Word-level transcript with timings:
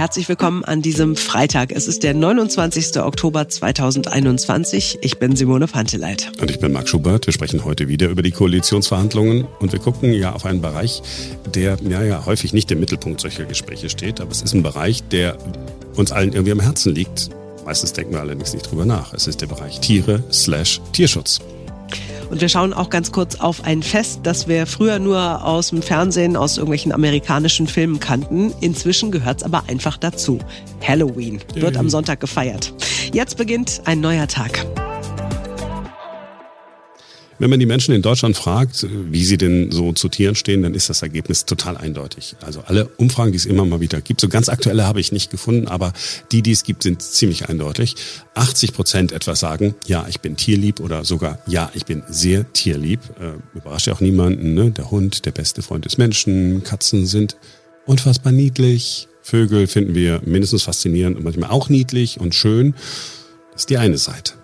Herzlich 0.00 0.30
willkommen 0.30 0.64
an 0.64 0.80
diesem 0.80 1.14
Freitag. 1.14 1.72
Es 1.72 1.86
ist 1.86 2.04
der 2.04 2.14
29. 2.14 3.02
Oktober 3.02 3.50
2021. 3.50 4.96
Ich 5.02 5.18
bin 5.18 5.36
Simone 5.36 5.66
Panteleit. 5.66 6.32
Und 6.40 6.50
ich 6.50 6.58
bin 6.58 6.72
Marc 6.72 6.88
Schubert. 6.88 7.26
Wir 7.26 7.34
sprechen 7.34 7.66
heute 7.66 7.86
wieder 7.86 8.08
über 8.08 8.22
die 8.22 8.30
Koalitionsverhandlungen 8.30 9.46
und 9.58 9.72
wir 9.72 9.78
gucken 9.78 10.14
ja 10.14 10.32
auf 10.32 10.46
einen 10.46 10.62
Bereich, 10.62 11.02
der 11.54 11.76
ja, 11.86 12.02
ja 12.02 12.24
häufig 12.24 12.54
nicht 12.54 12.70
im 12.70 12.80
Mittelpunkt 12.80 13.20
solcher 13.20 13.44
Gespräche 13.44 13.90
steht, 13.90 14.22
aber 14.22 14.30
es 14.30 14.40
ist 14.40 14.54
ein 14.54 14.62
Bereich, 14.62 15.02
der 15.02 15.36
uns 15.96 16.12
allen 16.12 16.32
irgendwie 16.32 16.52
am 16.52 16.60
Herzen 16.60 16.94
liegt. 16.94 17.28
Meistens 17.66 17.92
denken 17.92 18.14
wir 18.14 18.20
allerdings 18.20 18.54
nicht 18.54 18.70
drüber 18.70 18.86
nach. 18.86 19.12
Es 19.12 19.26
ist 19.26 19.42
der 19.42 19.48
Bereich 19.48 19.80
Tiere 19.80 20.24
slash 20.32 20.80
Tierschutz. 20.94 21.40
Und 22.30 22.40
wir 22.40 22.48
schauen 22.48 22.72
auch 22.72 22.90
ganz 22.90 23.10
kurz 23.10 23.36
auf 23.40 23.64
ein 23.64 23.82
Fest, 23.82 24.20
das 24.22 24.46
wir 24.46 24.66
früher 24.66 24.98
nur 24.98 25.44
aus 25.44 25.70
dem 25.70 25.82
Fernsehen, 25.82 26.36
aus 26.36 26.56
irgendwelchen 26.58 26.92
amerikanischen 26.92 27.66
Filmen 27.66 27.98
kannten. 27.98 28.52
Inzwischen 28.60 29.10
gehört 29.10 29.38
es 29.38 29.42
aber 29.42 29.64
einfach 29.66 29.96
dazu. 29.96 30.38
Halloween 30.86 31.40
wird 31.54 31.76
am 31.76 31.90
Sonntag 31.90 32.20
gefeiert. 32.20 32.72
Jetzt 33.12 33.36
beginnt 33.36 33.82
ein 33.84 34.00
neuer 34.00 34.28
Tag. 34.28 34.64
Wenn 37.40 37.48
man 37.48 37.58
die 37.58 37.64
Menschen 37.64 37.94
in 37.94 38.02
Deutschland 38.02 38.36
fragt, 38.36 38.86
wie 39.10 39.24
sie 39.24 39.38
denn 39.38 39.72
so 39.72 39.94
zu 39.94 40.10
Tieren 40.10 40.34
stehen, 40.34 40.60
dann 40.60 40.74
ist 40.74 40.90
das 40.90 41.00
Ergebnis 41.00 41.46
total 41.46 41.78
eindeutig. 41.78 42.36
Also 42.42 42.60
alle 42.66 42.88
Umfragen, 42.98 43.32
die 43.32 43.38
es 43.38 43.46
immer 43.46 43.64
mal 43.64 43.80
wieder 43.80 44.02
gibt, 44.02 44.20
so 44.20 44.28
ganz 44.28 44.50
aktuelle 44.50 44.84
habe 44.84 45.00
ich 45.00 45.10
nicht 45.10 45.30
gefunden, 45.30 45.66
aber 45.66 45.94
die, 46.32 46.42
die 46.42 46.52
es 46.52 46.64
gibt, 46.64 46.82
sind 46.82 47.00
ziemlich 47.00 47.48
eindeutig. 47.48 47.96
80 48.34 48.74
Prozent 48.74 49.12
etwa 49.12 49.34
sagen, 49.34 49.74
ja, 49.86 50.04
ich 50.06 50.20
bin 50.20 50.36
tierlieb 50.36 50.80
oder 50.80 51.06
sogar, 51.06 51.38
ja, 51.46 51.70
ich 51.72 51.86
bin 51.86 52.02
sehr 52.10 52.52
tierlieb. 52.52 53.00
Äh, 53.18 53.56
überrascht 53.56 53.86
ja 53.86 53.94
auch 53.94 54.00
niemanden, 54.00 54.52
ne? 54.52 54.70
Der 54.70 54.90
Hund, 54.90 55.24
der 55.24 55.32
beste 55.32 55.62
Freund 55.62 55.86
des 55.86 55.96
Menschen, 55.96 56.62
Katzen 56.62 57.06
sind 57.06 57.36
unfassbar 57.86 58.34
niedlich. 58.34 59.08
Vögel 59.22 59.66
finden 59.66 59.94
wir 59.94 60.20
mindestens 60.26 60.64
faszinierend 60.64 61.16
und 61.16 61.24
manchmal 61.24 61.48
auch 61.48 61.70
niedlich 61.70 62.20
und 62.20 62.34
schön. 62.34 62.74
Das 63.52 63.62
ist 63.62 63.70
die 63.70 63.78
eine 63.78 63.96
Seite. 63.96 64.39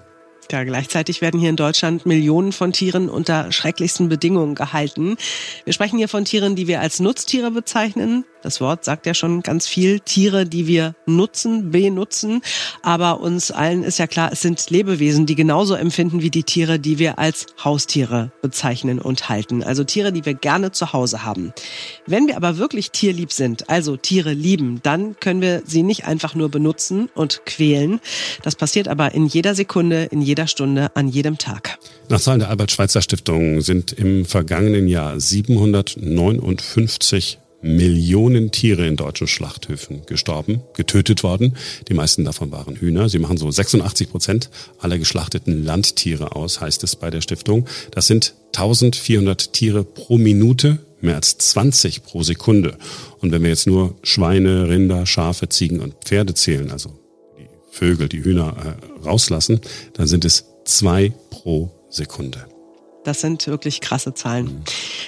Ja, 0.51 0.63
gleichzeitig 0.63 1.21
werden 1.21 1.41
hier 1.41 1.51
in 1.51 1.57
Deutschland 1.57 2.07
Millionen 2.07 2.53
von 2.53 2.73
Tieren 2.73 3.09
unter 3.09 3.51
schrecklichsten 3.51 4.09
Bedingungen 4.09 4.55
gehalten. 4.55 5.17
Wir 5.65 5.73
sprechen 5.73 5.99
hier 5.99 6.09
von 6.09 6.25
Tieren, 6.25 6.55
die 6.55 6.69
wir 6.69 6.81
als 6.81 7.01
Nutztiere 7.01 7.51
bezeichnen, 7.51 8.25
das 8.47 8.61
Wort 8.61 8.85
sagt 8.85 9.07
ja 9.07 9.15
schon 9.15 9.43
ganz 9.43 9.67
viel. 9.67 9.99
Tiere, 9.99 10.47
die 10.47 10.69
wir 10.69 10.95
nutzen, 11.05 11.73
benutzen. 11.73 12.43
Aber 12.81 13.21
uns 13.21 13.51
allen 13.51 13.83
ist 13.83 13.99
ja 13.99 14.07
klar, 14.07 14.31
es 14.33 14.41
sind 14.41 14.71
Lebewesen, 14.71 15.27
die 15.27 15.35
genauso 15.35 15.75
empfinden 15.75 16.23
wie 16.23 16.31
die 16.31 16.45
Tiere, 16.45 16.79
die 16.79 17.01
wir 17.01 17.19
als 17.19 17.47
Haustiere 17.65 18.31
bezeichnen 18.43 19.01
und 19.01 19.29
halten. 19.29 19.65
Also 19.65 19.83
Tiere, 19.83 20.13
die 20.13 20.25
wir 20.25 20.35
gerne 20.35 20.71
zu 20.71 20.93
Hause 20.93 21.25
haben. 21.25 21.53
Wenn 22.07 22.29
wir 22.29 22.37
aber 22.37 22.57
wirklich 22.57 22.93
tierlieb 22.93 23.33
sind, 23.33 23.69
also 23.69 23.97
Tiere 23.97 24.33
lieben, 24.33 24.79
dann 24.85 25.19
können 25.19 25.41
wir 25.41 25.63
sie 25.67 25.83
nicht 25.83 26.07
einfach 26.07 26.37
nur 26.37 26.49
benutzen 26.49 27.11
und 27.17 27.45
quälen. 27.47 27.99
Das 28.45 28.55
passiert 28.55 28.87
aber 28.87 29.13
in 29.13 29.27
jeder 29.27 29.57
Sekunde, 29.57 30.05
in 30.05 30.23
jeder 30.23 30.47
Stunde, 30.47 30.95
an 30.95 31.09
jedem 31.09 31.37
Tag. 31.37 31.81
Nach 32.09 32.21
Zahlen 32.21 32.39
der 32.39 32.51
Albert-Schweitzer-Stiftung 32.51 33.61
sind 33.61 33.93
im 33.93 34.25
vergangenen 34.25 34.87
Jahr 34.87 35.19
759 35.19 37.41
Millionen 37.62 38.51
Tiere 38.51 38.87
in 38.87 38.97
deutschen 38.97 39.27
Schlachthöfen 39.27 40.05
gestorben, 40.07 40.62
getötet 40.75 41.23
worden. 41.23 41.57
Die 41.89 41.95
meisten 41.95 42.25
davon 42.25 42.53
waren 42.53 42.77
Hühner. 42.77 43.09
Sie 43.09 43.19
machen 43.19 43.37
so 43.37 43.51
86 43.51 44.11
Prozent 44.11 44.51
aller 44.79 44.99
geschlachteten 44.99 45.65
Landtiere 45.65 46.37
aus, 46.37 46.61
heißt 46.61 46.84
es 46.84 46.97
bei 46.97 47.11
der 47.11 47.21
Stiftung. 47.21 47.67
Das 47.91 48.07
sind 48.07 48.34
1400 48.55 49.53
Tiere 49.53 49.84
pro 49.84 50.19
Minute, 50.19 50.79
mehr 51.01 51.17
als 51.17 51.39
20 51.39 52.05
pro 52.05 52.23
Sekunde. 52.23 52.77
Und 53.21 53.33
wenn 53.33 53.43
wir 53.43 53.51
jetzt 53.51 53.67
nur 53.67 53.97
Schweine, 54.03 54.69
Rinder, 54.69 55.07
Schafe, 55.07 55.49
Ziegen 55.49 55.81
und 55.81 55.95
Pferde 56.05 56.34
zählen, 56.34 56.71
also 56.71 56.91
die 57.39 57.49
Vögel, 57.71 58.09
die 58.09 58.23
Hühner 58.23 58.77
äh, 59.03 59.07
rauslassen, 59.07 59.61
dann 59.94 60.06
sind 60.06 60.25
es 60.25 60.44
zwei 60.65 61.12
pro 61.31 61.71
Sekunde. 61.91 62.47
Das 63.06 63.21
sind 63.21 63.47
wirklich 63.47 63.81
krasse 63.81 64.15
Zahlen. 64.15 64.65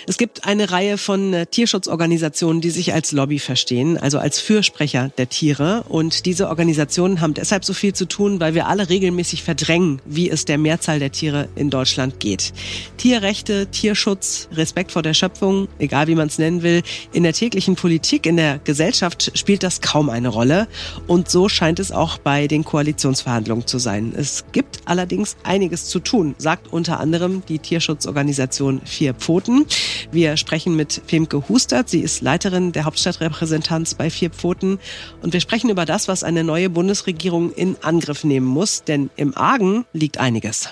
Es 0.06 0.18
gibt 0.18 0.44
eine 0.44 0.70
Reihe 0.70 0.98
von 0.98 1.34
äh, 1.34 1.46
Tierschutzorganisationen, 1.46 2.60
die 2.60 2.70
sich 2.70 2.94
als 2.94 3.10
Lobby 3.10 3.40
verstehen, 3.40 3.98
also 3.98 4.20
als 4.20 4.38
Fürsprecher 4.38 5.10
der 5.18 5.28
Tiere. 5.28 5.82
Und 5.88 6.24
diese 6.24 6.48
Organisationen 6.48 7.20
haben 7.20 7.34
deshalb 7.34 7.64
so 7.64 7.74
viel 7.74 7.94
zu 7.94 8.06
tun, 8.06 8.38
weil 8.38 8.54
wir 8.54 8.68
alle 8.68 8.88
regelmäßig 8.88 9.42
verdrängen, 9.42 10.00
wie 10.04 10.30
es 10.30 10.44
der 10.44 10.58
Mehrzahl 10.58 11.00
der 11.00 11.10
Tiere 11.10 11.48
in 11.56 11.70
Deutschland 11.70 12.20
geht. 12.20 12.52
Tierrechte, 12.98 13.66
Tierschutz, 13.66 14.48
Respekt 14.52 14.92
vor 14.92 15.02
der 15.02 15.14
Schöpfung, 15.14 15.66
egal 15.80 16.06
wie 16.06 16.14
man 16.14 16.28
es 16.28 16.38
nennen 16.38 16.62
will, 16.62 16.84
in 17.12 17.24
der 17.24 17.32
täglichen 17.32 17.74
Politik, 17.74 18.26
in 18.26 18.36
der 18.36 18.60
Gesellschaft 18.60 19.32
spielt 19.36 19.64
das 19.64 19.80
kaum 19.80 20.08
eine 20.08 20.28
Rolle. 20.28 20.68
Und 21.08 21.28
so 21.28 21.48
scheint 21.48 21.80
es 21.80 21.90
auch 21.90 22.18
bei 22.18 22.46
den 22.46 22.62
Koalitionsverhandlungen 22.64 23.66
zu 23.66 23.80
sein. 23.80 24.12
Es 24.16 24.44
gibt 24.52 24.82
allerdings 24.84 25.36
einiges 25.42 25.86
zu 25.86 25.98
tun, 25.98 26.36
sagt 26.38 26.72
unter 26.72 27.00
anderem 27.00 27.42
die 27.48 27.58
Tierschutz 27.58 27.87
Tierschutzorganisation 27.88 28.82
Vier 28.84 29.14
Pfoten. 29.14 29.64
Wir 30.12 30.36
sprechen 30.36 30.76
mit 30.76 31.00
Femke 31.06 31.48
Hustert. 31.48 31.88
Sie 31.88 32.00
ist 32.00 32.20
Leiterin 32.20 32.72
der 32.72 32.84
Hauptstadtrepräsentanz 32.84 33.94
bei 33.94 34.10
Vier 34.10 34.30
Pfoten. 34.30 34.78
Und 35.22 35.32
wir 35.32 35.40
sprechen 35.40 35.70
über 35.70 35.86
das, 35.86 36.06
was 36.06 36.22
eine 36.22 36.44
neue 36.44 36.68
Bundesregierung 36.68 37.50
in 37.52 37.76
Angriff 37.82 38.24
nehmen 38.24 38.46
muss. 38.46 38.84
Denn 38.84 39.08
im 39.16 39.34
Argen 39.36 39.86
liegt 39.94 40.18
einiges. 40.18 40.68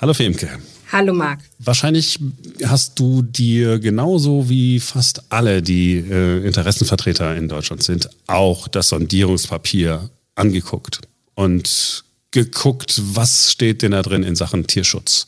Hallo 0.00 0.12
Femke. 0.12 0.50
Hallo 0.92 1.14
Marc. 1.14 1.40
Wahrscheinlich 1.58 2.20
hast 2.64 2.98
du 2.98 3.22
dir 3.22 3.78
genauso 3.78 4.48
wie 4.48 4.80
fast 4.80 5.24
alle, 5.30 5.62
die 5.62 5.96
äh, 5.96 6.46
Interessenvertreter 6.46 7.34
in 7.36 7.48
Deutschland 7.48 7.82
sind, 7.82 8.08
auch 8.26 8.68
das 8.68 8.90
Sondierungspapier 8.90 10.08
angeguckt 10.34 11.00
und 11.34 12.04
geguckt, 12.30 13.00
was 13.14 13.52
steht 13.52 13.82
denn 13.82 13.92
da 13.92 14.02
drin 14.02 14.22
in 14.22 14.36
Sachen 14.36 14.66
Tierschutz. 14.66 15.26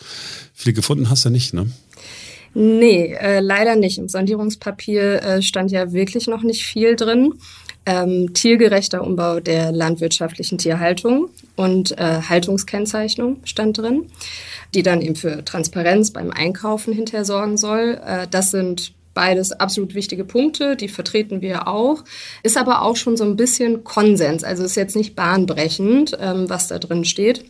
Viel 0.54 0.72
gefunden 0.72 1.10
hast 1.10 1.24
du 1.24 1.30
nicht, 1.30 1.54
ne? 1.54 1.70
Nee, 2.52 3.14
äh, 3.14 3.40
leider 3.40 3.76
nicht. 3.76 3.98
Im 3.98 4.08
Sondierungspapier 4.08 5.22
äh, 5.22 5.42
stand 5.42 5.70
ja 5.70 5.92
wirklich 5.92 6.26
noch 6.26 6.42
nicht 6.42 6.64
viel 6.64 6.96
drin. 6.96 7.34
Ähm, 7.86 8.34
tiergerechter 8.34 9.02
Umbau 9.02 9.40
der 9.40 9.72
landwirtschaftlichen 9.72 10.58
Tierhaltung 10.58 11.30
und 11.56 11.92
äh, 11.92 12.20
Haltungskennzeichnung 12.28 13.38
stand 13.44 13.78
drin, 13.78 14.06
die 14.74 14.82
dann 14.82 15.00
eben 15.00 15.16
für 15.16 15.44
Transparenz 15.44 16.10
beim 16.10 16.30
Einkaufen 16.30 16.92
hinterher 16.92 17.24
sorgen 17.24 17.56
soll. 17.56 17.98
Äh, 18.04 18.26
das 18.30 18.50
sind 18.50 18.92
Beides 19.20 19.52
absolut 19.52 19.94
wichtige 19.94 20.24
Punkte, 20.24 20.76
die 20.76 20.88
vertreten 20.88 21.42
wir 21.42 21.68
auch. 21.68 22.04
Ist 22.42 22.56
aber 22.56 22.80
auch 22.80 22.96
schon 22.96 23.18
so 23.18 23.24
ein 23.24 23.36
bisschen 23.36 23.84
Konsens. 23.84 24.44
Also 24.44 24.64
ist 24.64 24.76
jetzt 24.76 24.96
nicht 24.96 25.14
bahnbrechend, 25.14 26.16
ähm, 26.18 26.48
was 26.48 26.68
da 26.68 26.78
drin 26.78 27.04
steht. 27.04 27.44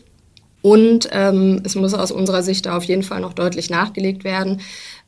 Und 0.62 1.08
ähm, 1.12 1.62
es 1.62 1.76
muss 1.76 1.94
aus 1.94 2.10
unserer 2.10 2.42
Sicht 2.42 2.66
da 2.66 2.76
auf 2.76 2.82
jeden 2.82 3.04
Fall 3.04 3.20
noch 3.20 3.34
deutlich 3.34 3.70
nachgelegt 3.70 4.25
werden, 4.25 4.62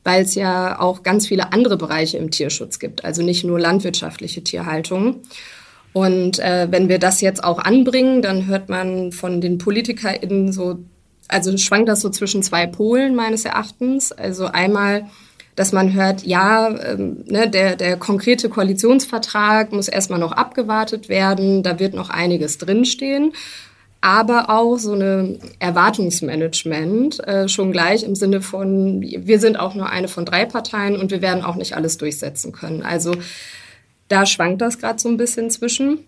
weil 0.05 0.23
es 0.23 0.35
ja 0.35 0.79
auch 0.79 1.03
ganz 1.03 1.27
viele 1.27 1.51
andere 1.51 1.75
Bereiche 1.75 2.17
im 2.17 2.31
Tierschutz 2.31 2.79
gibt, 2.79 3.03
also 3.03 3.23
nicht 3.23 3.43
nur 3.43 3.59
landwirtschaftliche 3.59 4.41
Tierhaltung. 4.41 5.17
Und 5.91 6.39
äh, 6.39 6.67
wenn 6.71 6.87
wir 6.87 6.97
das 6.97 7.19
jetzt 7.19 7.43
auch 7.43 7.59
anbringen, 7.59 8.21
dann 8.21 8.47
hört 8.47 8.69
man 8.69 9.11
von 9.11 9.41
den 9.41 9.57
PolitikerInnen 9.57 10.53
so, 10.53 10.79
also 11.27 11.57
schwankt 11.57 11.89
das 11.89 11.99
so 11.99 12.09
zwischen 12.09 12.41
zwei 12.41 12.67
Polen 12.67 13.15
meines 13.15 13.43
Erachtens. 13.43 14.13
Also 14.13 14.45
einmal 14.45 15.09
dass 15.55 15.71
man 15.71 15.93
hört, 15.93 16.23
ja, 16.23 16.69
ähm, 16.69 17.23
ne, 17.27 17.49
der, 17.49 17.75
der 17.75 17.97
konkrete 17.97 18.49
Koalitionsvertrag 18.49 19.71
muss 19.71 19.87
erstmal 19.87 20.19
noch 20.19 20.31
abgewartet 20.31 21.09
werden, 21.09 21.63
da 21.63 21.79
wird 21.79 21.93
noch 21.93 22.09
einiges 22.09 22.57
drinstehen. 22.57 23.33
Aber 24.01 24.49
auch 24.49 24.77
so 24.77 24.93
eine 24.93 25.39
Erwartungsmanagement 25.59 27.25
äh, 27.25 27.47
schon 27.47 27.71
gleich 27.71 28.03
im 28.03 28.15
Sinne 28.15 28.41
von, 28.41 29.01
wir 29.01 29.39
sind 29.39 29.57
auch 29.57 29.75
nur 29.75 29.89
eine 29.89 30.09
von 30.09 30.25
drei 30.25 30.43
Parteien 30.45 30.97
und 30.97 31.09
wir 31.09 31.21
werden 31.21 31.41
auch 31.41 31.55
nicht 31.55 31.77
alles 31.77 31.97
durchsetzen 31.97 32.51
können. 32.51 32.83
Also 32.83 33.13
da 34.09 34.25
schwankt 34.25 34.61
das 34.61 34.79
gerade 34.79 34.99
so 34.99 35.07
ein 35.07 35.15
bisschen 35.15 35.49
zwischen. 35.49 35.99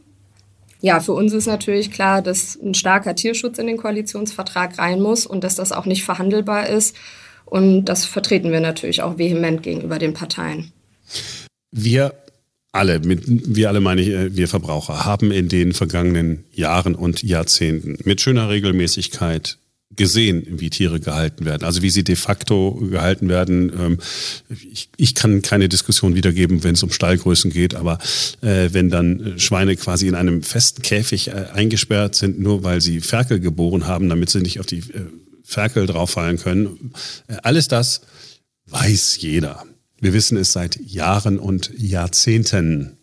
Ja, 0.81 0.99
für 0.99 1.13
uns 1.13 1.31
ist 1.31 1.47
natürlich 1.47 1.89
klar, 1.89 2.21
dass 2.21 2.59
ein 2.61 2.73
starker 2.73 3.15
Tierschutz 3.15 3.59
in 3.59 3.67
den 3.67 3.77
Koalitionsvertrag 3.77 4.77
rein 4.77 4.99
muss 5.01 5.25
und 5.25 5.45
dass 5.45 5.55
das 5.55 5.71
auch 5.71 5.85
nicht 5.85 6.03
verhandelbar 6.03 6.67
ist. 6.67 6.97
Und 7.45 7.85
das 7.85 8.05
vertreten 8.05 8.51
wir 8.51 8.59
natürlich 8.59 9.01
auch 9.01 9.17
vehement 9.17 9.63
gegenüber 9.63 9.99
den 9.99 10.13
Parteien. 10.13 10.71
Wir 11.71 12.13
alle, 12.75 12.99
mit, 12.99 13.23
wir 13.27 13.69
alle 13.69 13.79
meine 13.79 14.01
ich, 14.01 14.09
äh, 14.09 14.35
wir 14.35 14.47
Verbraucher, 14.47 15.05
haben 15.05 15.31
in 15.31 15.47
den 15.47 15.73
vergangenen 15.73 16.43
Jahren 16.51 16.93
und 16.93 17.23
Jahrzehnten 17.23 17.97
mit 18.03 18.19
schöner 18.19 18.49
Regelmäßigkeit 18.49 19.57
gesehen, 19.95 20.45
wie 20.59 20.69
Tiere 20.69 20.99
gehalten 20.99 21.45
werden, 21.45 21.63
also 21.63 21.81
wie 21.81 21.89
sie 21.89 22.03
de 22.03 22.17
facto 22.17 22.71
gehalten 22.91 23.29
werden. 23.29 23.71
Ähm, 23.79 23.97
ich, 24.49 24.89
ich 24.97 25.15
kann 25.15 25.41
keine 25.41 25.69
Diskussion 25.69 26.15
wiedergeben, 26.15 26.63
wenn 26.63 26.75
es 26.75 26.83
um 26.83 26.91
Stallgrößen 26.91 27.49
geht, 27.49 27.75
aber 27.75 27.99
äh, 28.41 28.69
wenn 28.73 28.89
dann 28.89 29.35
Schweine 29.37 29.77
quasi 29.77 30.07
in 30.07 30.15
einem 30.15 30.43
festen 30.43 30.81
Käfig 30.81 31.29
äh, 31.29 31.45
eingesperrt 31.53 32.15
sind, 32.15 32.39
nur 32.41 32.63
weil 32.63 32.81
sie 32.81 32.99
Ferkel 32.99 33.39
geboren 33.39 33.87
haben, 33.87 34.09
damit 34.09 34.29
sie 34.29 34.41
nicht 34.41 34.59
auf 34.59 34.65
die 34.65 34.83
Ferkel 35.45 35.85
drauffallen 35.85 36.37
können. 36.37 36.93
Alles 37.43 37.67
das 37.67 38.01
weiß 38.67 39.17
jeder. 39.21 39.63
Wir 39.99 40.13
wissen 40.13 40.37
es 40.37 40.51
seit 40.51 40.79
Jahren 40.81 41.39
und 41.39 41.71
Jahrzehnten. 41.77 42.97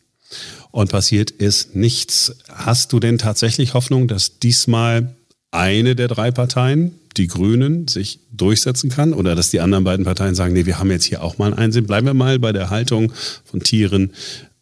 und 0.71 0.91
passiert 0.91 1.31
ist 1.31 1.77
nichts. 1.77 2.35
Hast 2.49 2.93
du 2.93 3.01
denn 3.01 3.19
tatsächlich 3.19 3.75
Hoffnung, 3.75 4.09
dass 4.09 4.39
diesmal 4.39 5.15
eine 5.51 5.95
der 5.95 6.09
drei 6.09 6.31
Parteien, 6.31 6.99
die 7.19 7.27
Grünen, 7.27 7.87
sich 7.89 8.21
durchsetzen 8.33 8.89
kann 8.89 9.13
oder 9.13 9.35
dass 9.35 9.51
die 9.51 9.61
anderen 9.61 9.85
beiden 9.85 10.07
Parteien 10.07 10.35
sagen, 10.35 10.55
nee, 10.55 10.65
wir 10.65 10.79
haben 10.79 10.91
jetzt 10.91 11.05
hier 11.05 11.23
auch 11.23 11.37
mal 11.37 11.47
einen 11.47 11.59
Einsinn. 11.59 11.87
Bleiben 11.87 12.07
wir 12.07 12.15
mal 12.15 12.39
bei 12.39 12.53
der 12.53 12.71
Haltung 12.71 13.13
von 13.45 13.61
Tieren 13.61 14.13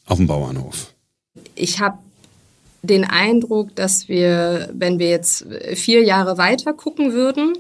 auf 0.04 0.18
dem 0.18 0.26
Bauernhof. 0.26 0.92
Ich 1.54 1.78
habe 1.78 1.98
den 2.82 3.04
Eindruck, 3.04 3.74
dass 3.76 4.08
wir, 4.08 4.70
wenn 4.72 4.98
wir 4.98 5.10
jetzt 5.10 5.46
vier 5.74 6.02
Jahre 6.02 6.38
weiter 6.38 6.72
gucken 6.72 7.12
würden, 7.12 7.52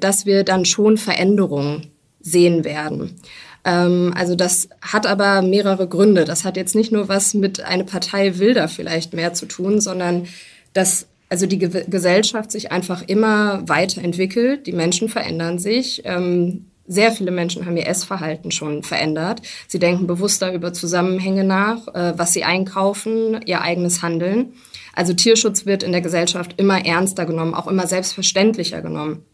dass 0.00 0.26
wir 0.26 0.44
dann 0.44 0.64
schon 0.64 0.96
Veränderungen 0.96 1.88
sehen 2.20 2.64
werden. 2.64 3.20
Ähm, 3.64 4.12
also 4.16 4.34
das 4.34 4.68
hat 4.80 5.06
aber 5.06 5.42
mehrere 5.42 5.88
Gründe. 5.88 6.24
Das 6.24 6.44
hat 6.44 6.56
jetzt 6.56 6.74
nicht 6.74 6.92
nur 6.92 7.08
was 7.08 7.34
mit 7.34 7.60
einer 7.60 7.84
Partei 7.84 8.38
Wilder 8.38 8.68
vielleicht 8.68 9.12
mehr 9.12 9.34
zu 9.34 9.46
tun, 9.46 9.80
sondern 9.80 10.26
dass 10.72 11.06
also 11.28 11.46
die 11.46 11.58
Ge 11.58 11.84
Gesellschaft 11.88 12.52
sich 12.52 12.72
einfach 12.72 13.02
immer 13.06 13.66
weiterentwickelt, 13.66 14.66
die 14.66 14.72
Menschen 14.72 15.08
verändern 15.08 15.58
sich. 15.58 16.02
Ähm, 16.04 16.66
sehr 16.86 17.12
viele 17.12 17.30
Menschen 17.30 17.64
haben 17.64 17.76
ihr 17.76 17.86
Essverhalten 17.86 18.50
schon 18.50 18.82
verändert. 18.82 19.42
Sie 19.68 19.78
denken 19.78 20.06
bewusster 20.06 20.52
über 20.52 20.72
Zusammenhänge 20.72 21.44
nach, 21.44 21.88
äh, 21.88 22.14
was 22.16 22.32
sie 22.32 22.44
einkaufen, 22.44 23.40
ihr 23.46 23.60
eigenes 23.62 24.02
Handeln. 24.02 24.54
Also 24.94 25.14
Tierschutz 25.14 25.64
wird 25.64 25.82
in 25.82 25.92
der 25.92 26.00
Gesellschaft 26.00 26.54
immer 26.58 26.84
ernster 26.84 27.24
genommen, 27.24 27.54
auch 27.54 27.66
immer 27.66 27.86
selbstverständlicher 27.86 28.82
genommen. 28.82 29.24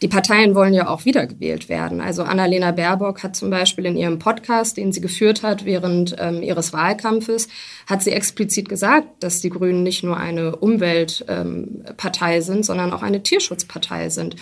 Die 0.00 0.08
Parteien 0.08 0.54
wollen 0.54 0.74
ja 0.74 0.88
auch 0.88 1.04
wiedergewählt 1.04 1.68
werden. 1.68 2.00
Also 2.00 2.22
Annalena 2.22 2.70
Baerbock 2.70 3.24
hat 3.24 3.34
zum 3.34 3.50
Beispiel 3.50 3.84
in 3.84 3.96
ihrem 3.96 4.20
Podcast, 4.20 4.76
den 4.76 4.92
sie 4.92 5.00
geführt 5.00 5.42
hat 5.42 5.64
während 5.64 6.14
ähm, 6.20 6.40
ihres 6.40 6.72
Wahlkampfes, 6.72 7.48
hat 7.88 8.04
sie 8.04 8.12
explizit 8.12 8.68
gesagt, 8.68 9.08
dass 9.24 9.40
die 9.40 9.50
Grünen 9.50 9.82
nicht 9.82 10.04
nur 10.04 10.16
eine 10.16 10.54
Umweltpartei 10.54 12.36
ähm, 12.36 12.42
sind, 12.42 12.64
sondern 12.64 12.92
auch 12.92 13.02
eine 13.02 13.24
Tierschutzpartei 13.24 14.08
sind. 14.08 14.36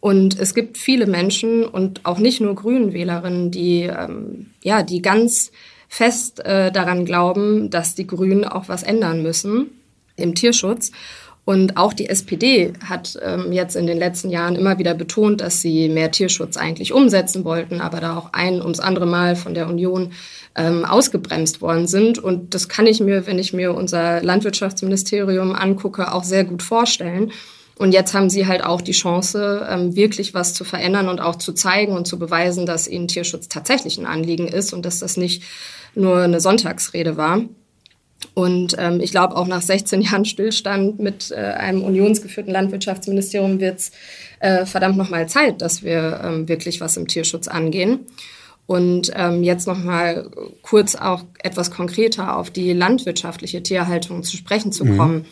Und 0.00 0.38
es 0.38 0.54
gibt 0.54 0.78
viele 0.78 1.06
Menschen 1.06 1.64
und 1.64 2.06
auch 2.06 2.18
nicht 2.18 2.40
nur 2.40 2.54
Grünen-Wählerinnen, 2.54 3.50
die, 3.50 3.82
ähm, 3.82 4.50
ja, 4.62 4.82
die 4.82 5.02
ganz 5.02 5.52
fest 5.88 6.44
äh, 6.44 6.72
daran 6.72 7.04
glauben, 7.04 7.68
dass 7.68 7.94
die 7.94 8.06
Grünen 8.06 8.44
auch 8.44 8.68
was 8.68 8.82
ändern 8.82 9.22
müssen 9.22 9.66
im 10.16 10.34
Tierschutz. 10.34 10.92
Und 11.44 11.76
auch 11.76 11.92
die 11.92 12.08
SPD 12.08 12.74
hat 12.84 13.18
ähm, 13.22 13.50
jetzt 13.50 13.74
in 13.74 13.86
den 13.86 13.98
letzten 13.98 14.30
Jahren 14.30 14.56
immer 14.56 14.78
wieder 14.78 14.94
betont, 14.94 15.40
dass 15.40 15.60
sie 15.60 15.88
mehr 15.88 16.10
Tierschutz 16.10 16.56
eigentlich 16.56 16.92
umsetzen 16.92 17.44
wollten, 17.44 17.80
aber 17.80 18.00
da 18.00 18.16
auch 18.16 18.32
ein 18.32 18.62
ums 18.62 18.78
andere 18.78 19.06
Mal 19.06 19.36
von 19.36 19.54
der 19.54 19.68
Union 19.68 20.12
ähm, 20.54 20.84
ausgebremst 20.84 21.60
worden 21.60 21.88
sind. 21.88 22.18
Und 22.18 22.54
das 22.54 22.68
kann 22.68 22.86
ich 22.86 23.00
mir, 23.00 23.26
wenn 23.26 23.38
ich 23.38 23.52
mir 23.52 23.74
unser 23.74 24.22
Landwirtschaftsministerium 24.22 25.52
angucke, 25.54 26.12
auch 26.12 26.24
sehr 26.24 26.44
gut 26.44 26.62
vorstellen. 26.62 27.32
Und 27.80 27.92
jetzt 27.92 28.12
haben 28.12 28.28
sie 28.28 28.46
halt 28.46 28.62
auch 28.62 28.82
die 28.82 28.92
Chance, 28.92 29.66
ähm, 29.66 29.96
wirklich 29.96 30.34
was 30.34 30.52
zu 30.52 30.64
verändern 30.64 31.08
und 31.08 31.18
auch 31.18 31.36
zu 31.36 31.54
zeigen 31.54 31.94
und 31.94 32.06
zu 32.06 32.18
beweisen, 32.18 32.66
dass 32.66 32.86
ihnen 32.86 33.08
Tierschutz 33.08 33.48
tatsächlich 33.48 33.96
ein 33.96 34.04
Anliegen 34.04 34.48
ist 34.48 34.74
und 34.74 34.84
dass 34.84 34.98
das 34.98 35.16
nicht 35.16 35.44
nur 35.94 36.18
eine 36.18 36.40
Sonntagsrede 36.40 37.16
war. 37.16 37.40
Und 38.34 38.76
ähm, 38.78 39.00
ich 39.00 39.12
glaube, 39.12 39.34
auch 39.34 39.46
nach 39.46 39.62
16 39.62 40.02
Jahren 40.02 40.26
Stillstand 40.26 40.98
mit 40.98 41.30
äh, 41.30 41.36
einem 41.36 41.82
unionsgeführten 41.82 42.52
Landwirtschaftsministerium 42.52 43.60
wird 43.60 43.78
es 43.78 43.92
äh, 44.40 44.66
verdammt 44.66 44.98
nochmal 44.98 45.26
Zeit, 45.30 45.62
dass 45.62 45.82
wir 45.82 46.20
ähm, 46.22 46.48
wirklich 46.50 46.82
was 46.82 46.98
im 46.98 47.08
Tierschutz 47.08 47.48
angehen. 47.48 48.00
Und 48.66 49.10
ähm, 49.14 49.42
jetzt 49.42 49.66
nochmal 49.66 50.30
kurz 50.60 50.96
auch 50.96 51.24
etwas 51.42 51.70
konkreter 51.70 52.36
auf 52.36 52.50
die 52.50 52.74
landwirtschaftliche 52.74 53.62
Tierhaltung 53.62 54.22
zu 54.22 54.36
sprechen 54.36 54.70
zu 54.70 54.84
mhm. 54.84 54.98
kommen. 54.98 55.16
Mhm. 55.16 55.24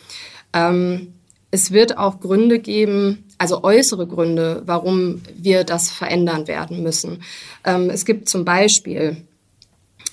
Ähm, 0.51 1.13
es 1.51 1.71
wird 1.71 1.97
auch 1.97 2.19
Gründe 2.19 2.59
geben, 2.59 3.25
also 3.37 3.63
äußere 3.63 4.05
Gründe, 4.05 4.63
warum 4.65 5.21
wir 5.35 5.63
das 5.63 5.89
verändern 5.89 6.47
werden 6.47 6.83
müssen. 6.83 7.23
Ähm, 7.63 7.89
es 7.89 8.05
gibt 8.05 8.29
zum 8.29 8.45
Beispiel 8.45 9.17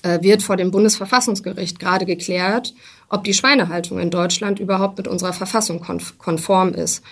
äh, 0.03 0.21
wird 0.21 0.43
vor 0.43 0.57
dem 0.57 0.71
Bundesverfassungsgericht 0.71 1.79
gerade 1.79 2.05
geklärt, 2.05 2.73
ob 3.09 3.23
die 3.23 3.33
Schweinehaltung 3.33 3.99
in 3.99 4.09
Deutschland 4.09 4.59
überhaupt 4.59 4.97
mit 4.97 5.07
unserer 5.07 5.33
Verfassung 5.33 5.83
konform 6.17 6.73
ist. 6.73 7.03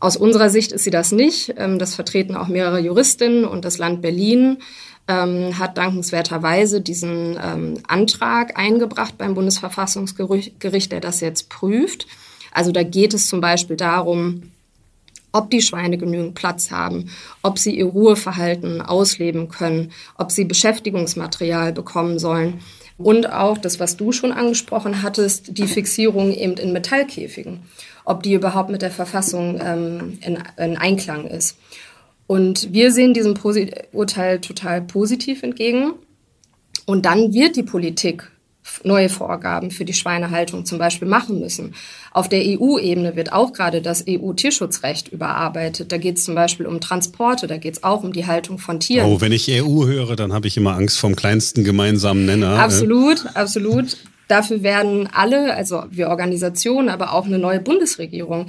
Aus 0.00 0.16
unserer 0.16 0.50
Sicht 0.50 0.72
ist 0.72 0.84
sie 0.84 0.90
das 0.90 1.12
nicht. 1.12 1.54
Ähm, 1.56 1.78
das 1.78 1.94
vertreten 1.94 2.36
auch 2.36 2.48
mehrere 2.48 2.80
Juristinnen 2.80 3.44
und 3.44 3.64
das 3.64 3.78
Land 3.78 4.02
Berlin 4.02 4.58
ähm, 5.08 5.58
hat 5.58 5.78
dankenswerterweise 5.78 6.80
diesen 6.80 7.38
ähm, 7.42 7.74
Antrag 7.86 8.58
eingebracht 8.58 9.18
beim 9.18 9.34
Bundesverfassungsgericht, 9.34 10.92
der 10.92 11.00
das 11.00 11.20
jetzt 11.20 11.48
prüft. 11.50 12.06
Also 12.54 12.72
da 12.72 12.82
geht 12.82 13.12
es 13.12 13.28
zum 13.28 13.42
Beispiel 13.42 13.76
darum, 13.76 14.44
ob 15.32 15.50
die 15.50 15.60
Schweine 15.60 15.98
genügend 15.98 16.34
Platz 16.34 16.70
haben, 16.70 17.10
ob 17.42 17.58
sie 17.58 17.76
ihr 17.76 17.86
Ruheverhalten 17.86 18.80
ausleben 18.80 19.48
können, 19.48 19.90
ob 20.16 20.30
sie 20.30 20.44
Beschäftigungsmaterial 20.44 21.72
bekommen 21.72 22.18
sollen. 22.18 22.60
Und 22.96 23.30
auch 23.30 23.58
das, 23.58 23.80
was 23.80 23.96
du 23.96 24.12
schon 24.12 24.30
angesprochen 24.30 25.02
hattest, 25.02 25.58
die 25.58 25.66
Fixierung 25.66 26.32
eben 26.32 26.54
in 26.54 26.72
Metallkäfigen, 26.72 27.64
ob 28.04 28.22
die 28.22 28.34
überhaupt 28.34 28.70
mit 28.70 28.82
der 28.82 28.92
Verfassung 28.92 29.60
ähm, 29.60 30.18
in, 30.20 30.38
in 30.56 30.76
Einklang 30.76 31.26
ist. 31.26 31.58
Und 32.28 32.72
wir 32.72 32.92
sehen 32.92 33.12
diesem 33.12 33.34
Posi 33.34 33.72
Urteil 33.92 34.40
total 34.40 34.80
positiv 34.80 35.42
entgegen. 35.42 35.94
Und 36.86 37.04
dann 37.04 37.32
wird 37.32 37.56
die 37.56 37.64
Politik 37.64 38.30
neue 38.82 39.08
Vorgaben 39.08 39.70
für 39.70 39.84
die 39.84 39.92
Schweinehaltung 39.92 40.64
zum 40.64 40.78
Beispiel 40.78 41.08
machen 41.08 41.38
müssen. 41.40 41.74
Auf 42.12 42.28
der 42.28 42.40
EU-Ebene 42.40 43.16
wird 43.16 43.32
auch 43.32 43.52
gerade 43.52 43.82
das 43.82 44.04
EU-Tierschutzrecht 44.08 45.08
überarbeitet. 45.08 45.92
Da 45.92 45.98
geht 45.98 46.16
es 46.16 46.24
zum 46.24 46.34
Beispiel 46.34 46.66
um 46.66 46.80
Transporte, 46.80 47.46
da 47.46 47.56
geht 47.56 47.74
es 47.74 47.84
auch 47.84 48.02
um 48.02 48.12
die 48.12 48.26
Haltung 48.26 48.58
von 48.58 48.80
Tieren. 48.80 49.06
Oh, 49.08 49.20
wenn 49.20 49.32
ich 49.32 49.50
EU 49.50 49.86
höre, 49.86 50.16
dann 50.16 50.32
habe 50.32 50.46
ich 50.46 50.56
immer 50.56 50.74
Angst 50.74 50.98
vom 50.98 51.14
kleinsten 51.16 51.64
gemeinsamen 51.64 52.24
Nenner. 52.24 52.58
Absolut, 52.58 53.24
absolut. 53.34 53.96
Dafür 54.28 54.62
werden 54.62 55.08
alle, 55.12 55.54
also 55.54 55.84
wir 55.90 56.08
Organisationen, 56.08 56.88
aber 56.88 57.12
auch 57.12 57.26
eine 57.26 57.38
neue 57.38 57.60
Bundesregierung 57.60 58.46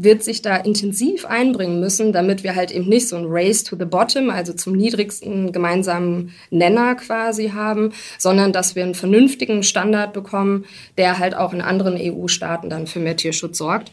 wird 0.00 0.22
sich 0.22 0.42
da 0.42 0.56
intensiv 0.56 1.26
einbringen 1.26 1.80
müssen, 1.80 2.12
damit 2.12 2.44
wir 2.44 2.54
halt 2.54 2.70
eben 2.70 2.88
nicht 2.88 3.08
so 3.08 3.16
ein 3.16 3.26
Race 3.26 3.64
to 3.64 3.76
the 3.76 3.84
Bottom, 3.84 4.30
also 4.30 4.52
zum 4.52 4.74
niedrigsten 4.74 5.50
gemeinsamen 5.50 6.32
Nenner 6.50 6.94
quasi 6.94 7.48
haben, 7.48 7.92
sondern 8.16 8.52
dass 8.52 8.76
wir 8.76 8.84
einen 8.84 8.94
vernünftigen 8.94 9.64
Standard 9.64 10.12
bekommen, 10.12 10.66
der 10.96 11.18
halt 11.18 11.34
auch 11.34 11.52
in 11.52 11.60
anderen 11.60 11.96
EU-Staaten 11.98 12.70
dann 12.70 12.86
für 12.86 13.00
mehr 13.00 13.16
Tierschutz 13.16 13.58
sorgt. 13.58 13.90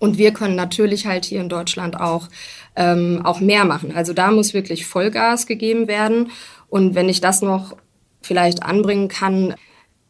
Und 0.00 0.18
wir 0.18 0.32
können 0.32 0.56
natürlich 0.56 1.06
halt 1.06 1.24
hier 1.24 1.40
in 1.40 1.48
Deutschland 1.48 2.00
auch, 2.00 2.28
ähm, 2.74 3.20
auch 3.22 3.38
mehr 3.38 3.64
machen. 3.64 3.92
Also 3.94 4.12
da 4.12 4.32
muss 4.32 4.52
wirklich 4.52 4.84
Vollgas 4.84 5.46
gegeben 5.46 5.86
werden. 5.86 6.32
Und 6.68 6.96
wenn 6.96 7.08
ich 7.08 7.20
das 7.20 7.40
noch 7.40 7.76
vielleicht 8.20 8.64
anbringen 8.64 9.06
kann, 9.06 9.54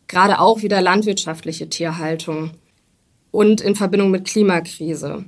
gerade 0.09 0.41
auch 0.41 0.63
wieder 0.63 0.81
landwirtschaftliche 0.81 1.69
Tierhaltung 1.69 2.53
und 3.31 3.61
in 3.61 3.75
Verbindung 3.75 4.11
mit 4.11 4.27
Klimakrise. 4.27 5.25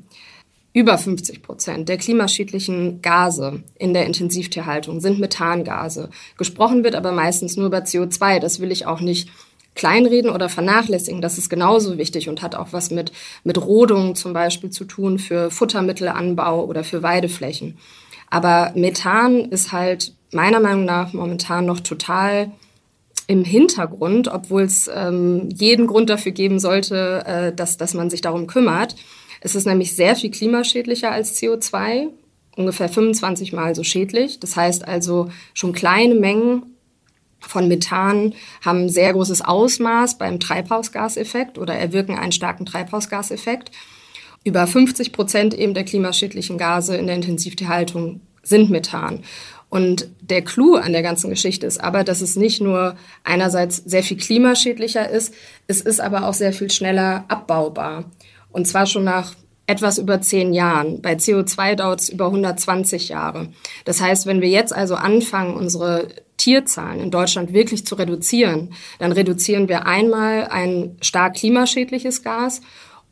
Über 0.74 0.96
50 0.96 1.42
Prozent 1.42 1.88
der 1.88 1.98
klimaschädlichen 1.98 3.02
Gase 3.02 3.62
in 3.78 3.92
der 3.92 4.06
Intensivtierhaltung 4.06 5.00
sind 5.00 5.18
Methangase. 5.18 6.08
Gesprochen 6.38 6.82
wird 6.82 6.94
aber 6.94 7.12
meistens 7.12 7.56
nur 7.56 7.66
über 7.66 7.80
CO2. 7.80 8.38
Das 8.38 8.58
will 8.58 8.72
ich 8.72 8.86
auch 8.86 9.00
nicht 9.00 9.28
kleinreden 9.74 10.30
oder 10.30 10.48
vernachlässigen. 10.48 11.20
Das 11.20 11.36
ist 11.36 11.50
genauso 11.50 11.98
wichtig 11.98 12.28
und 12.28 12.40
hat 12.40 12.54
auch 12.54 12.68
was 12.72 12.90
mit, 12.90 13.12
mit 13.44 13.60
Rodung 13.60 14.14
zum 14.14 14.32
Beispiel 14.32 14.70
zu 14.70 14.84
tun 14.84 15.18
für 15.18 15.50
Futtermittelanbau 15.50 16.64
oder 16.64 16.84
für 16.84 17.02
Weideflächen. 17.02 17.76
Aber 18.30 18.72
Methan 18.74 19.46
ist 19.50 19.72
halt 19.72 20.14
meiner 20.32 20.60
Meinung 20.60 20.86
nach 20.86 21.12
momentan 21.12 21.66
noch 21.66 21.80
total 21.80 22.50
im 23.26 23.44
Hintergrund, 23.44 24.28
obwohl 24.28 24.62
es 24.62 24.90
ähm, 24.92 25.48
jeden 25.50 25.86
Grund 25.86 26.10
dafür 26.10 26.32
geben 26.32 26.58
sollte, 26.58 27.24
äh, 27.26 27.54
dass, 27.54 27.76
dass 27.76 27.94
man 27.94 28.10
sich 28.10 28.20
darum 28.20 28.46
kümmert. 28.46 28.96
Es 29.40 29.54
ist 29.54 29.66
nämlich 29.66 29.96
sehr 29.96 30.16
viel 30.16 30.30
klimaschädlicher 30.30 31.10
als 31.10 31.40
CO2, 31.40 32.08
ungefähr 32.56 32.88
25 32.88 33.52
Mal 33.52 33.74
so 33.74 33.82
schädlich. 33.82 34.38
Das 34.40 34.56
heißt 34.56 34.86
also, 34.86 35.30
schon 35.54 35.72
kleine 35.72 36.14
Mengen 36.14 36.62
von 37.40 37.68
Methan 37.68 38.34
haben 38.64 38.88
sehr 38.88 39.12
großes 39.12 39.42
Ausmaß 39.42 40.18
beim 40.18 40.38
Treibhausgaseffekt 40.38 41.58
oder 41.58 41.74
erwirken 41.74 42.16
einen 42.16 42.32
starken 42.32 42.66
Treibhausgaseffekt. 42.66 43.72
Über 44.44 44.66
50 44.66 45.12
Prozent 45.12 45.54
eben 45.54 45.74
der 45.74 45.84
klimaschädlichen 45.84 46.58
Gase 46.58 46.96
in 46.96 47.06
der 47.06 47.16
Intensivtierhaltung 47.16 48.20
sind 48.42 48.70
Methan. 48.70 49.20
Und 49.72 50.08
der 50.20 50.42
Clou 50.42 50.74
an 50.74 50.92
der 50.92 51.00
ganzen 51.00 51.30
Geschichte 51.30 51.66
ist 51.66 51.82
aber, 51.82 52.04
dass 52.04 52.20
es 52.20 52.36
nicht 52.36 52.60
nur 52.60 52.94
einerseits 53.24 53.78
sehr 53.78 54.02
viel 54.02 54.18
klimaschädlicher 54.18 55.08
ist, 55.08 55.32
es 55.66 55.80
ist 55.80 55.98
aber 55.98 56.28
auch 56.28 56.34
sehr 56.34 56.52
viel 56.52 56.70
schneller 56.70 57.24
abbaubar. 57.28 58.04
Und 58.50 58.68
zwar 58.68 58.84
schon 58.84 59.04
nach 59.04 59.32
etwas 59.66 59.96
über 59.96 60.20
zehn 60.20 60.52
Jahren. 60.52 61.00
Bei 61.00 61.14
CO2 61.14 61.74
dauert 61.76 62.00
es 62.00 62.10
über 62.10 62.26
120 62.26 63.08
Jahre. 63.08 63.48
Das 63.86 64.02
heißt, 64.02 64.26
wenn 64.26 64.42
wir 64.42 64.50
jetzt 64.50 64.74
also 64.74 64.94
anfangen, 64.94 65.54
unsere 65.54 66.08
Tierzahlen 66.36 67.00
in 67.00 67.10
Deutschland 67.10 67.54
wirklich 67.54 67.86
zu 67.86 67.94
reduzieren, 67.94 68.74
dann 68.98 69.12
reduzieren 69.12 69.70
wir 69.70 69.86
einmal 69.86 70.48
ein 70.48 70.98
stark 71.00 71.36
klimaschädliches 71.36 72.22
Gas 72.22 72.60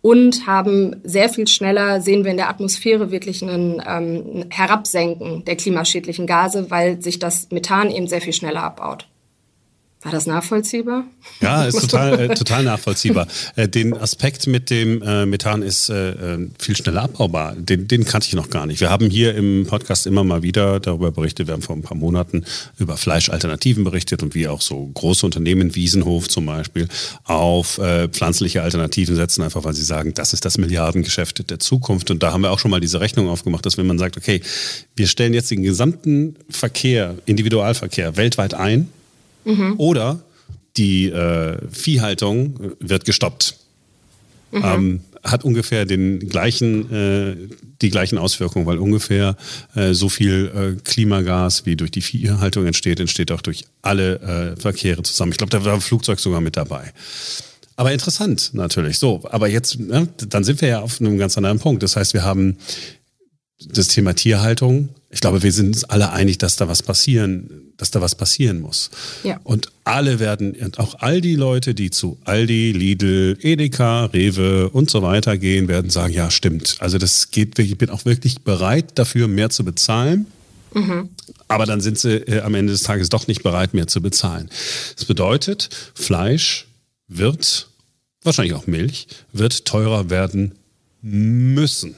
und 0.02 0.46
haben 0.46 0.96
sehr 1.04 1.28
viel 1.28 1.46
schneller, 1.46 2.00
sehen 2.00 2.24
wir 2.24 2.30
in 2.30 2.36
der 2.36 2.48
Atmosphäre 2.48 3.10
wirklich 3.10 3.42
ein 3.42 3.82
ähm, 3.86 4.46
Herabsenken 4.50 5.44
der 5.44 5.56
klimaschädlichen 5.56 6.26
Gase, 6.26 6.70
weil 6.70 7.00
sich 7.02 7.18
das 7.18 7.50
Methan 7.50 7.90
eben 7.90 8.06
sehr 8.06 8.20
viel 8.20 8.32
schneller 8.32 8.62
abbaut. 8.62 9.08
War 10.02 10.12
das 10.12 10.24
nachvollziehbar? 10.24 11.04
Ja, 11.42 11.66
ist 11.66 11.78
total, 11.78 12.18
äh, 12.18 12.34
total 12.34 12.62
nachvollziehbar. 12.62 13.26
Äh, 13.54 13.68
den 13.68 13.92
Aspekt 13.92 14.46
mit 14.46 14.70
dem 14.70 15.02
äh, 15.02 15.26
Methan 15.26 15.60
ist 15.60 15.90
äh, 15.90 16.12
äh, 16.36 16.48
viel 16.58 16.74
schneller 16.74 17.02
abbaubar. 17.02 17.54
Den, 17.54 17.86
den 17.86 18.06
kannte 18.06 18.26
ich 18.26 18.32
noch 18.32 18.48
gar 18.48 18.64
nicht. 18.64 18.80
Wir 18.80 18.88
haben 18.88 19.10
hier 19.10 19.34
im 19.34 19.66
Podcast 19.66 20.06
immer 20.06 20.24
mal 20.24 20.42
wieder 20.42 20.80
darüber 20.80 21.12
berichtet. 21.12 21.48
Wir 21.48 21.52
haben 21.52 21.60
vor 21.60 21.76
ein 21.76 21.82
paar 21.82 21.98
Monaten 21.98 22.46
über 22.78 22.96
Fleischalternativen 22.96 23.84
berichtet 23.84 24.22
und 24.22 24.34
wie 24.34 24.48
auch 24.48 24.62
so 24.62 24.86
große 24.86 25.26
Unternehmen, 25.26 25.74
Wiesenhof 25.74 26.30
zum 26.30 26.46
Beispiel, 26.46 26.88
auf 27.24 27.76
äh, 27.76 28.08
pflanzliche 28.08 28.62
Alternativen 28.62 29.16
setzen, 29.16 29.42
einfach 29.42 29.64
weil 29.64 29.74
sie 29.74 29.84
sagen, 29.84 30.14
das 30.14 30.32
ist 30.32 30.46
das 30.46 30.56
Milliardengeschäft 30.56 31.50
der 31.50 31.58
Zukunft. 31.58 32.10
Und 32.10 32.22
da 32.22 32.32
haben 32.32 32.40
wir 32.40 32.52
auch 32.52 32.58
schon 32.58 32.70
mal 32.70 32.80
diese 32.80 33.00
Rechnung 33.00 33.28
aufgemacht, 33.28 33.66
dass 33.66 33.76
wenn 33.76 33.86
man 33.86 33.98
sagt, 33.98 34.16
okay, 34.16 34.40
wir 34.96 35.08
stellen 35.08 35.34
jetzt 35.34 35.50
den 35.50 35.62
gesamten 35.62 36.36
Verkehr, 36.48 37.16
Individualverkehr 37.26 38.16
weltweit 38.16 38.54
ein, 38.54 38.88
Mhm. 39.44 39.74
Oder 39.78 40.20
die 40.76 41.08
äh, 41.08 41.58
Viehhaltung 41.70 42.72
wird 42.78 43.04
gestoppt. 43.04 43.56
Mhm. 44.52 44.62
Ähm, 44.64 45.00
hat 45.22 45.44
ungefähr 45.44 45.84
den 45.84 46.18
gleichen, 46.28 46.90
äh, 46.92 47.36
die 47.82 47.90
gleichen 47.90 48.18
Auswirkungen, 48.18 48.66
weil 48.66 48.78
ungefähr 48.78 49.36
äh, 49.74 49.92
so 49.92 50.08
viel 50.08 50.50
äh, 50.54 50.80
Klimagas, 50.82 51.66
wie 51.66 51.76
durch 51.76 51.90
die 51.90 52.00
Viehhaltung 52.00 52.66
entsteht, 52.66 53.00
entsteht 53.00 53.30
auch 53.32 53.42
durch 53.42 53.64
alle 53.82 54.54
äh, 54.56 54.60
Verkehre 54.60 55.02
zusammen. 55.02 55.32
Ich 55.32 55.38
glaube, 55.38 55.50
da 55.50 55.64
war 55.64 55.74
ein 55.74 55.80
Flugzeug 55.80 56.20
sogar 56.20 56.40
mit 56.40 56.56
dabei. 56.56 56.92
Aber 57.76 57.92
interessant 57.92 58.50
natürlich. 58.52 58.98
So, 58.98 59.22
aber 59.30 59.48
jetzt, 59.48 59.78
ne, 59.78 60.08
dann 60.28 60.44
sind 60.44 60.60
wir 60.60 60.68
ja 60.68 60.80
auf 60.80 61.00
einem 61.00 61.18
ganz 61.18 61.36
anderen 61.36 61.58
Punkt. 61.58 61.82
Das 61.82 61.96
heißt, 61.96 62.14
wir 62.14 62.24
haben 62.24 62.56
das 63.66 63.88
Thema 63.88 64.14
Tierhaltung. 64.14 64.88
Ich 65.10 65.20
glaube, 65.20 65.42
wir 65.42 65.52
sind 65.52 65.68
uns 65.68 65.84
alle 65.84 66.12
einig, 66.12 66.38
dass 66.38 66.56
da 66.56 66.68
was 66.68 66.82
passieren, 66.82 67.72
dass 67.76 67.90
da 67.90 68.00
was 68.00 68.14
passieren 68.14 68.60
muss. 68.60 68.90
Ja. 69.24 69.40
Und 69.42 69.68
alle 69.84 70.20
werden, 70.20 70.52
und 70.52 70.78
auch 70.78 70.94
all 71.00 71.20
die 71.20 71.34
Leute, 71.34 71.74
die 71.74 71.90
zu 71.90 72.18
Aldi, 72.24 72.72
Lidl, 72.72 73.36
Edeka, 73.40 74.06
Rewe 74.06 74.68
und 74.70 74.90
so 74.90 75.02
weiter 75.02 75.36
gehen, 75.36 75.68
werden 75.68 75.90
sagen, 75.90 76.12
ja, 76.12 76.30
stimmt. 76.30 76.76
Also 76.78 76.98
das 76.98 77.30
geht, 77.30 77.58
ich 77.58 77.76
bin 77.76 77.90
auch 77.90 78.04
wirklich 78.04 78.42
bereit 78.42 78.92
dafür, 78.94 79.28
mehr 79.28 79.50
zu 79.50 79.64
bezahlen. 79.64 80.26
Mhm. 80.72 81.08
Aber 81.48 81.66
dann 81.66 81.80
sind 81.80 81.98
sie 81.98 82.18
äh, 82.18 82.42
am 82.42 82.54
Ende 82.54 82.72
des 82.72 82.84
Tages 82.84 83.08
doch 83.08 83.26
nicht 83.26 83.42
bereit, 83.42 83.74
mehr 83.74 83.88
zu 83.88 84.00
bezahlen. 84.00 84.48
Das 84.94 85.04
bedeutet, 85.04 85.68
Fleisch 85.94 86.66
wird, 87.08 87.68
wahrscheinlich 88.22 88.54
auch 88.54 88.68
Milch, 88.68 89.08
wird 89.32 89.64
teurer 89.64 90.10
werden 90.10 90.52
müssen. 91.02 91.96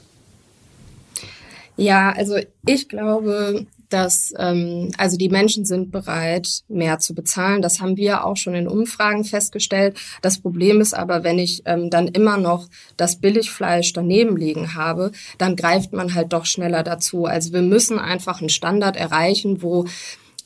Ja, 1.77 2.13
also 2.13 2.37
ich 2.67 2.89
glaube, 2.89 3.67
dass 3.93 4.33
ähm, 4.39 4.91
also 4.97 5.17
die 5.17 5.29
Menschen 5.29 5.65
sind 5.65 5.91
bereit, 5.91 6.63
mehr 6.69 6.99
zu 6.99 7.15
bezahlen. 7.15 7.63
Das 7.63 7.81
haben 7.81 7.97
wir 7.97 8.25
auch 8.25 8.37
schon 8.37 8.55
in 8.55 8.69
Umfragen 8.69 9.25
festgestellt. 9.25 9.99
Das 10.23 10.39
Problem 10.39 10.81
ist 10.81 10.95
aber, 10.95 11.25
wenn 11.25 11.39
ich 11.39 11.63
ähm, 11.67 11.91
dann 11.91 12.09
immer 12.09 12.39
noch 12.39 12.69
das 12.97 13.17
Billigfleisch 13.17 13.93
daneben 13.93 14.37
liegen 14.37 14.75
habe, 14.75 15.13
dann 15.39 15.57
greift 15.57 15.93
man 15.93 16.15
halt 16.15 16.33
doch 16.33 16.47
schneller 16.47 16.83
dazu. 16.83 17.27
Also 17.27 17.53
wir 17.53 17.63
müssen 17.63 17.99
einfach 17.99 18.41
einen 18.41 18.49
Standard 18.49 18.97
erreichen, 18.97 19.63
wo 19.63 19.87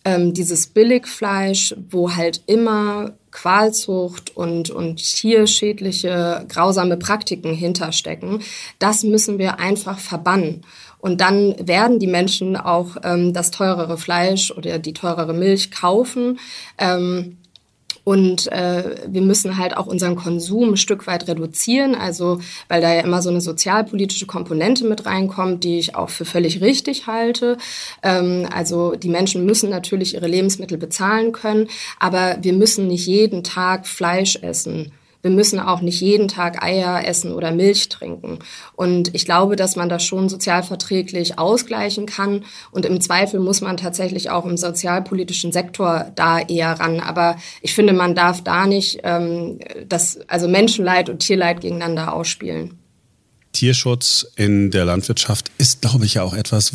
ähm, 0.05 0.35
dieses 0.35 0.69
Billigfleisch, 0.69 1.75
wo 1.91 2.15
halt 2.15 2.43
immer 2.47 3.15
Qualzucht 3.33 4.35
und, 4.37 4.71
und 4.71 4.97
tierschädliche, 4.97 6.47
grausame 6.49 6.97
Praktiken 6.97 7.53
hinterstecken, 7.53 8.41
das 8.79 9.03
müssen 9.03 9.39
wir 9.39 9.59
einfach 9.59 9.99
verbannen. 9.99 10.63
Und 11.07 11.21
dann 11.21 11.55
werden 11.61 12.01
die 12.01 12.09
Menschen 12.09 12.57
auch 12.57 12.97
ähm, 13.05 13.33
das 13.33 13.53
teurere 13.53 13.97
Fleisch 13.97 14.51
oder 14.51 14.81
die 14.81 14.93
teurere 14.93 15.35
Milch 15.35 15.71
kaufen. 15.71 16.41
Ähm, 16.79 17.37
und 18.03 18.51
äh, 18.51 18.97
wir 19.07 19.23
müssen 19.23 19.57
halt 19.57 19.77
auch 19.77 19.87
unseren 19.87 20.17
Konsum 20.17 20.71
ein 20.71 20.77
Stück 20.77 21.07
weit 21.07 21.29
reduzieren, 21.29 21.95
also 21.95 22.41
weil 22.67 22.81
da 22.81 22.93
ja 22.93 23.03
immer 23.03 23.23
so 23.23 23.31
eine 23.31 23.41
sozialpolitische 23.41 24.27
Komponente 24.27 24.85
mit 24.85 25.07
reinkommt, 25.07 25.63
die 25.63 25.79
ich 25.79 25.95
auch 25.95 26.11
für 26.11 26.25
völlig 26.25 26.61
richtig 26.61 27.07
halte. 27.07 27.57
Ähm, 28.03 28.49
also 28.53 28.97
die 28.97 29.09
Menschen 29.09 29.47
müssen 29.47 29.71
natürlich 29.71 30.15
ihre 30.15 30.27
Lebensmittel 30.27 30.77
bezahlen 30.77 31.31
können, 31.31 31.69
aber 32.01 32.39
wir 32.43 32.53
müssen 32.53 32.89
nicht 32.89 33.07
jeden 33.07 33.45
Tag 33.45 33.87
Fleisch 33.87 34.35
essen 34.43 34.91
wir 35.27 35.33
müssen 35.33 35.59
auch 35.59 35.81
nicht 35.81 36.01
jeden 36.01 36.29
Tag 36.29 36.63
Eier 36.63 37.05
essen 37.05 37.33
oder 37.33 37.51
Milch 37.51 37.89
trinken. 37.89 38.39
Und 38.77 39.13
ich 39.13 39.25
glaube, 39.25 39.57
dass 39.57 39.75
man 39.75 39.89
das 39.89 40.05
schon 40.05 40.29
sozialverträglich 40.29 41.37
ausgleichen 41.37 42.07
kann. 42.07 42.45
Und 42.71 42.87
im 42.87 43.01
Zweifel 43.01 43.41
muss 43.41 43.61
man 43.61 43.77
tatsächlich 43.77 44.31
auch 44.31 44.45
im 44.45 44.57
sozialpolitischen 44.57 45.51
Sektor 45.51 46.13
da 46.15 46.39
eher 46.39 46.79
ran. 46.79 47.01
Aber 47.01 47.39
ich 47.61 47.75
finde, 47.75 47.93
man 47.93 48.15
darf 48.15 48.45
da 48.45 48.67
nicht 48.67 49.01
ähm, 49.03 49.59
das, 49.89 50.21
also 50.29 50.47
Menschenleid 50.47 51.09
und 51.09 51.19
Tierleid 51.19 51.61
gegeneinander 51.61 52.13
ausspielen. 52.13 52.79
Tierschutz 53.51 54.29
in 54.37 54.71
der 54.71 54.85
Landwirtschaft 54.85 55.51
ist, 55.59 55.81
glaube 55.81 56.05
ich, 56.05 56.15
ja 56.15 56.23
auch 56.23 56.35
etwas, 56.35 56.71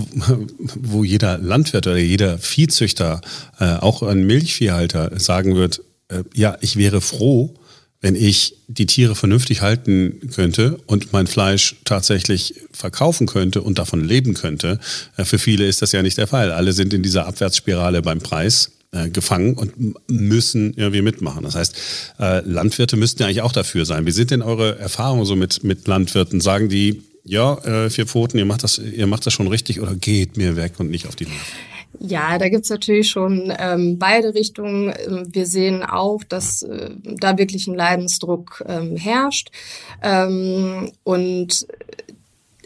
wo 0.76 1.06
jeder 1.06 1.38
Landwirt 1.38 1.88
oder 1.88 1.96
jeder 1.96 2.38
Viehzüchter, 2.38 3.22
äh, 3.62 3.76
auch 3.78 4.04
ein 4.04 4.26
Milchviehhalter 4.26 5.18
sagen 5.22 5.56
wird, 5.56 5.84
äh, 6.10 6.24
ja, 6.34 6.58
ich 6.60 6.76
wäre 6.76 7.00
froh, 7.00 7.54
wenn 8.02 8.16
ich 8.16 8.56
die 8.68 8.88
Tiere 8.88 9.16
vernünftig 9.16 9.62
halten 9.62 10.32
könnte 10.34 10.80
und 10.88 11.14
mein 11.14 11.28
Fleisch 11.28 11.76
tatsächlich 11.86 12.56
verkaufen 12.72 13.28
könnte 13.28 13.62
und 13.62 13.78
davon 13.78 14.04
leben 14.04 14.34
könnte, 14.34 14.80
äh, 15.18 15.24
für 15.24 15.40
viele 15.40 15.68
ist 15.68 15.82
das 15.82 15.92
ja 15.92 16.02
nicht 16.02 16.18
der 16.18 16.28
Fall. 16.28 16.52
Alle 16.52 16.74
sind 16.74 16.94
in 16.94 17.04
dieser 17.04 17.28
Abwärtsspirale 17.28 18.02
beim 18.02 18.20
Preis 18.20 18.72
äh, 18.92 19.10
gefangen 19.10 19.54
und 19.54 19.74
müssen 20.10 20.74
irgendwie 20.74 21.04
mitmachen. 21.04 21.44
Das 21.44 21.56
heißt, 21.56 21.76
äh, 22.20 22.42
Landwirte 22.42 22.98
müssten 22.98 23.22
ja 23.22 23.28
eigentlich 23.28 23.44
auch 23.44 23.54
dafür 23.54 23.86
sein. 23.86 24.06
Wie 24.08 24.12
sind 24.12 24.32
denn 24.32 24.42
eure 24.42 24.80
Erfahrungen 24.80 25.26
so 25.26 25.36
mit, 25.36 25.64
mit 25.64 25.88
Landwirten? 25.88 26.42
Sagen 26.42 26.70
die, 26.70 27.04
ja, 27.24 27.90
vier 27.92 28.08
Pfoten, 28.08 28.40
ihr 28.40 28.46
macht 28.46 28.64
das, 28.64 28.80
ihr 28.80 29.06
macht 29.06 29.28
das 29.28 29.34
schon 29.34 29.48
richtig 29.48 29.80
oder 29.80 29.94
geht 29.94 30.38
mir 30.38 30.56
weg 30.56 30.80
und 30.80 30.90
nicht 30.90 31.06
auf 31.06 31.16
die 31.16 31.26
Nerven? 31.26 31.71
Ja, 32.00 32.38
da 32.38 32.50
gibt's 32.50 32.70
natürlich 32.70 33.10
schon 33.10 33.54
ähm, 33.58 34.00
beide 34.00 34.34
Richtungen. 34.34 34.94
Ähm, 35.08 35.28
wir 35.34 35.46
sehen 35.46 35.84
auch, 35.84 36.24
dass 36.24 36.64
äh, 36.64 36.92
da 37.04 37.38
wirklich 37.38 37.68
ein 37.68 37.76
Leidensdruck 37.76 38.64
ähm, 38.68 38.96
herrscht. 38.96 39.52
Ähm, 40.02 40.92
und 41.04 41.68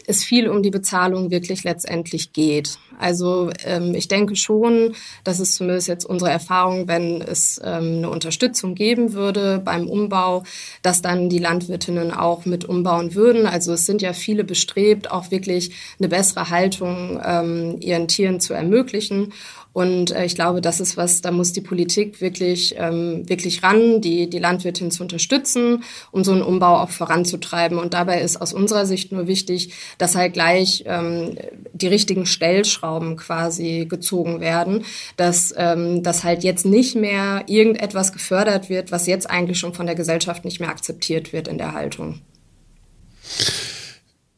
es 0.06 0.24
viel 0.24 0.48
um 0.48 0.62
die 0.62 0.70
Bezahlung 0.70 1.30
wirklich 1.30 1.64
letztendlich 1.64 2.32
geht. 2.32 2.78
Also 2.98 3.50
ähm, 3.64 3.94
ich 3.94 4.08
denke 4.08 4.36
schon, 4.36 4.94
dass 5.24 5.38
es 5.38 5.54
zumindest 5.54 5.88
jetzt 5.88 6.04
unsere 6.04 6.30
Erfahrung, 6.30 6.88
wenn 6.88 7.20
es 7.20 7.60
ähm, 7.62 7.98
eine 7.98 8.10
Unterstützung 8.10 8.74
geben 8.74 9.12
würde 9.12 9.60
beim 9.62 9.88
Umbau, 9.88 10.44
dass 10.82 11.02
dann 11.02 11.28
die 11.28 11.38
Landwirtinnen 11.38 12.10
auch 12.10 12.46
mit 12.46 12.64
umbauen 12.64 13.14
würden. 13.14 13.46
Also 13.46 13.72
es 13.72 13.86
sind 13.86 14.02
ja 14.02 14.12
viele 14.12 14.44
bestrebt, 14.44 15.10
auch 15.10 15.30
wirklich 15.30 15.72
eine 15.98 16.08
bessere 16.08 16.50
Haltung 16.50 17.20
ähm, 17.24 17.76
ihren 17.80 18.08
Tieren 18.08 18.40
zu 18.40 18.54
ermöglichen. 18.54 19.32
Und 19.76 20.10
äh, 20.10 20.24
ich 20.24 20.34
glaube, 20.34 20.62
das 20.62 20.80
ist 20.80 20.96
was, 20.96 21.20
da 21.20 21.30
muss 21.30 21.52
die 21.52 21.60
Politik 21.60 22.22
wirklich, 22.22 22.76
ähm, 22.78 23.28
wirklich 23.28 23.62
ran, 23.62 24.00
die, 24.00 24.30
die 24.30 24.38
Landwirtin 24.38 24.90
zu 24.90 25.02
unterstützen, 25.02 25.84
um 26.10 26.24
so 26.24 26.32
einen 26.32 26.40
Umbau 26.40 26.78
auch 26.78 26.88
voranzutreiben. 26.88 27.76
Und 27.76 27.92
dabei 27.92 28.22
ist 28.22 28.40
aus 28.40 28.54
unserer 28.54 28.86
Sicht 28.86 29.12
nur 29.12 29.26
wichtig, 29.26 29.74
dass 29.98 30.16
halt 30.16 30.32
gleich 30.32 30.84
ähm, 30.86 31.36
die 31.74 31.88
richtigen 31.88 32.24
Stellschrauben 32.24 33.16
quasi 33.16 33.84
gezogen 33.86 34.40
werden, 34.40 34.86
dass, 35.18 35.52
ähm, 35.58 36.02
dass 36.02 36.24
halt 36.24 36.42
jetzt 36.42 36.64
nicht 36.64 36.96
mehr 36.96 37.44
irgendetwas 37.46 38.14
gefördert 38.14 38.70
wird, 38.70 38.92
was 38.92 39.06
jetzt 39.06 39.28
eigentlich 39.28 39.58
schon 39.58 39.74
von 39.74 39.84
der 39.84 39.94
Gesellschaft 39.94 40.46
nicht 40.46 40.58
mehr 40.58 40.70
akzeptiert 40.70 41.34
wird 41.34 41.48
in 41.48 41.58
der 41.58 41.74
Haltung. 41.74 42.22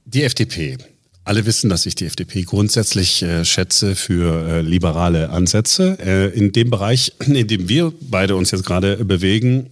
Die 0.04 0.24
FDP 0.24 0.78
alle 1.28 1.44
wissen, 1.44 1.68
dass 1.68 1.84
ich 1.84 1.94
die 1.94 2.06
FDP 2.06 2.42
grundsätzlich 2.42 3.22
äh, 3.22 3.44
schätze 3.44 3.94
für 3.94 4.48
äh, 4.48 4.60
liberale 4.62 5.28
Ansätze. 5.28 5.98
Äh, 6.00 6.28
in 6.36 6.52
dem 6.52 6.70
Bereich, 6.70 7.12
in 7.26 7.46
dem 7.46 7.68
wir 7.68 7.92
beide 8.00 8.34
uns 8.34 8.50
jetzt 8.50 8.64
gerade 8.64 9.04
bewegen, 9.04 9.70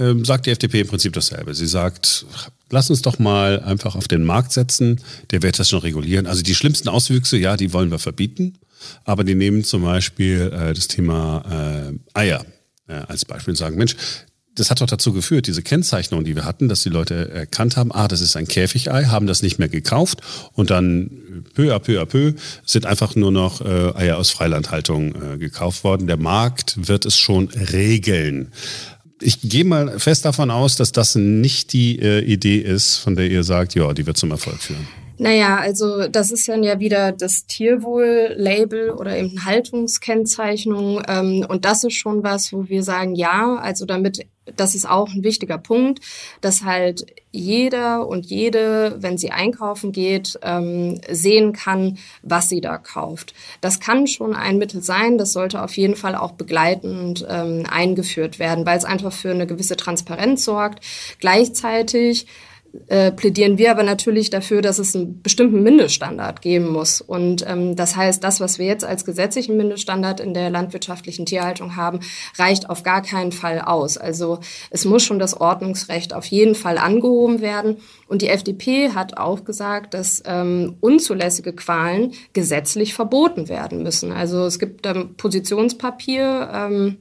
ähm, 0.00 0.24
sagt 0.24 0.46
die 0.46 0.50
FDP 0.50 0.80
im 0.80 0.88
Prinzip 0.88 1.12
dasselbe. 1.12 1.54
Sie 1.54 1.66
sagt, 1.66 2.24
lass 2.70 2.88
uns 2.88 3.02
doch 3.02 3.18
mal 3.18 3.60
einfach 3.60 3.94
auf 3.94 4.08
den 4.08 4.24
Markt 4.24 4.52
setzen, 4.52 5.00
der 5.32 5.42
wird 5.42 5.58
das 5.58 5.68
schon 5.68 5.80
regulieren. 5.80 6.26
Also 6.26 6.42
die 6.42 6.54
schlimmsten 6.54 6.88
Auswüchse, 6.88 7.36
ja, 7.36 7.58
die 7.58 7.74
wollen 7.74 7.90
wir 7.90 7.98
verbieten, 7.98 8.54
aber 9.04 9.22
die 9.22 9.34
nehmen 9.34 9.64
zum 9.64 9.82
Beispiel 9.82 10.50
äh, 10.50 10.72
das 10.72 10.88
Thema 10.88 11.90
äh, 11.92 12.18
Eier 12.18 12.46
äh, 12.88 12.94
als 12.94 13.26
Beispiel 13.26 13.52
und 13.52 13.56
sagen, 13.56 13.76
Mensch, 13.76 13.96
das 14.56 14.70
hat 14.70 14.80
doch 14.80 14.86
dazu 14.86 15.12
geführt, 15.12 15.46
diese 15.46 15.62
Kennzeichnung, 15.62 16.24
die 16.24 16.34
wir 16.34 16.44
hatten, 16.44 16.68
dass 16.68 16.82
die 16.82 16.88
Leute 16.88 17.30
erkannt 17.30 17.76
haben, 17.76 17.92
ah, 17.92 18.08
das 18.08 18.20
ist 18.20 18.36
ein 18.36 18.48
Käfigei, 18.48 19.04
haben 19.04 19.26
das 19.26 19.42
nicht 19.42 19.58
mehr 19.58 19.68
gekauft 19.68 20.20
und 20.54 20.70
dann 20.70 21.10
peu 21.54 21.74
à 21.74 21.78
peu 21.78 22.00
à 22.00 22.06
peu 22.06 22.32
sind 22.64 22.86
einfach 22.86 23.14
nur 23.14 23.30
noch 23.30 23.60
äh, 23.60 23.92
Eier 23.94 24.18
aus 24.18 24.30
Freilandhaltung 24.30 25.14
äh, 25.34 25.38
gekauft 25.38 25.84
worden. 25.84 26.06
Der 26.06 26.16
Markt 26.16 26.88
wird 26.88 27.04
es 27.04 27.16
schon 27.16 27.48
regeln. 27.48 28.52
Ich 29.20 29.40
gehe 29.40 29.64
mal 29.64 29.98
fest 29.98 30.24
davon 30.24 30.50
aus, 30.50 30.76
dass 30.76 30.92
das 30.92 31.14
nicht 31.14 31.72
die 31.72 31.98
äh, 31.98 32.20
Idee 32.20 32.58
ist, 32.58 32.96
von 32.96 33.16
der 33.16 33.30
ihr 33.30 33.44
sagt, 33.44 33.74
ja, 33.74 33.92
die 33.92 34.06
wird 34.06 34.16
zum 34.16 34.30
Erfolg 34.30 34.60
führen. 34.60 34.86
Naja, 35.18 35.56
also 35.56 36.08
das 36.08 36.30
ist 36.30 36.46
dann 36.46 36.62
ja 36.62 36.78
wieder 36.78 37.10
das 37.12 37.46
Tierwohl-Label 37.46 38.90
oder 38.90 39.16
eben 39.16 39.44
Haltungskennzeichnung. 39.46 41.02
Ähm, 41.08 41.46
und 41.48 41.64
das 41.64 41.84
ist 41.84 41.94
schon 41.94 42.22
was, 42.22 42.52
wo 42.52 42.68
wir 42.68 42.82
sagen, 42.82 43.14
ja, 43.14 43.56
also 43.56 43.86
damit, 43.86 44.26
das 44.56 44.74
ist 44.74 44.86
auch 44.86 45.08
ein 45.14 45.24
wichtiger 45.24 45.56
Punkt, 45.56 46.00
dass 46.42 46.64
halt 46.64 47.06
jeder 47.32 48.06
und 48.06 48.26
jede, 48.26 48.96
wenn 48.98 49.16
sie 49.16 49.30
einkaufen 49.30 49.92
geht, 49.92 50.38
ähm, 50.42 51.00
sehen 51.10 51.54
kann, 51.54 51.96
was 52.22 52.50
sie 52.50 52.60
da 52.60 52.76
kauft. 52.76 53.32
Das 53.62 53.80
kann 53.80 54.06
schon 54.06 54.36
ein 54.36 54.58
Mittel 54.58 54.82
sein, 54.82 55.16
das 55.16 55.32
sollte 55.32 55.62
auf 55.62 55.76
jeden 55.78 55.96
Fall 55.96 56.14
auch 56.14 56.32
begleitend 56.32 57.26
ähm, 57.28 57.64
eingeführt 57.70 58.38
werden, 58.38 58.66
weil 58.66 58.76
es 58.76 58.84
einfach 58.84 59.12
für 59.12 59.30
eine 59.30 59.46
gewisse 59.46 59.76
Transparenz 59.76 60.44
sorgt. 60.44 60.84
Gleichzeitig 61.20 62.26
äh, 62.88 63.12
plädieren 63.12 63.58
wir 63.58 63.70
aber 63.70 63.82
natürlich 63.82 64.30
dafür, 64.30 64.62
dass 64.62 64.78
es 64.78 64.94
einen 64.94 65.22
bestimmten 65.22 65.62
Mindeststandard 65.62 66.42
geben 66.42 66.68
muss. 66.68 67.00
Und 67.00 67.44
ähm, 67.46 67.76
das 67.76 67.96
heißt, 67.96 68.22
das, 68.22 68.40
was 68.40 68.58
wir 68.58 68.66
jetzt 68.66 68.84
als 68.84 69.04
gesetzlichen 69.04 69.56
Mindeststandard 69.56 70.20
in 70.20 70.34
der 70.34 70.50
landwirtschaftlichen 70.50 71.26
Tierhaltung 71.26 71.76
haben, 71.76 72.00
reicht 72.38 72.70
auf 72.70 72.82
gar 72.82 73.02
keinen 73.02 73.32
Fall 73.32 73.60
aus. 73.60 73.98
Also 73.98 74.40
es 74.70 74.84
muss 74.84 75.04
schon 75.04 75.18
das 75.18 75.38
Ordnungsrecht 75.38 76.14
auf 76.14 76.26
jeden 76.26 76.54
Fall 76.54 76.78
angehoben 76.78 77.40
werden. 77.40 77.78
Und 78.08 78.22
die 78.22 78.28
FDP 78.28 78.90
hat 78.90 79.16
auch 79.16 79.44
gesagt, 79.44 79.94
dass 79.94 80.22
ähm, 80.26 80.76
unzulässige 80.80 81.52
Qualen 81.52 82.12
gesetzlich 82.32 82.94
verboten 82.94 83.48
werden 83.48 83.82
müssen. 83.82 84.12
Also 84.12 84.44
es 84.46 84.58
gibt 84.58 84.86
ähm, 84.86 85.14
Positionspapier. 85.16 86.50
Ähm, 86.52 86.96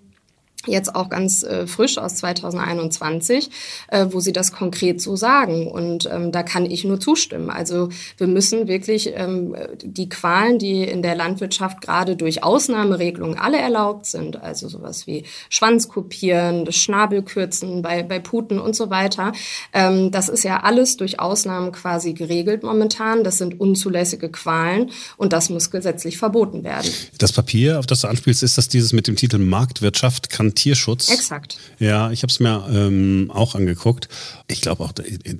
jetzt 0.67 0.95
auch 0.95 1.09
ganz 1.09 1.43
äh, 1.43 1.67
frisch 1.67 1.97
aus 1.97 2.15
2021, 2.15 3.49
äh, 3.87 4.07
wo 4.09 4.19
sie 4.19 4.33
das 4.33 4.51
konkret 4.51 5.01
so 5.01 5.15
sagen. 5.15 5.67
Und 5.67 6.09
ähm, 6.11 6.31
da 6.31 6.43
kann 6.43 6.65
ich 6.65 6.83
nur 6.83 6.99
zustimmen. 6.99 7.49
Also 7.49 7.89
wir 8.17 8.27
müssen 8.27 8.67
wirklich 8.67 9.11
ähm, 9.15 9.55
die 9.83 10.09
Qualen, 10.09 10.59
die 10.59 10.83
in 10.83 11.01
der 11.01 11.15
Landwirtschaft 11.15 11.81
gerade 11.81 12.15
durch 12.15 12.43
Ausnahmeregelungen 12.43 13.37
alle 13.37 13.57
erlaubt 13.57 14.05
sind, 14.05 14.41
also 14.41 14.67
sowas 14.67 15.07
wie 15.07 15.25
Schwanzkopieren, 15.49 16.65
das 16.65 16.75
Schnabelkürzen 16.75 17.81
bei, 17.81 18.03
bei 18.03 18.19
Puten 18.19 18.59
und 18.59 18.75
so 18.75 18.89
weiter, 18.89 19.33
ähm, 19.73 20.11
das 20.11 20.29
ist 20.29 20.43
ja 20.43 20.61
alles 20.63 20.97
durch 20.97 21.19
Ausnahmen 21.19 21.71
quasi 21.71 22.13
geregelt 22.13 22.63
momentan. 22.63 23.23
Das 23.23 23.37
sind 23.37 23.59
unzulässige 23.59 24.29
Qualen 24.29 24.91
und 25.17 25.33
das 25.33 25.49
muss 25.49 25.71
gesetzlich 25.71 26.17
verboten 26.17 26.63
werden. 26.63 26.89
Das 27.17 27.31
Papier, 27.31 27.79
auf 27.79 27.85
das 27.85 28.01
du 28.01 28.07
anspielst, 28.07 28.43
ist 28.43 28.57
das 28.57 28.67
dieses 28.67 28.93
mit 28.93 29.07
dem 29.07 29.15
Titel 29.15 29.37
Marktwirtschaft 29.37 30.29
kann 30.29 30.54
Tierschutz. 30.55 31.09
Exakt. 31.09 31.57
Ja, 31.79 32.11
ich 32.11 32.23
habe 32.23 32.31
es 32.31 32.39
mir 32.39 32.67
ähm, 32.71 33.31
auch 33.33 33.55
angeguckt. 33.55 34.09
Ich 34.47 34.61
glaube 34.61 34.83
auch, 34.83 34.93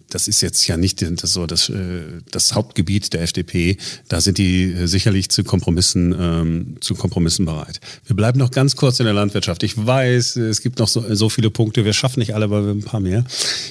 das 0.09 0.27
ist 0.27 0.41
jetzt 0.41 0.67
ja 0.67 0.77
nicht 0.77 1.01
das, 1.01 1.33
so 1.33 1.45
das, 1.47 1.69
äh, 1.69 2.01
das 2.31 2.53
Hauptgebiet 2.53 3.13
der 3.13 3.21
FDP. 3.21 3.77
Da 4.07 4.21
sind 4.21 4.37
die 4.37 4.71
äh, 4.71 4.87
sicherlich 4.87 5.29
zu 5.29 5.43
Kompromissen, 5.43 6.15
ähm, 6.17 6.77
zu 6.79 6.95
Kompromissen 6.95 7.45
bereit. 7.45 7.79
Wir 8.05 8.15
bleiben 8.15 8.39
noch 8.39 8.51
ganz 8.51 8.75
kurz 8.75 8.99
in 8.99 9.05
der 9.05 9.13
Landwirtschaft. 9.13 9.63
Ich 9.63 9.77
weiß, 9.77 10.35
es 10.37 10.61
gibt 10.61 10.79
noch 10.79 10.87
so, 10.87 11.03
so 11.13 11.29
viele 11.29 11.49
Punkte. 11.49 11.85
Wir 11.85 11.93
schaffen 11.93 12.19
nicht 12.19 12.35
alle, 12.35 12.45
aber 12.45 12.65
wir 12.65 12.71
ein 12.71 12.81
paar 12.81 12.99
mehr. 12.99 13.23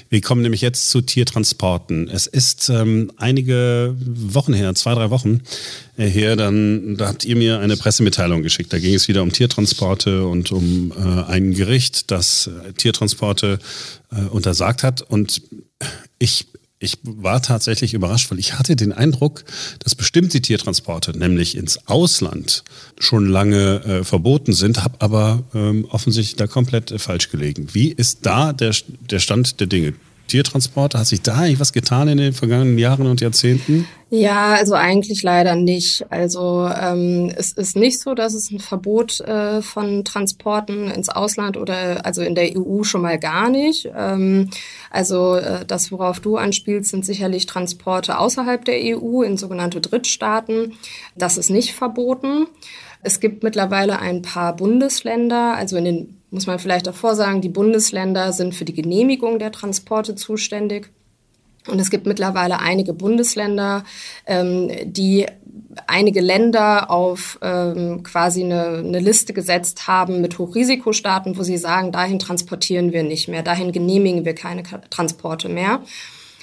Wir 0.09 0.21
kommen 0.21 0.43
nämlich 0.43 0.61
jetzt 0.61 0.91
zu 0.91 1.01
Tiertransporten. 1.01 2.09
Es 2.09 2.27
ist 2.27 2.69
ähm, 2.69 3.13
einige 3.17 3.95
Wochen 3.99 4.55
her, 4.55 4.75
zwei, 4.75 4.95
drei 4.95 5.11
Wochen, 5.11 5.43
her, 5.97 6.35
dann 6.37 6.97
da 6.97 7.09
habt 7.09 7.25
ihr 7.25 7.37
mir 7.37 7.61
eine 7.61 7.77
Pressemitteilung 7.77 8.43
geschickt. 8.43 8.73
Da 8.73 8.79
ging 8.79 8.95
es 8.95 9.07
wieder 9.09 9.23
um 9.23 9.33
Tiertransporte 9.33 10.27
und 10.27 10.51
um 10.51 10.93
äh, 10.93 11.23
ein 11.35 11.53
Gericht, 11.53 12.11
das 12.11 12.47
äh, 12.47 12.73
Tiertransporte 12.73 13.59
äh, 14.13 14.21
untersagt 14.27 14.83
hat. 14.83 15.03
Und 15.03 15.43
ich 16.19 16.47
ich 16.81 16.99
war 17.03 17.41
tatsächlich 17.41 17.95
überrascht, 17.95 18.31
weil 18.31 18.39
ich 18.39 18.59
hatte 18.59 18.77
den 18.77 18.93
Eindruck, 18.93 19.45
dass 19.79 19.95
bestimmte 19.95 20.43
Tiertransporte, 20.43 21.17
nämlich 21.17 21.57
ins 21.57 21.89
Ausland, 21.89 22.63
schon 22.99 23.27
lange 23.27 23.83
äh, 23.85 24.05
verboten 24.05 24.53
sind, 24.53 24.85
habe 24.85 24.97
aber 24.99 25.45
ähm, 25.55 25.87
offensichtlich 25.87 26.37
da 26.37 26.47
komplett 26.47 26.91
äh, 26.91 26.99
falsch 26.99 27.31
gelegen. 27.31 27.69
Wie 27.73 27.91
ist 27.91 28.27
da 28.27 28.53
der, 28.53 28.75
der 29.09 29.19
Stand 29.19 29.61
der 29.61 29.67
Dinge? 29.67 29.95
Tiertransporte? 30.29 30.99
Hat 30.99 31.07
sich 31.07 31.23
da 31.23 31.37
eigentlich 31.37 31.61
was 31.61 31.73
getan 31.73 32.09
in 32.09 32.19
den 32.19 32.33
vergangenen 32.33 32.79
Jahren 32.79 33.07
und 33.07 33.21
Jahrzehnten? 33.21 33.87
Ja, 34.11 34.55
also 34.55 34.75
eigentlich 34.75 35.23
leider 35.23 35.57
nicht. 35.57 36.07
Also 36.11 36.71
ähm, 36.81 37.33
es 37.37 37.53
ist 37.53 37.75
nicht 37.75 38.01
so, 38.01 38.15
dass 38.15 38.33
es 38.35 38.51
ein 38.51 38.61
Verbot 38.61 39.21
äh, 39.21 39.61
von 39.61 40.05
Transporten 40.05 40.89
ins 40.89 41.09
Ausland 41.09 41.57
oder 41.57 42.07
also 42.07 42.23
in 42.23 42.37
der 42.37 42.57
EU 42.57 42.85
schon 42.85 43.03
mal 43.03 43.19
gar 43.19 43.51
nicht. 43.51 43.91
Ähm, 43.97 44.51
also 44.91 45.35
äh, 45.37 45.65
das, 45.67 45.91
worauf 45.91 46.21
du 46.21 46.37
anspielst, 46.37 46.91
sind 46.91 47.05
sicherlich 47.05 47.47
Transporte 47.47 48.19
außerhalb 48.19 48.65
der 48.65 48.97
EU 48.97 49.23
in 49.23 49.37
sogenannte 49.37 49.81
Drittstaaten. 49.81 50.75
Das 51.17 51.37
ist 51.37 51.51
nicht 51.51 51.73
verboten. 51.73 52.47
Es 53.05 53.21
gibt 53.21 53.43
mittlerweile 53.43 53.99
ein 53.99 54.23
paar 54.23 54.57
Bundesländer, 54.57 55.55
also 55.55 55.77
in 55.77 55.85
den 55.85 56.21
muss 56.31 56.47
man 56.49 56.59
vielleicht 56.59 56.87
davor 56.87 57.15
sagen, 57.15 57.43
die 57.43 57.49
Bundesländer 57.49 58.33
sind 58.33 58.55
für 58.55 58.65
die 58.65 58.75
Genehmigung 58.75 59.39
der 59.39 59.53
Transporte 59.53 60.17
zuständig. 60.17 60.91
Und 61.69 61.79
es 61.79 61.91
gibt 61.91 62.07
mittlerweile 62.07 62.59
einige 62.59 62.93
Bundesländer, 62.93 63.85
ähm, 64.27 64.69
die 64.85 65.27
einige 65.87 66.21
Länder 66.21 66.91
auf 66.91 67.39
ähm, 67.41 68.03
quasi 68.03 68.43
eine, 68.43 68.79
eine 68.79 68.99
Liste 68.99 69.33
gesetzt 69.33 69.87
haben 69.87 70.21
mit 70.21 70.39
Hochrisikostaaten, 70.39 71.39
wo 71.39 71.43
sie 71.43 71.57
sagen, 71.57 71.93
dahin 71.93 72.19
transportieren 72.19 72.93
wir 72.93 73.03
nicht 73.03 73.29
mehr, 73.29 73.43
dahin 73.43 73.73
genehmigen 73.73 74.25
wir 74.25 74.35
keine 74.35 74.63
Transporte 74.91 75.49
mehr. 75.49 75.83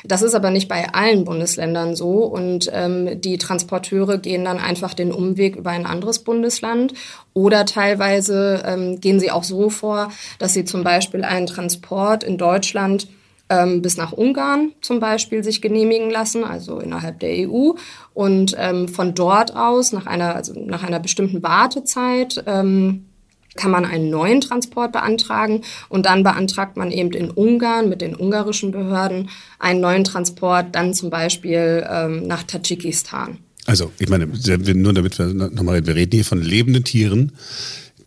Das 0.04 0.22
ist 0.22 0.34
aber 0.34 0.50
nicht 0.50 0.68
bei 0.68 0.94
allen 0.94 1.24
Bundesländern 1.26 1.96
so. 1.96 2.26
Und 2.26 2.70
ähm, 2.74 3.22
die 3.22 3.38
Transporteure 3.38 4.18
gehen 4.18 4.46
dann 4.46 4.60
einfach 4.60 4.94
den 4.94 5.12
Umweg 5.12 5.56
über 5.56 5.72
ein 5.72 5.86
anderes 5.86 6.20
Bundesland. 6.20 6.94
Oder 7.34 7.66
teilweise 7.66 8.64
ähm, 8.66 9.00
gehen 9.00 9.20
sie 9.20 9.32
auch 9.32 9.44
so 9.44 9.70
vor, 9.70 10.12
dass 10.40 10.54
sie 10.54 10.66
zum 10.66 10.84
Beispiel 10.84 11.24
einen 11.24 11.48
Transport 11.48 12.24
in 12.24 12.38
Deutschland 12.38 13.08
ähm, 13.52 13.82
bis 13.82 13.98
nach 13.98 14.14
Ungarn 14.14 14.72
zum 14.82 15.00
Beispiel 15.00 15.44
sich 15.44 15.62
genehmigen 15.62 16.10
lassen, 16.10 16.44
also 16.44 16.80
innerhalb 16.80 17.20
der 17.20 17.50
EU 17.50 17.74
und 18.14 18.56
ähm, 18.58 18.88
von 18.88 19.14
dort 19.14 19.56
aus 19.56 19.92
nach 19.92 20.08
einer 20.08 20.36
also 20.36 20.54
nach 20.58 20.84
einer 20.84 21.00
bestimmten 21.00 21.44
Wartezeit 21.44 22.44
ähm, 22.48 23.08
kann 23.56 23.72
man 23.72 23.86
einen 23.86 24.10
neuen 24.10 24.42
Transport 24.42 24.92
beantragen 24.92 25.62
und 25.90 26.06
dann 26.06 26.24
beantragt 26.24 26.78
man 26.78 26.92
eben 26.92 27.12
in 27.12 27.30
Ungarn 27.30 27.90
mit 27.90 28.02
den 28.02 28.16
ungarischen 28.16 28.72
Behörden 28.72 29.30
einen 29.60 29.82
neuen 29.82 30.04
Transport, 30.04 30.68
dann 30.74 30.94
zum 30.94 31.10
Beispiel 31.10 31.86
ähm, 31.90 32.28
nach 32.28 32.44
Tadschikistan. 32.44 33.38
Also, 33.66 33.92
ich 34.00 34.10
meine, 34.10 34.26
nur 34.26 34.94
damit 34.94 35.20
wir 35.20 35.28
nochmal 35.28 35.76
reden, 35.76 35.88
wir 35.88 35.96
reden 35.96 36.12
hier 36.14 36.26
von 36.26 36.42
lebenden 36.42 36.84
Tieren, 36.84 37.34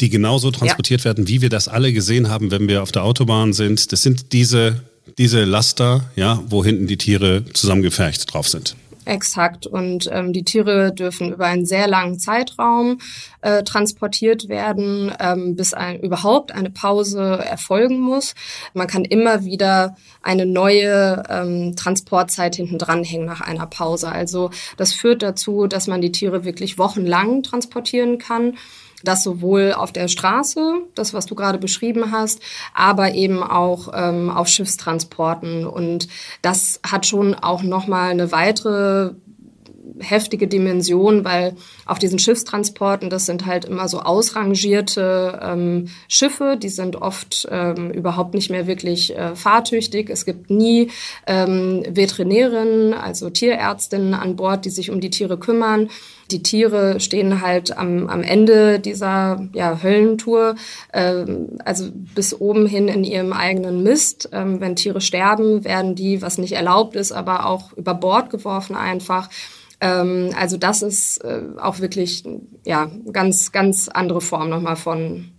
die 0.00 0.09
genauso 0.09 0.50
transportiert 0.50 1.02
ja. 1.02 1.04
werden, 1.07 1.28
wie 1.28 1.42
wir 1.42 1.48
das 1.48 1.68
alle 1.68 1.92
gesehen 1.92 2.28
haben, 2.28 2.50
wenn 2.50 2.66
wir 2.66 2.83
auf 2.83 2.90
der 2.90 3.04
Autobahn 3.04 3.52
sind. 3.52 3.92
Das 3.92 4.02
sind 4.02 4.33
diese, 4.33 4.83
diese 5.18 5.44
Laster, 5.44 6.11
ja, 6.16 6.42
wo 6.48 6.64
hinten 6.64 6.87
die 6.87 6.96
Tiere 6.96 7.44
zusammengefercht 7.52 8.33
drauf 8.33 8.48
sind. 8.48 8.74
Exakt. 9.05 9.67
Und 9.67 10.09
ähm, 10.12 10.33
die 10.33 10.45
Tiere 10.45 10.93
dürfen 10.93 11.33
über 11.33 11.47
einen 11.47 11.67
sehr 11.67 11.87
langen 11.87 12.19
Zeitraum 12.19 12.99
äh, 13.43 13.62
transportiert 13.62 14.49
werden, 14.49 15.12
ähm, 15.21 15.57
bis 15.57 15.75
ein, 15.75 16.01
überhaupt 16.01 16.53
eine 16.53 16.71
Pause 16.71 17.38
erfolgen 17.45 18.01
muss. 18.01 18.35
Man 18.73 18.87
kann 18.87 19.05
immer 19.05 19.45
wieder 19.45 19.97
eine 20.23 20.47
neue 20.47 21.23
ähm, 21.29 21.77
Transportzeit 21.77 22.57
hinten 22.57 22.79
dranhängen 22.79 23.27
nach 23.27 23.43
einer 23.43 23.67
Pause. 23.67 24.11
Also 24.11 24.51
das 24.77 24.93
führt 24.95 25.23
dazu, 25.23 25.67
dass 25.67 25.87
man 25.87 26.01
die 26.01 26.12
Tiere 26.12 26.45
wirklich 26.45 26.79
wochenlang 26.79 27.43
transportieren 27.43 28.19
kann. 28.19 28.55
Das 29.05 29.23
sowohl 29.23 29.73
auf 29.73 29.93
der 29.93 30.09
Straße, 30.09 30.79
das, 30.95 31.14
was 31.14 31.27
du 31.27 31.35
gerade 31.35 31.59
beschrieben 31.59 32.11
hast, 32.11 32.40
aber 32.75 33.14
eben 33.14 33.43
auch 33.43 33.88
ähm, 33.95 34.31
auf 34.31 34.49
Schiffstransporten. 34.49 35.67
Und 35.67 36.09
das 36.43 36.81
hat 36.87 37.07
schon 37.07 37.35
auch 37.35 37.62
nochmal 37.62 38.11
eine 38.11 38.33
weitere 38.33 39.12
heftige 40.01 40.49
Dimension, 40.49 41.25
weil 41.25 41.55
auf 41.87 41.99
diesen 41.99 42.19
Schiffstransporten, 42.19 43.11
das 43.11 43.27
sind 43.27 43.47
halt 43.47 43.64
immer 43.64 43.88
so 43.88 44.01
ausrangierte 44.01 45.38
ähm, 45.43 45.88
Schiffe, 46.09 46.57
die 46.61 46.69
sind 46.69 46.97
oft 46.97 47.47
ähm, 47.51 47.90
überhaupt 47.90 48.35
nicht 48.35 48.51
mehr 48.51 48.67
wirklich 48.67 49.17
äh, 49.17 49.35
fahrtüchtig. 49.37 50.11
Es 50.11 50.25
gibt 50.25 50.51
nie 50.51 50.90
ähm, 51.27 51.85
Veterinärinnen, 51.88 52.95
also 52.95 53.31
Tierärztinnen 53.31 54.14
an 54.14 54.37
Bord, 54.37 54.64
die 54.64 54.71
sich 54.71 54.90
um 54.90 55.01
die 55.01 55.11
Tiere 55.11 55.38
kümmern. 55.38 55.90
Die 56.31 56.43
Tiere 56.43 57.01
stehen 57.01 57.41
halt 57.41 57.77
am, 57.77 58.09
am 58.09 58.23
Ende 58.23 58.81
dieser 58.81 59.49
ja, 59.53 59.83
Höllentour, 59.83 60.57
ähm, 60.93 61.59
also 61.65 61.91
bis 61.93 62.39
oben 62.39 62.67
hin 62.67 62.89
in 62.89 63.05
ihrem 63.05 63.33
eigenen 63.33 63.83
Mist. 63.83 64.29
Ähm, 64.33 64.61
wenn 64.61 64.77
Tiere 64.77 65.01
sterben, 65.01 65.65
werden 65.65 65.95
die, 65.95 66.23
was 66.23 66.39
nicht 66.39 66.53
erlaubt 66.53 66.97
ist, 66.97 67.13
aber 67.13 67.47
auch 67.47 67.73
über 67.75 67.95
Bord 67.95 68.31
geworfen 68.31 68.75
einfach. 68.75 69.29
Ähm, 69.81 70.31
also 70.39 70.57
das 70.57 70.83
ist 70.83 71.19
äh, 71.19 71.43
auch 71.59 71.81
wirklich 71.81 72.25
ja 72.65 72.91
ganz 73.13 73.53
ganz 73.53 73.89
andere 73.89 74.21
Form 74.21 74.49
nochmal 74.49 74.77
von 74.77 75.33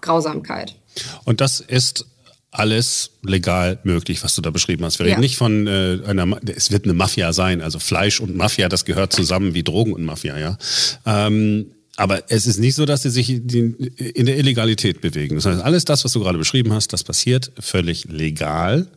Grausamkeit. 0.00 0.76
Und 1.24 1.40
das 1.40 1.60
ist 1.60 2.06
alles 2.52 3.10
legal 3.22 3.78
möglich, 3.82 4.22
was 4.22 4.34
du 4.34 4.42
da 4.42 4.50
beschrieben 4.50 4.84
hast. 4.84 4.98
Wir 4.98 5.06
ja. 5.06 5.12
reden 5.12 5.22
nicht 5.22 5.36
von 5.36 5.66
äh, 5.66 6.00
einer, 6.06 6.38
es 6.54 6.70
wird 6.70 6.84
eine 6.84 6.92
Mafia 6.92 7.32
sein, 7.32 7.62
also 7.62 7.78
Fleisch 7.78 8.20
und 8.20 8.36
Mafia, 8.36 8.68
das 8.68 8.84
gehört 8.84 9.12
zusammen 9.12 9.54
wie 9.54 9.62
Drogen 9.62 9.94
und 9.94 10.04
Mafia, 10.04 10.38
ja. 10.38 10.58
Ähm, 11.06 11.66
aber 11.96 12.30
es 12.30 12.46
ist 12.46 12.58
nicht 12.58 12.74
so, 12.74 12.86
dass 12.86 13.02
sie 13.02 13.10
sich 13.10 13.30
in 13.30 14.26
der 14.26 14.38
Illegalität 14.38 15.00
bewegen. 15.00 15.34
Das 15.36 15.46
heißt, 15.46 15.62
alles 15.62 15.84
das, 15.84 16.04
was 16.04 16.12
du 16.12 16.20
gerade 16.20 16.38
beschrieben 16.38 16.72
hast, 16.72 16.92
das 16.92 17.04
passiert 17.04 17.52
völlig 17.58 18.04
legal. 18.04 18.88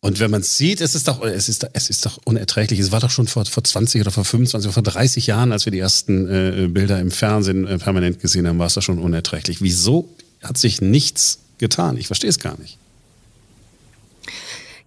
Und 0.00 0.20
wenn 0.20 0.30
man 0.30 0.42
es 0.42 0.56
sieht, 0.56 0.80
es 0.80 0.94
ist 0.94 1.08
doch, 1.08 1.22
es 1.22 1.48
ist, 1.48 1.66
es 1.72 1.90
ist 1.90 2.06
doch 2.06 2.18
unerträglich. 2.24 2.78
Es 2.78 2.92
war 2.92 3.00
doch 3.00 3.10
schon 3.10 3.26
vor, 3.26 3.44
vor 3.44 3.64
20 3.64 4.00
oder 4.00 4.10
vor 4.10 4.24
25 4.24 4.68
oder 4.68 4.72
vor 4.72 4.82
30 4.82 5.26
Jahren, 5.26 5.52
als 5.52 5.66
wir 5.66 5.72
die 5.72 5.78
ersten 5.78 6.28
äh, 6.28 6.68
Bilder 6.68 7.00
im 7.00 7.10
Fernsehen 7.10 7.66
äh, 7.66 7.78
permanent 7.78 8.20
gesehen 8.20 8.46
haben, 8.46 8.58
war 8.58 8.66
es 8.66 8.74
doch 8.74 8.82
schon 8.82 8.98
unerträglich. 8.98 9.60
Wieso 9.60 10.08
hat 10.42 10.56
sich 10.56 10.80
nichts 10.80 11.40
getan? 11.58 11.96
Ich 11.96 12.06
verstehe 12.06 12.30
es 12.30 12.38
gar 12.38 12.58
nicht. 12.58 12.78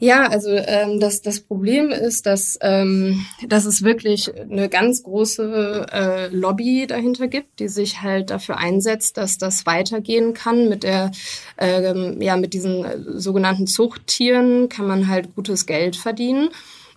Ja, 0.04 0.28
also 0.30 0.50
ähm, 0.50 1.00
das, 1.00 1.22
das 1.22 1.42
Problem 1.42 1.92
ist, 1.92 2.26
dass, 2.26 2.58
ähm, 2.62 3.24
dass 3.48 3.66
es 3.66 3.84
wirklich 3.84 4.36
eine 4.36 4.68
ganz 4.68 5.04
große 5.04 5.86
äh, 5.92 6.28
Lobby 6.36 6.88
dahinter 6.88 7.28
gibt, 7.28 7.60
die 7.60 7.68
sich 7.68 8.02
halt 8.02 8.32
dafür 8.32 8.58
einsetzt, 8.58 9.18
dass 9.18 9.38
das 9.38 9.68
weitergehen 9.68 10.34
kann. 10.34 10.70
Mit 10.70 10.82
der, 10.82 11.12
ähm, 11.60 12.20
ja, 12.20 12.36
mit 12.36 12.56
diesen 12.56 12.84
äh, 12.84 12.98
sogenannten 13.20 13.68
Zuchttieren 13.68 14.70
kann 14.70 14.88
man 14.88 15.08
halt 15.08 15.36
gutes 15.36 15.68
Geld 15.68 15.96
verdienen. 15.96 16.50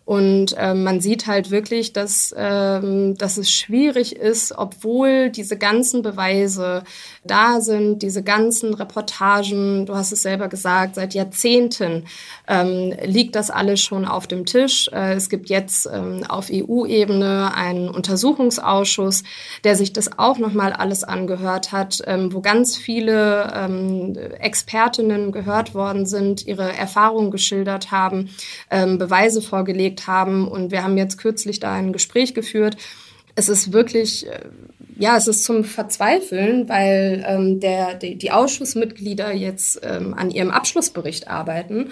Und 0.05 0.55
äh, 0.59 0.75
man 0.75 1.01
sieht 1.01 1.27
halt 1.27 1.51
wirklich, 1.51 1.95
dass, 1.95 2.35
ähm, 2.37 3.17
dass 3.17 3.39
es 3.39 3.51
schwierig 3.51 4.15
ist, 4.17 4.53
obwohl 4.57 5.31
diese 5.31 5.57
ganzen 5.57 6.03
Beweise 6.03 6.85
da 7.25 7.63
sind, 7.63 8.03
diese 8.03 8.23
ganzen 8.23 8.75
Reportagen, 8.75 9.87
du 9.87 9.95
hast 9.95 10.13
es 10.13 10.21
selber 10.21 10.49
gesagt, 10.49 10.97
seit 10.97 11.15
Jahrzehnten 11.15 12.05
ähm, 12.47 12.93
liegt 13.03 13.35
das 13.35 13.51
alles 13.51 13.81
schon 13.81 14.05
auf 14.05 14.27
dem 14.27 14.45
Tisch. 14.45 14.91
Äh, 14.93 15.15
es 15.15 15.31
gibt 15.31 15.49
jetzt 15.49 15.89
ähm, 15.91 16.23
auf 16.29 16.51
EU-Ebene 16.53 17.55
einen 17.55 17.89
Untersuchungsausschuss, 17.89 19.23
der 19.65 19.75
sich 19.75 19.95
das 19.95 20.19
auch 20.19 20.37
nochmal 20.37 20.75
alles 20.75 21.03
angehört 21.03 21.73
hat, 21.73 22.03
ähm, 22.07 22.31
wo 22.33 22.43
ganz 22.43 22.77
viele 22.77 23.51
ähm, 23.55 24.17
Expertinnen 24.39 25.33
gehört 25.33 25.75
worden 25.75 26.05
sind, 26.05 26.47
ihre 26.47 26.71
Erfahrungen 26.77 27.31
geschildert 27.31 27.91
haben, 27.91 28.29
ähm, 28.71 28.99
Beweise 28.99 29.41
vorgelegt 29.41 29.94
angeregt 29.95 30.07
haben. 30.07 30.49
Und 30.49 30.71
wir 30.71 30.83
haben 30.83 30.97
jetzt 30.97 31.19
kürzlich 31.19 31.61
da 31.61 31.73
ein 31.73 31.93
Gespräch 31.93 32.35
geführt. 32.35 32.77
Es 33.37 33.49
ist 33.49 33.73
wirklich, 33.73 34.27
äh, 34.27 34.41
ja, 34.99 35.17
es 35.17 35.27
ist 35.27 35.45
zum 35.45 35.65
Verzweifeln, 35.65 36.69
weil 36.69 37.25
ähm, 37.27 37.61
der, 37.61 37.95
die, 37.95 38.17
die 38.17 38.31
Ausschussmitglieder 38.31 39.33
jetzt 39.33 39.81
ähm, 39.83 40.15
an 40.15 40.31
ihrem 40.31 40.51
Abschlussbericht 40.51 41.29
arbeiten 41.29 41.91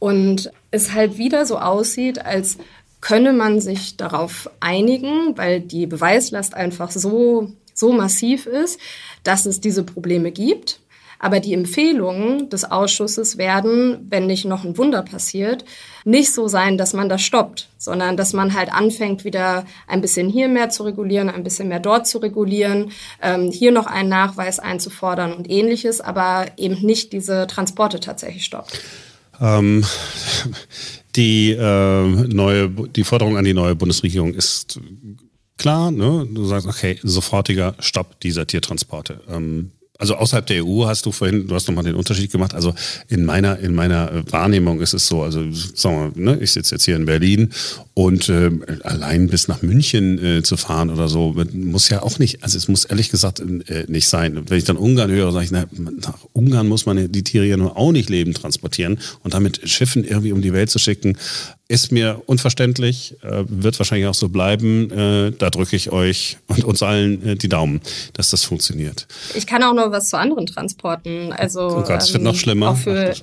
und 0.00 0.50
es 0.72 0.92
halt 0.92 1.16
wieder 1.16 1.46
so 1.46 1.58
aussieht, 1.58 2.24
als 2.24 2.58
könne 3.00 3.32
man 3.32 3.60
sich 3.60 3.96
darauf 3.96 4.50
einigen, 4.60 5.36
weil 5.36 5.60
die 5.60 5.86
Beweislast 5.86 6.54
einfach 6.54 6.90
so, 6.90 7.52
so 7.72 7.92
massiv 7.92 8.46
ist, 8.46 8.80
dass 9.22 9.46
es 9.46 9.60
diese 9.60 9.84
Probleme 9.84 10.32
gibt. 10.32 10.80
Aber 11.22 11.38
die 11.38 11.54
Empfehlungen 11.54 12.48
des 12.48 12.64
Ausschusses 12.64 13.36
werden, 13.36 14.06
wenn 14.08 14.26
nicht 14.26 14.46
noch 14.46 14.64
ein 14.64 14.76
Wunder 14.76 15.02
passiert, 15.02 15.64
nicht 16.10 16.32
so 16.32 16.48
sein, 16.48 16.76
dass 16.76 16.92
man 16.92 17.08
das 17.08 17.22
stoppt, 17.22 17.68
sondern 17.78 18.16
dass 18.16 18.32
man 18.32 18.54
halt 18.54 18.72
anfängt, 18.72 19.24
wieder 19.24 19.64
ein 19.86 20.00
bisschen 20.00 20.28
hier 20.28 20.48
mehr 20.48 20.68
zu 20.68 20.82
regulieren, 20.82 21.30
ein 21.30 21.44
bisschen 21.44 21.68
mehr 21.68 21.80
dort 21.80 22.06
zu 22.06 22.18
regulieren, 22.18 22.90
ähm, 23.22 23.50
hier 23.50 23.72
noch 23.72 23.86
einen 23.86 24.08
Nachweis 24.08 24.58
einzufordern 24.58 25.32
und 25.32 25.48
ähnliches, 25.48 26.00
aber 26.00 26.46
eben 26.56 26.84
nicht 26.84 27.12
diese 27.12 27.46
Transporte 27.46 28.00
tatsächlich 28.00 28.44
stoppt. 28.44 28.80
Ähm, 29.40 29.84
die 31.16 31.52
äh, 31.52 32.06
neue, 32.06 32.68
die 32.68 33.04
Forderung 33.04 33.36
an 33.36 33.44
die 33.44 33.54
neue 33.54 33.74
Bundesregierung 33.74 34.34
ist 34.34 34.80
klar. 35.56 35.90
Ne? 35.90 36.26
Du 36.30 36.44
sagst, 36.44 36.66
okay, 36.66 36.98
sofortiger 37.02 37.74
Stopp 37.78 38.20
dieser 38.20 38.46
Tiertransporte. 38.46 39.20
Ähm, 39.28 39.72
also 40.00 40.14
außerhalb 40.16 40.46
der 40.46 40.64
EU 40.64 40.86
hast 40.86 41.04
du 41.04 41.12
vorhin, 41.12 41.46
du 41.46 41.54
hast 41.54 41.68
nochmal 41.68 41.84
den 41.84 41.94
Unterschied 41.94 42.32
gemacht. 42.32 42.54
Also 42.54 42.74
in 43.08 43.24
meiner, 43.24 43.58
in 43.58 43.74
meiner 43.74 44.22
Wahrnehmung 44.30 44.80
ist 44.80 44.94
es 44.94 45.06
so, 45.06 45.22
also 45.22 45.44
sagen 45.52 46.12
wir, 46.14 46.22
ne, 46.22 46.38
ich 46.40 46.52
sitze 46.52 46.74
jetzt 46.74 46.84
hier 46.84 46.96
in 46.96 47.04
Berlin 47.04 47.50
und 47.92 48.30
äh, 48.30 48.50
allein 48.82 49.28
bis 49.28 49.46
nach 49.46 49.60
München 49.60 50.18
äh, 50.24 50.42
zu 50.42 50.56
fahren 50.56 50.88
oder 50.88 51.08
so, 51.08 51.36
muss 51.52 51.90
ja 51.90 52.02
auch 52.02 52.18
nicht, 52.18 52.42
also 52.42 52.56
es 52.56 52.66
muss 52.66 52.86
ehrlich 52.86 53.10
gesagt 53.10 53.40
äh, 53.40 53.84
nicht 53.88 54.08
sein. 54.08 54.42
Wenn 54.48 54.58
ich 54.58 54.64
dann 54.64 54.78
Ungarn 54.78 55.10
höre, 55.10 55.32
sage 55.32 55.44
ich, 55.44 55.50
na, 55.50 55.66
nach 55.72 56.18
Ungarn 56.32 56.66
muss 56.66 56.86
man 56.86 57.12
die 57.12 57.24
Tiere 57.24 57.44
ja 57.44 57.58
nur 57.58 57.76
auch 57.76 57.92
nicht 57.92 58.08
leben 58.08 58.32
transportieren 58.32 58.98
und 59.22 59.34
damit 59.34 59.68
Schiffen 59.68 60.04
irgendwie 60.04 60.32
um 60.32 60.40
die 60.40 60.54
Welt 60.54 60.70
zu 60.70 60.78
schicken, 60.78 61.18
ist 61.70 61.92
mir 61.92 62.20
unverständlich, 62.26 63.16
äh, 63.22 63.44
wird 63.46 63.78
wahrscheinlich 63.78 64.08
auch 64.08 64.14
so 64.14 64.28
bleiben. 64.28 64.90
Äh, 64.90 65.30
da 65.30 65.50
drücke 65.50 65.76
ich 65.76 65.92
euch 65.92 66.38
und 66.48 66.64
uns 66.64 66.82
allen 66.82 67.24
äh, 67.24 67.36
die 67.36 67.48
Daumen, 67.48 67.80
dass 68.12 68.30
das 68.30 68.42
funktioniert. 68.42 69.06
Ich 69.36 69.46
kann 69.46 69.62
auch 69.62 69.72
noch 69.72 69.92
was 69.92 70.10
zu 70.10 70.18
anderen 70.18 70.46
Transporten. 70.46 71.32
Also, 71.32 71.60
oh 71.60 71.82
Gott, 71.82 72.02
es 72.02 72.08
ähm, 72.08 72.14
wird 72.14 72.24
noch 72.24 72.32
ähm, 72.32 72.38
schlimmer. 72.38 72.70
Auch 72.70 72.76
für, 72.76 73.14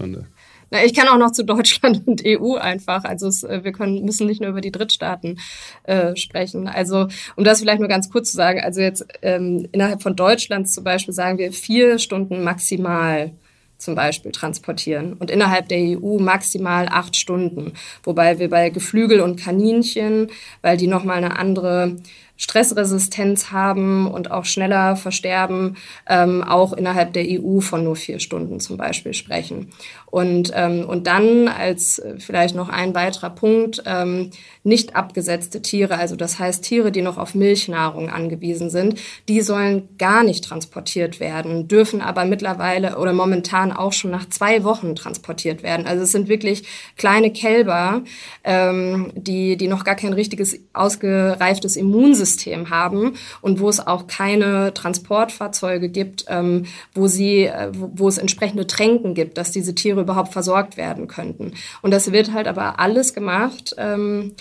na, 0.69 0.83
ich 0.83 0.93
kann 0.93 1.09
auch 1.09 1.17
noch 1.17 1.31
zu 1.31 1.43
Deutschland 1.43 2.03
und 2.07 2.23
EU 2.25 2.55
einfach. 2.55 3.03
Also 3.03 3.27
es, 3.27 3.43
wir 3.43 3.73
können, 3.73 4.05
müssen 4.05 4.27
nicht 4.27 4.39
nur 4.39 4.51
über 4.51 4.61
die 4.61 4.71
Drittstaaten 4.71 5.39
äh, 5.83 6.15
sprechen. 6.15 6.69
Also 6.69 7.07
um 7.35 7.43
das 7.43 7.59
vielleicht 7.59 7.79
nur 7.79 7.89
ganz 7.89 8.09
kurz 8.09 8.31
zu 8.31 8.37
sagen, 8.37 8.61
also 8.61 8.79
jetzt 8.79 9.05
ähm, 9.23 9.67
innerhalb 9.73 10.01
von 10.01 10.15
Deutschlands 10.15 10.73
zum 10.73 10.85
Beispiel 10.85 11.13
sagen 11.13 11.37
wir 11.37 11.51
vier 11.51 11.99
Stunden 11.99 12.45
maximal 12.45 13.31
zum 13.77 13.95
Beispiel 13.95 14.31
transportieren 14.31 15.13
und 15.13 15.31
innerhalb 15.31 15.67
der 15.69 15.79
EU 15.79 16.19
maximal 16.19 16.87
acht 16.89 17.15
Stunden. 17.15 17.73
Wobei 18.03 18.39
wir 18.39 18.49
bei 18.49 18.69
Geflügel 18.69 19.21
und 19.21 19.39
Kaninchen, 19.39 20.29
weil 20.61 20.77
die 20.77 20.87
nochmal 20.87 21.17
eine 21.17 21.37
andere 21.37 21.97
Stressresistenz 22.37 23.51
haben 23.51 24.07
und 24.07 24.31
auch 24.31 24.45
schneller 24.45 24.95
versterben, 24.95 25.75
ähm, 26.07 26.43
auch 26.43 26.73
innerhalb 26.73 27.13
der 27.13 27.25
EU 27.27 27.59
von 27.59 27.83
nur 27.83 27.95
vier 27.95 28.19
Stunden 28.19 28.59
zum 28.59 28.77
Beispiel 28.77 29.13
sprechen. 29.13 29.71
Und, 30.09 30.51
ähm, 30.55 30.85
und 30.87 31.05
dann 31.05 31.49
als 31.49 31.99
äh, 31.99 32.15
vielleicht 32.17 32.55
noch 32.55 32.69
ein 32.69 32.95
weiterer 32.95 33.29
Punkt, 33.29 33.83
ähm, 33.85 34.31
nicht 34.63 34.95
abgesetzte 34.95 35.61
Tiere, 35.61 35.97
also 35.97 36.15
das 36.15 36.39
heißt 36.39 36.63
Tiere, 36.63 36.93
die 36.93 37.01
noch 37.01 37.17
auf 37.17 37.35
Milchnahrung 37.35 38.09
angewiesen 38.09 38.69
sind, 38.69 38.99
die 39.27 39.41
sollen 39.41 39.89
gar 39.97 40.23
nicht 40.23 40.45
transportiert 40.45 41.19
werden, 41.19 41.67
dürfen 41.67 42.01
aber 42.01 42.23
mittlerweile 42.23 42.97
oder 42.97 43.11
momentan 43.11 43.73
auch 43.73 43.91
schon 43.91 44.11
nach 44.11 44.29
zwei 44.29 44.63
Wochen 44.63 44.95
transportiert 44.95 45.61
werden. 45.61 45.85
Also 45.85 46.03
es 46.03 46.13
sind 46.13 46.29
wirklich 46.29 46.63
kleine 46.97 47.31
Kälber, 47.31 48.03
ähm, 48.45 49.11
die, 49.13 49.57
die 49.57 49.67
noch 49.67 49.83
gar 49.83 49.95
kein 49.95 50.13
richtiges 50.13 50.57
ausgereiftes 50.71 51.75
Immunsystem 51.75 52.69
haben 52.69 53.15
und 53.41 53.59
wo 53.59 53.67
es 53.67 53.85
auch 53.85 54.07
keine 54.07 54.73
Transportfahrzeuge 54.73 55.89
gibt, 55.89 56.25
ähm, 56.29 56.65
wo, 56.93 57.07
sie, 57.07 57.43
äh, 57.45 57.71
wo, 57.73 57.91
wo 57.93 58.07
es 58.07 58.17
entsprechende 58.17 58.67
Tränken 58.67 59.13
gibt, 59.13 59.37
dass 59.37 59.51
diese 59.51 59.75
Tiere 59.75 59.96
Tiere 59.97 60.01
überhaupt 60.01 60.33
versorgt 60.33 60.77
werden 60.77 61.07
könnten. 61.07 61.53
Und 61.81 61.91
das 61.91 62.11
wird 62.11 62.33
halt 62.33 62.47
aber 62.47 62.79
alles 62.79 63.13
gemacht, 63.13 63.75
ähm, 63.77 64.33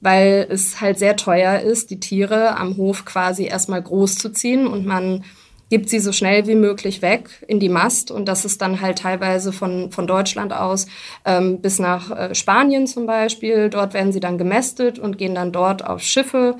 weil 0.00 0.46
es 0.50 0.80
halt 0.80 0.98
sehr 0.98 1.16
teuer 1.16 1.60
ist, 1.60 1.90
die 1.90 2.00
Tiere 2.00 2.56
am 2.56 2.76
Hof 2.76 3.04
quasi 3.04 3.44
erstmal 3.44 3.82
groß 3.82 4.16
zu 4.16 4.30
ziehen 4.30 4.66
und 4.66 4.84
man 4.84 5.24
gibt 5.70 5.88
sie 5.88 6.00
so 6.00 6.12
schnell 6.12 6.46
wie 6.46 6.54
möglich 6.54 7.00
weg 7.00 7.30
in 7.48 7.58
die 7.58 7.70
Mast 7.70 8.10
und 8.10 8.26
das 8.26 8.44
ist 8.44 8.60
dann 8.60 8.82
halt 8.82 8.98
teilweise 8.98 9.52
von, 9.52 9.90
von 9.90 10.06
Deutschland 10.06 10.52
aus 10.52 10.86
ähm, 11.24 11.62
bis 11.62 11.78
nach 11.78 12.10
äh, 12.10 12.34
Spanien 12.34 12.86
zum 12.86 13.06
Beispiel. 13.06 13.70
Dort 13.70 13.94
werden 13.94 14.12
sie 14.12 14.20
dann 14.20 14.36
gemästet 14.36 14.98
und 14.98 15.16
gehen 15.16 15.34
dann 15.34 15.50
dort 15.50 15.86
auf 15.86 16.02
Schiffe 16.02 16.56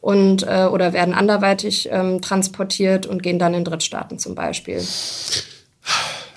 und 0.00 0.42
äh, 0.42 0.66
oder 0.68 0.92
werden 0.92 1.14
anderweitig 1.14 1.90
ähm, 1.92 2.20
transportiert 2.20 3.06
und 3.06 3.22
gehen 3.22 3.38
dann 3.38 3.54
in 3.54 3.62
Drittstaaten 3.62 4.18
zum 4.18 4.34
Beispiel. 4.34 4.80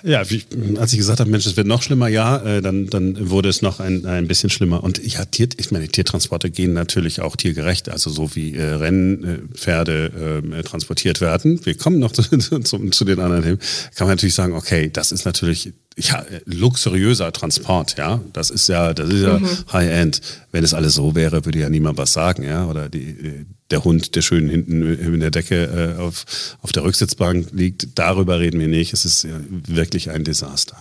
Ja, 0.02 0.28
wie, 0.30 0.42
als 0.78 0.92
ich 0.92 0.98
gesagt 0.98 1.20
habe, 1.20 1.30
Mensch, 1.30 1.46
es 1.46 1.56
wird 1.56 1.66
noch 1.66 1.82
schlimmer, 1.82 2.08
ja, 2.08 2.38
äh, 2.38 2.62
dann, 2.62 2.86
dann 2.86 3.30
wurde 3.30 3.48
es 3.48 3.62
noch 3.62 3.80
ein, 3.80 4.06
ein 4.06 4.26
bisschen 4.28 4.50
schlimmer. 4.50 4.82
Und 4.82 5.04
ja, 5.04 5.24
Tier, 5.24 5.48
ich 5.56 5.70
meine, 5.70 5.88
Tiertransporte 5.88 6.50
gehen 6.50 6.72
natürlich 6.72 7.20
auch 7.20 7.36
tiergerecht, 7.36 7.88
also 7.88 8.10
so 8.10 8.34
wie 8.34 8.54
äh, 8.54 8.62
Rennpferde 8.62 10.42
äh, 10.52 10.62
transportiert 10.62 11.20
werden. 11.20 11.64
Wir 11.64 11.76
kommen 11.76 11.98
noch 11.98 12.12
zu, 12.12 12.22
zu, 12.38 12.90
zu 12.90 13.04
den 13.04 13.20
anderen 13.20 13.42
Themen. 13.42 13.58
Kann 13.94 14.06
man 14.06 14.16
natürlich 14.16 14.34
sagen, 14.34 14.54
okay, 14.54 14.90
das 14.92 15.12
ist 15.12 15.24
natürlich 15.24 15.72
ja, 15.98 16.24
luxuriöser 16.46 17.32
Transport, 17.32 17.96
ja. 17.98 18.20
Das 18.32 18.50
ist 18.50 18.68
ja, 18.68 18.94
das 18.94 19.10
ist 19.10 19.22
ja 19.22 19.38
mhm. 19.38 19.48
High-End. 19.72 20.20
Wenn 20.52 20.64
es 20.64 20.74
alles 20.74 20.94
so 20.94 21.14
wäre, 21.14 21.44
würde 21.44 21.58
ja 21.58 21.68
niemand 21.68 21.98
was 21.98 22.12
sagen, 22.12 22.42
ja. 22.42 22.66
Oder 22.66 22.88
die, 22.88 23.46
der 23.70 23.84
Hund, 23.84 24.14
der 24.16 24.22
schön 24.22 24.48
hinten 24.48 24.82
in 24.82 25.20
der 25.20 25.30
Decke 25.30 25.96
äh, 25.96 26.00
auf, 26.00 26.24
auf 26.62 26.72
der 26.72 26.84
Rücksitzbank 26.84 27.48
liegt, 27.52 27.98
darüber 27.98 28.40
reden 28.40 28.60
wir 28.60 28.68
nicht. 28.68 28.92
Es 28.92 29.04
ist 29.04 29.26
wirklich 29.50 30.10
ein 30.10 30.24
Desaster. 30.24 30.76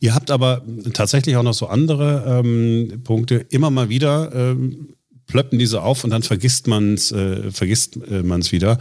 Ihr 0.00 0.14
habt 0.14 0.30
aber 0.30 0.62
tatsächlich 0.92 1.36
auch 1.36 1.42
noch 1.42 1.54
so 1.54 1.66
andere 1.66 2.40
ähm, 2.44 3.02
Punkte. 3.04 3.46
Immer 3.50 3.70
mal 3.70 3.88
wieder 3.88 4.32
ähm, 4.34 4.94
plöppen 5.26 5.58
diese 5.58 5.82
auf 5.82 6.04
und 6.04 6.10
dann 6.10 6.22
vergisst 6.22 6.66
man 6.66 6.94
es 6.94 7.10
äh, 7.12 7.50
vergisst 7.50 7.96
äh, 7.96 8.22
wieder. 8.22 8.78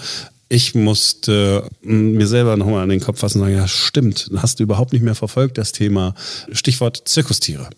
Ich 0.49 0.75
musste 0.75 1.69
äh, 1.83 1.87
mir 1.87 2.27
selber 2.27 2.57
nochmal 2.57 2.83
an 2.83 2.89
den 2.89 2.99
Kopf 2.99 3.19
fassen 3.19 3.39
und 3.39 3.45
sagen, 3.45 3.57
ja 3.57 3.67
stimmt, 3.67 4.29
hast 4.35 4.59
du 4.59 4.63
überhaupt 4.63 4.91
nicht 4.91 5.01
mehr 5.01 5.15
verfolgt, 5.15 5.57
das 5.57 5.71
Thema 5.71 6.13
Stichwort 6.51 7.03
Zirkustiere. 7.05 7.69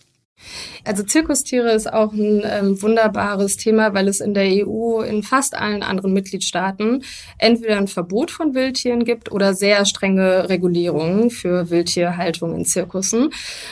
Also 0.84 1.04
Zirkustiere 1.04 1.72
ist 1.72 1.92
auch 1.92 2.14
ein 2.14 2.42
ähm, 2.46 2.82
wunderbares 2.82 3.58
Thema, 3.58 3.94
weil 3.94 4.08
es 4.08 4.20
in 4.20 4.34
der 4.34 4.46
EU 4.46 5.02
in 5.02 5.24
fast 5.24 5.56
allen 5.56 5.84
anderen 5.84 6.14
Mitgliedstaaten 6.14 7.04
entweder 7.38 7.78
ein 7.78 7.88
Verbot 7.88 8.32
von 8.32 8.54
Wildtieren 8.54 9.06
gibt 9.06 9.32
oder 9.32 9.54
sehr 9.54 9.86
strenge 9.86 10.50
Regulierungen 10.50 11.30
für 11.30 11.70
Wildtierhaltung 11.70 12.56
in 12.56 12.66
Zirkussen. 12.66 13.30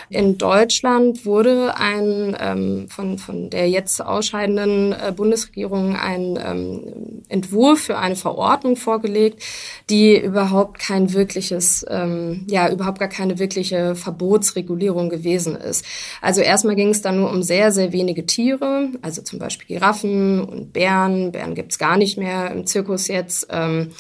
In 0.10 0.38
Deutschland 0.38 1.26
wurde 1.26 1.76
ein 1.78 2.36
ähm, 2.40 2.88
von, 2.90 3.18
von 3.18 3.50
der 3.50 3.70
jetzt 3.70 4.02
ausscheidenden 4.02 4.94
äh, 4.94 5.12
Bundesregierung 5.16 5.96
ein 5.96 6.40
ähm, 6.44 7.21
Entwurf 7.32 7.82
für 7.82 7.98
eine 7.98 8.16
Verordnung 8.16 8.76
vorgelegt, 8.76 9.44
die 9.90 10.18
überhaupt 10.18 10.80
kein 10.80 11.14
wirkliches, 11.14 11.86
ähm, 11.90 12.46
ja, 12.50 12.70
überhaupt 12.72 13.00
gar 13.00 13.08
keine 13.08 13.40
wirkliche 13.40 13.96
Verbotsregulierung 13.96 15.10
gewesen 15.10 15.56
ist. 15.56 15.86
Also 16.22 16.42
erstmal 16.42 16.76
ging 16.76 16.90
es 16.90 17.02
dann 17.02 17.20
nur 17.20 17.32
um 17.32 17.44
sehr, 17.44 17.72
sehr 17.72 17.92
wenige 17.92 18.26
Tiere, 18.26 18.90
also 19.02 19.22
zum 19.22 19.40
Beispiel 19.40 19.68
Giraffen 19.68 20.44
und 20.44 20.74
Bären. 20.74 21.32
Bären 21.32 21.56
gibt 21.56 21.72
es 21.72 21.80
gar 21.80 21.98
nicht 21.98 22.18
mehr 22.18 22.52
im 22.52 22.66
Zirkus 22.66 23.08
jetzt. 23.08 23.48
Ähm, 23.50 23.92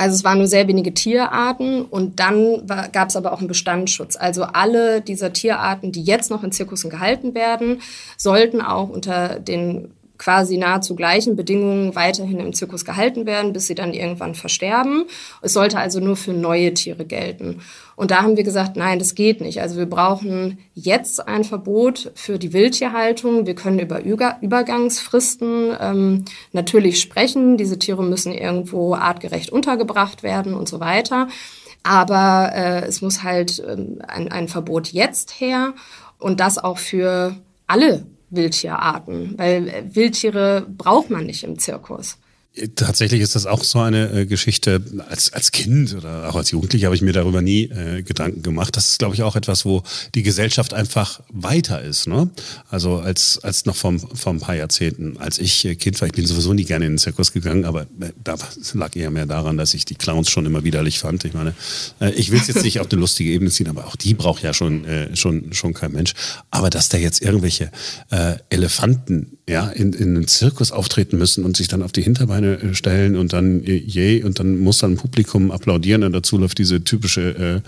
also 0.00 0.14
es 0.14 0.22
waren 0.22 0.38
nur 0.38 0.46
sehr 0.46 0.68
wenige 0.68 0.94
Tierarten 0.94 1.82
und 1.82 2.20
dann 2.20 2.68
gab 2.92 3.08
es 3.08 3.16
aber 3.16 3.32
auch 3.32 3.40
einen 3.40 3.48
Bestandsschutz. 3.48 4.14
Also 4.14 4.44
alle 4.44 5.00
dieser 5.00 5.32
Tierarten, 5.32 5.90
die 5.90 6.04
jetzt 6.04 6.30
noch 6.30 6.44
in 6.44 6.52
Zirkussen 6.52 6.88
gehalten 6.88 7.34
werden, 7.34 7.82
sollten 8.16 8.60
auch 8.60 8.90
unter 8.90 9.40
den 9.40 9.92
quasi 10.18 10.58
nahezu 10.58 10.96
gleichen 10.96 11.36
Bedingungen 11.36 11.94
weiterhin 11.94 12.40
im 12.40 12.52
Zirkus 12.52 12.84
gehalten 12.84 13.24
werden, 13.24 13.52
bis 13.52 13.68
sie 13.68 13.74
dann 13.74 13.94
irgendwann 13.94 14.34
versterben. 14.34 15.04
Es 15.42 15.52
sollte 15.52 15.78
also 15.78 16.00
nur 16.00 16.16
für 16.16 16.32
neue 16.32 16.74
Tiere 16.74 17.04
gelten. 17.04 17.60
Und 17.94 18.10
da 18.10 18.22
haben 18.22 18.36
wir 18.36 18.44
gesagt, 18.44 18.76
nein, 18.76 18.98
das 18.98 19.14
geht 19.14 19.40
nicht. 19.40 19.60
Also 19.60 19.76
wir 19.76 19.86
brauchen 19.86 20.58
jetzt 20.74 21.26
ein 21.26 21.44
Verbot 21.44 22.12
für 22.14 22.38
die 22.38 22.52
Wildtierhaltung. 22.52 23.46
Wir 23.46 23.54
können 23.54 23.78
über 23.78 24.02
Übergangsfristen 24.02 25.76
ähm, 25.80 26.24
natürlich 26.52 27.00
sprechen. 27.00 27.56
Diese 27.56 27.78
Tiere 27.78 28.04
müssen 28.04 28.32
irgendwo 28.32 28.94
artgerecht 28.94 29.50
untergebracht 29.50 30.22
werden 30.22 30.54
und 30.54 30.68
so 30.68 30.80
weiter. 30.80 31.28
Aber 31.82 32.52
äh, 32.54 32.84
es 32.86 33.02
muss 33.02 33.22
halt 33.22 33.62
ähm, 33.66 34.00
ein, 34.06 34.30
ein 34.30 34.48
Verbot 34.48 34.88
jetzt 34.88 35.40
her 35.40 35.74
und 36.18 36.40
das 36.40 36.58
auch 36.58 36.78
für 36.78 37.36
alle 37.66 38.04
Wildtierarten, 38.30 39.34
weil 39.36 39.94
Wildtiere 39.94 40.66
braucht 40.68 41.10
man 41.10 41.26
nicht 41.26 41.44
im 41.44 41.58
Zirkus. 41.58 42.18
Tatsächlich 42.74 43.20
ist 43.20 43.34
das 43.34 43.46
auch 43.46 43.62
so 43.62 43.80
eine 43.80 44.10
äh, 44.10 44.26
Geschichte. 44.26 44.82
Als, 45.08 45.32
als 45.32 45.52
Kind 45.52 45.94
oder 45.94 46.28
auch 46.28 46.34
als 46.34 46.50
Jugendlicher 46.50 46.86
habe 46.86 46.96
ich 46.96 47.02
mir 47.02 47.12
darüber 47.12 47.42
nie 47.42 47.64
äh, 47.64 48.02
Gedanken 48.02 48.42
gemacht. 48.42 48.76
Das 48.76 48.88
ist, 48.88 48.98
glaube 48.98 49.14
ich, 49.14 49.22
auch 49.22 49.36
etwas, 49.36 49.64
wo 49.64 49.82
die 50.14 50.22
Gesellschaft 50.22 50.74
einfach 50.74 51.20
weiter 51.30 51.82
ist. 51.82 52.06
Ne? 52.06 52.30
Also 52.68 52.98
als, 52.98 53.38
als 53.42 53.66
noch 53.66 53.76
vor, 53.76 53.94
vor 53.98 54.32
ein 54.32 54.40
paar 54.40 54.54
Jahrzehnten, 54.54 55.16
als 55.18 55.38
ich 55.38 55.64
äh, 55.64 55.74
Kind 55.74 56.00
war, 56.00 56.06
ich 56.06 56.14
bin 56.14 56.26
sowieso 56.26 56.52
nie 56.54 56.64
gerne 56.64 56.86
in 56.86 56.92
den 56.92 56.98
Zirkus 56.98 57.32
gegangen, 57.32 57.64
aber 57.64 57.82
äh, 57.82 58.12
da 58.22 58.36
lag 58.74 58.96
eher 58.96 59.10
mehr 59.10 59.26
daran, 59.26 59.56
dass 59.56 59.74
ich 59.74 59.84
die 59.84 59.94
Clowns 59.94 60.30
schon 60.30 60.46
immer 60.46 60.64
widerlich 60.64 60.98
fand. 60.98 61.24
Ich 61.24 61.34
meine, 61.34 61.54
äh, 62.00 62.10
ich 62.12 62.30
will 62.30 62.40
es 62.40 62.48
jetzt 62.48 62.62
nicht 62.62 62.80
auf 62.80 62.90
eine 62.90 63.00
lustige 63.00 63.30
Ebene 63.30 63.50
ziehen, 63.50 63.68
aber 63.68 63.86
auch 63.86 63.96
die 63.96 64.14
braucht 64.14 64.42
ja 64.42 64.54
schon, 64.54 64.84
äh, 64.84 65.14
schon, 65.16 65.52
schon 65.52 65.74
kein 65.74 65.92
Mensch. 65.92 66.14
Aber 66.50 66.70
dass 66.70 66.88
da 66.88 66.98
jetzt 66.98 67.22
irgendwelche 67.22 67.70
Elefanten 68.50 69.38
ja, 69.48 69.68
in, 69.68 69.92
in 69.92 70.16
einen 70.16 70.28
Zirkus 70.28 70.72
auftreten 70.72 71.18
müssen 71.18 71.44
und 71.44 71.56
sich 71.56 71.68
dann 71.68 71.82
auf 71.82 71.92
die 71.92 72.02
Hinterbeine 72.02 72.47
äh, 72.54 72.74
stellen 72.74 73.16
und 73.16 73.32
dann 73.32 73.62
äh, 73.64 73.74
je 73.76 74.22
und 74.22 74.38
dann 74.38 74.58
muss 74.58 74.78
dann 74.78 74.92
ein 74.92 74.96
Publikum 74.96 75.50
applaudieren 75.50 76.02
und 76.02 76.12
dazu 76.12 76.38
läuft 76.38 76.58
diese 76.58 76.82
typische 76.82 77.62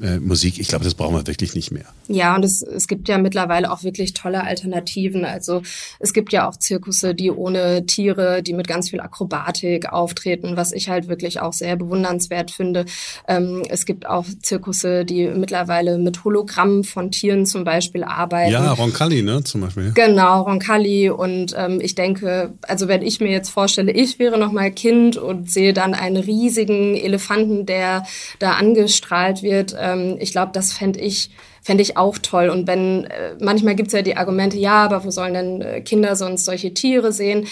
äh, 0.00 0.08
äh, 0.08 0.20
Musik. 0.20 0.58
Ich 0.58 0.68
glaube, 0.68 0.84
das 0.84 0.94
brauchen 0.94 1.14
wir 1.14 1.26
wirklich 1.26 1.54
nicht 1.54 1.70
mehr. 1.70 1.84
Ja, 2.08 2.34
und 2.34 2.44
es, 2.44 2.62
es 2.62 2.88
gibt 2.88 3.08
ja 3.08 3.18
mittlerweile 3.18 3.70
auch 3.70 3.82
wirklich 3.82 4.14
tolle 4.14 4.44
Alternativen. 4.44 5.24
Also 5.24 5.62
es 5.98 6.12
gibt 6.12 6.32
ja 6.32 6.48
auch 6.48 6.56
Zirkusse, 6.56 7.14
die 7.14 7.30
ohne 7.30 7.86
Tiere, 7.86 8.42
die 8.42 8.54
mit 8.54 8.68
ganz 8.68 8.90
viel 8.90 9.00
Akrobatik 9.00 9.92
auftreten, 9.92 10.56
was 10.56 10.72
ich 10.72 10.88
halt 10.88 11.08
wirklich 11.08 11.40
auch 11.40 11.52
sehr 11.52 11.76
bewundernswert 11.76 12.50
finde. 12.50 12.84
Ähm, 13.26 13.62
es 13.68 13.84
gibt 13.86 14.06
auch 14.06 14.24
Zirkusse, 14.42 15.04
die 15.04 15.26
mittlerweile 15.26 15.98
mit 15.98 16.24
Hologrammen 16.24 16.84
von 16.84 17.10
Tieren 17.10 17.46
zum 17.46 17.64
Beispiel 17.64 18.04
arbeiten. 18.04 18.52
Ja, 18.52 18.72
Roncalli, 18.72 19.22
ne, 19.22 19.42
zum 19.44 19.62
Beispiel. 19.62 19.92
Genau, 19.94 20.42
Roncalli 20.42 21.10
und 21.10 21.54
ähm, 21.56 21.80
ich 21.82 21.94
denke, 21.94 22.54
also 22.62 22.88
wenn 22.88 23.02
ich 23.02 23.20
mir 23.20 23.30
jetzt 23.30 23.50
vorstelle, 23.50 23.92
ich 23.92 24.18
wäre 24.18 24.38
noch 24.38 24.52
mal 24.52 24.70
Kind 24.70 25.16
und 25.16 25.50
sehe 25.50 25.72
dann 25.72 25.94
einen 25.94 26.16
riesigen 26.16 26.94
Elefanten, 26.94 27.66
der 27.66 28.04
da 28.38 28.52
angestrahlt 28.52 29.42
wird, 29.42 29.74
ähm, 29.92 30.16
ich 30.20 30.32
glaube, 30.32 30.52
das 30.52 30.72
fände 30.72 31.00
ich 31.00 31.30
fände 31.68 31.82
ich 31.82 31.96
auch 31.98 32.16
toll. 32.18 32.48
Und 32.48 32.66
wenn, 32.66 33.04
äh, 33.04 33.34
manchmal 33.40 33.74
gibt 33.74 33.88
es 33.88 33.92
ja 33.92 34.00
die 34.00 34.16
Argumente, 34.16 34.56
ja, 34.56 34.84
aber 34.84 35.04
wo 35.04 35.10
sollen 35.10 35.34
denn 35.34 35.60
äh, 35.60 35.80
Kinder 35.82 36.16
sonst 36.16 36.46
solche 36.46 36.72
Tiere 36.72 37.12
sehen? 37.12 37.46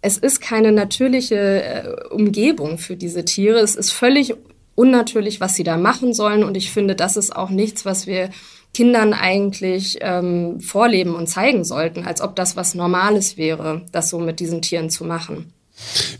Es 0.00 0.16
ist 0.16 0.40
keine 0.40 0.72
natürliche 0.72 1.36
äh, 1.36 2.08
Umgebung 2.10 2.78
für 2.78 2.96
diese 2.96 3.26
Tiere. 3.26 3.58
Es 3.58 3.76
ist 3.76 3.90
völlig 3.90 4.34
unnatürlich, 4.74 5.38
was 5.40 5.54
sie 5.54 5.64
da 5.64 5.76
machen 5.76 6.14
sollen. 6.14 6.44
Und 6.44 6.56
ich 6.56 6.70
finde, 6.70 6.94
das 6.94 7.18
ist 7.18 7.34
auch 7.34 7.50
nichts, 7.50 7.84
was 7.84 8.06
wir 8.06 8.30
Kindern 8.72 9.12
eigentlich 9.12 9.98
ähm, 10.00 10.60
vorleben 10.60 11.14
und 11.14 11.26
zeigen 11.26 11.64
sollten, 11.64 12.06
als 12.06 12.20
ob 12.20 12.36
das 12.36 12.56
was 12.56 12.74
Normales 12.74 13.36
wäre, 13.36 13.82
das 13.92 14.10
so 14.10 14.18
mit 14.18 14.40
diesen 14.40 14.62
Tieren 14.62 14.90
zu 14.90 15.04
machen. 15.04 15.52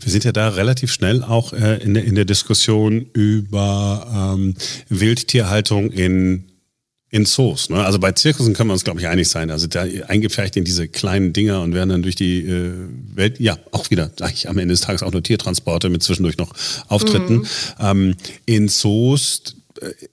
Wir 0.01 0.11
sind 0.11 0.23
ja 0.23 0.31
da 0.31 0.49
relativ 0.49 0.91
schnell 0.91 1.23
auch 1.23 1.53
äh, 1.53 1.77
in, 1.77 1.93
der, 1.93 2.03
in 2.03 2.15
der 2.15 2.25
Diskussion 2.25 3.07
über 3.13 4.35
ähm, 4.35 4.55
Wildtierhaltung 4.89 5.91
in 5.91 6.45
in 7.09 7.25
Zoos. 7.25 7.69
Ne? 7.69 7.83
Also 7.83 7.99
bei 7.99 8.11
Zirkussen 8.11 8.53
können 8.53 8.69
wir 8.69 8.73
uns, 8.73 8.83
glaube 8.83 8.99
ich, 8.99 9.07
einig 9.07 9.29
sein. 9.29 9.49
Also 9.49 9.67
da 9.67 9.81
eingepfercht 9.81 10.57
in 10.57 10.65
diese 10.65 10.87
kleinen 10.87 11.31
Dinger 11.31 11.61
und 11.61 11.73
werden 11.73 11.89
dann 11.89 12.01
durch 12.01 12.15
die 12.15 12.39
äh, 12.39 12.73
Welt, 13.15 13.39
ja, 13.39 13.57
auch 13.71 13.89
wieder, 13.89 14.11
eigentlich 14.19 14.49
am 14.49 14.57
Ende 14.57 14.73
des 14.73 14.81
Tages 14.81 15.03
auch 15.03 15.11
nur 15.11 15.23
Tiertransporte 15.23 15.89
mit 15.89 16.03
zwischendurch 16.03 16.37
noch 16.37 16.53
Auftritten. 16.89 17.37
Mhm. 17.37 17.45
Ähm, 17.79 18.15
in 18.45 18.67
Zoos 18.67 19.55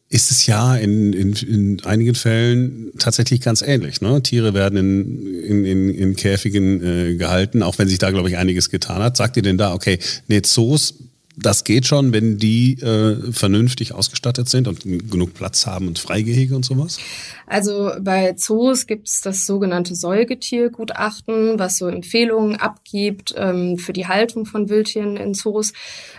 ist 0.09 0.31
es 0.31 0.47
ja 0.47 0.77
in, 0.77 1.13
in, 1.13 1.33
in 1.33 1.85
einigen 1.85 2.15
Fällen 2.15 2.93
tatsächlich 2.99 3.41
ganz 3.41 3.63
ähnlich. 3.63 4.01
Ne? 4.01 4.23
Tiere 4.23 4.55
werden 4.55 4.79
in, 4.79 5.27
in, 5.43 5.65
in, 5.65 5.91
in 5.91 6.17
Käfigen 6.17 6.83
äh, 6.83 7.15
gehalten, 7.17 7.63
auch 7.63 7.79
wenn 7.79 7.89
sich 7.89 7.99
da, 7.99 8.11
glaube 8.11 8.29
ich, 8.29 8.37
einiges 8.37 8.71
getan 8.71 9.03
hat. 9.03 9.17
Sagt 9.17 9.37
ihr 9.37 9.43
denn 9.43 9.59
da, 9.59 9.75
okay, 9.75 9.99
nee, 10.29 10.43
Zoos 10.43 10.95
das 11.37 11.65
geht 11.65 11.87
schon, 11.87 12.13
wenn 12.13 12.39
die 12.39 12.75
äh, 12.81 13.33
vernünftig 13.33 13.93
ausgestattet 13.93 14.49
sind 14.49 14.69
und 14.69 14.83
genug 15.11 15.35
Platz 15.35 15.67
haben 15.67 15.89
und 15.89 15.99
Freigehege 15.99 16.55
und 16.55 16.65
sowas? 16.65 16.99
Also 17.47 17.91
bei 18.01 18.35
Zoos 18.35 18.87
gibt 18.87 19.09
es 19.09 19.21
das 19.21 19.45
sogenannte 19.45 19.95
Säugetiergutachten, 19.95 21.59
was 21.59 21.79
so 21.79 21.89
Empfehlungen 21.89 22.57
abgibt 22.57 23.35
ähm, 23.37 23.79
für 23.79 23.93
die 23.93 24.07
Haltung 24.07 24.47
von 24.47 24.69
Wildtieren 24.69 25.17
in 25.17 25.35
Zoos. 25.35 25.73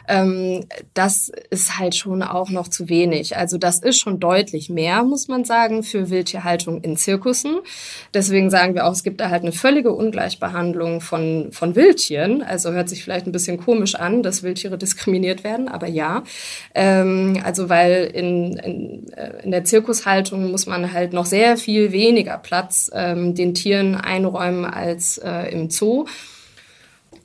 Ähm, 0.08 0.66
das 0.94 1.32
ist 1.50 1.80
halt 1.80 1.96
schon 1.96 2.22
auch 2.22 2.50
noch 2.50 2.68
zu 2.68 2.90
wenig. 2.90 3.38
Also 3.38 3.58
das 3.58 3.80
ist 3.80 3.98
schon 3.98 4.20
deutlich 4.20 4.70
mehr, 4.70 5.04
muss 5.04 5.28
man 5.28 5.46
sagen, 5.46 5.84
für 5.84 6.10
Wildtierhaltung 6.10 6.82
in 6.82 6.98
Zirkussen. 6.98 7.60
Deswegen 8.14 8.50
sagen 8.50 8.76
wir 8.76 8.86
auch, 8.86 8.92
es 8.92 9.04
gibt 9.04 9.22
da 9.22 9.30
halt 9.30 9.44
eine 9.44 9.54
völlige 9.54 9.94
Ungleichbehandlung 9.94 11.00
von, 11.00 11.52
von 11.52 11.76
Wildtieren. 11.76 12.44
Also 12.44 12.72
hört 12.72 12.90
sich 12.90 13.04
vielleicht 13.04 13.26
ein 13.26 13.32
bisschen 13.32 13.58
komisch 13.58 13.96
an, 13.96 14.22
dass 14.22 14.44
Wildtiere 14.44 14.78
diskriminiert 14.78 15.05
werden, 15.44 15.68
aber 15.68 15.88
ja. 15.88 16.24
Ähm, 16.74 17.40
also 17.44 17.70
weil 17.70 18.06
in, 18.14 18.58
in, 18.58 19.14
äh, 19.14 19.44
in 19.44 19.52
der 19.52 19.64
Zirkushaltung 19.64 20.52
muss 20.52 20.66
man 20.66 20.94
halt 20.94 21.14
noch 21.14 21.26
sehr 21.26 21.58
viel 21.58 21.92
weniger 21.92 22.38
Platz 22.38 22.90
ähm, 22.94 23.36
den 23.36 23.54
Tieren 23.54 23.96
einräumen 23.96 24.66
als 24.66 25.18
äh, 25.18 25.52
im 25.52 25.70
Zoo. 25.70 26.06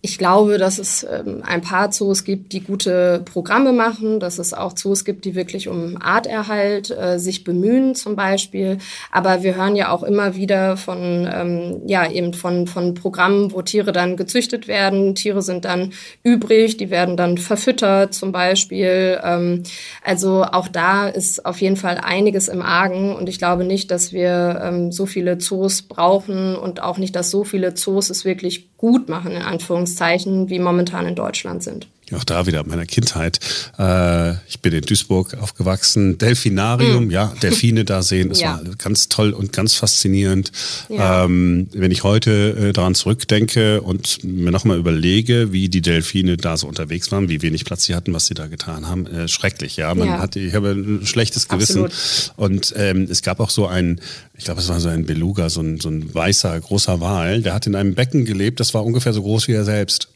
Ich 0.02 0.16
glaube, 0.16 0.56
dass 0.56 0.78
es 0.78 1.04
ähm, 1.04 1.42
ein 1.44 1.60
paar 1.60 1.90
Zoos 1.90 2.24
gibt, 2.24 2.54
die 2.54 2.62
gute 2.62 3.20
Programme 3.30 3.72
machen, 3.72 4.18
dass 4.18 4.38
es 4.38 4.54
auch 4.54 4.72
Zoos 4.72 5.04
gibt, 5.04 5.26
die 5.26 5.34
wirklich 5.34 5.68
um 5.68 6.00
Arterhalt 6.00 6.90
äh, 6.90 7.18
sich 7.18 7.44
bemühen 7.44 7.94
zum 7.94 8.16
Beispiel. 8.16 8.78
Aber 9.10 9.42
wir 9.42 9.56
hören 9.56 9.76
ja 9.76 9.90
auch 9.90 10.02
immer 10.02 10.36
wieder 10.36 10.78
von, 10.78 11.28
ähm, 11.30 11.82
ja, 11.86 12.10
eben 12.10 12.32
von, 12.32 12.66
von 12.66 12.94
Programmen, 12.94 13.52
wo 13.52 13.60
Tiere 13.60 13.92
dann 13.92 14.16
gezüchtet 14.16 14.68
werden. 14.68 15.14
Tiere 15.14 15.42
sind 15.42 15.66
dann 15.66 15.92
übrig, 16.22 16.78
die 16.78 16.88
werden 16.88 17.18
dann 17.18 17.36
verfüttert 17.36 18.14
zum 18.14 18.32
Beispiel. 18.32 19.20
Ähm, 19.22 19.64
also 20.02 20.44
auch 20.44 20.68
da 20.68 21.08
ist 21.08 21.44
auf 21.44 21.60
jeden 21.60 21.76
Fall 21.76 21.98
einiges 22.02 22.48
im 22.48 22.62
Argen 22.62 23.14
und 23.14 23.28
ich 23.28 23.36
glaube 23.36 23.64
nicht, 23.64 23.90
dass 23.90 24.14
wir 24.14 24.62
ähm, 24.64 24.92
so 24.92 25.04
viele 25.04 25.36
Zoos 25.36 25.82
brauchen 25.82 26.56
und 26.56 26.82
auch 26.82 26.96
nicht, 26.96 27.14
dass 27.14 27.30
so 27.30 27.44
viele 27.44 27.74
Zoos 27.74 28.08
es 28.08 28.24
wirklich 28.24 28.69
gut 28.80 29.10
machen, 29.10 29.32
in 29.32 29.42
Anführungszeichen, 29.42 30.48
wie 30.48 30.58
momentan 30.58 31.06
in 31.06 31.14
Deutschland 31.14 31.62
sind 31.62 31.86
auch 32.14 32.24
da 32.24 32.46
wieder 32.46 32.64
meiner 32.64 32.86
Kindheit. 32.86 33.40
Äh, 33.78 34.32
ich 34.48 34.60
bin 34.60 34.72
in 34.72 34.82
Duisburg 34.82 35.34
aufgewachsen. 35.34 36.18
Delfinarium, 36.18 37.06
mm. 37.06 37.10
ja, 37.10 37.32
Delfine 37.42 37.84
da 37.84 38.02
sehen, 38.02 38.28
das 38.28 38.40
ja. 38.40 38.60
war 38.64 38.74
ganz 38.76 39.08
toll 39.08 39.32
und 39.32 39.52
ganz 39.52 39.74
faszinierend. 39.74 40.52
Ja. 40.88 41.24
Ähm, 41.24 41.68
wenn 41.72 41.90
ich 41.90 42.04
heute 42.04 42.70
äh, 42.70 42.72
daran 42.72 42.94
zurückdenke 42.94 43.82
und 43.82 44.24
mir 44.24 44.50
nochmal 44.50 44.78
überlege, 44.78 45.52
wie 45.52 45.68
die 45.68 45.82
Delfine 45.82 46.36
da 46.36 46.56
so 46.56 46.66
unterwegs 46.66 47.10
waren, 47.12 47.28
wie 47.28 47.42
wenig 47.42 47.64
Platz 47.64 47.84
sie 47.84 47.94
hatten, 47.94 48.12
was 48.12 48.26
sie 48.26 48.34
da 48.34 48.46
getan 48.46 48.88
haben, 48.88 49.06
äh, 49.06 49.28
schrecklich, 49.28 49.76
ja. 49.76 49.94
Man 49.94 50.08
ja. 50.08 50.18
hat, 50.18 50.36
ich 50.36 50.54
habe 50.54 50.70
ein 50.70 51.06
schlechtes 51.06 51.48
Gewissen. 51.48 51.84
Absolut. 51.86 52.32
Und 52.36 52.74
ähm, 52.76 53.06
es 53.10 53.22
gab 53.22 53.40
auch 53.40 53.50
so 53.50 53.66
ein, 53.66 54.00
ich 54.36 54.44
glaube, 54.44 54.60
es 54.60 54.68
war 54.68 54.80
so 54.80 54.88
ein 54.88 55.06
Beluga, 55.06 55.50
so 55.50 55.60
ein, 55.60 55.80
so 55.80 55.88
ein 55.88 56.12
weißer, 56.14 56.58
großer 56.60 57.00
Wal, 57.00 57.42
der 57.42 57.54
hat 57.54 57.66
in 57.66 57.74
einem 57.74 57.94
Becken 57.94 58.24
gelebt, 58.24 58.60
das 58.60 58.74
war 58.74 58.84
ungefähr 58.84 59.12
so 59.12 59.22
groß 59.22 59.48
wie 59.48 59.52
er 59.52 59.64
selbst. 59.64 60.08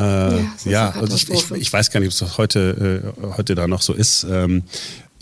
Äh, 0.00 0.02
ja, 0.02 0.44
ja 0.64 0.90
also 0.90 1.14
ich, 1.14 1.28
ich, 1.28 1.50
ich, 1.50 1.72
weiß 1.72 1.90
gar 1.90 2.00
nicht, 2.00 2.08
ob 2.08 2.28
es 2.28 2.38
heute, 2.38 3.12
äh, 3.22 3.36
heute 3.36 3.54
da 3.54 3.68
noch 3.68 3.82
so 3.82 3.92
ist. 3.92 4.24
Ähm, 4.24 4.64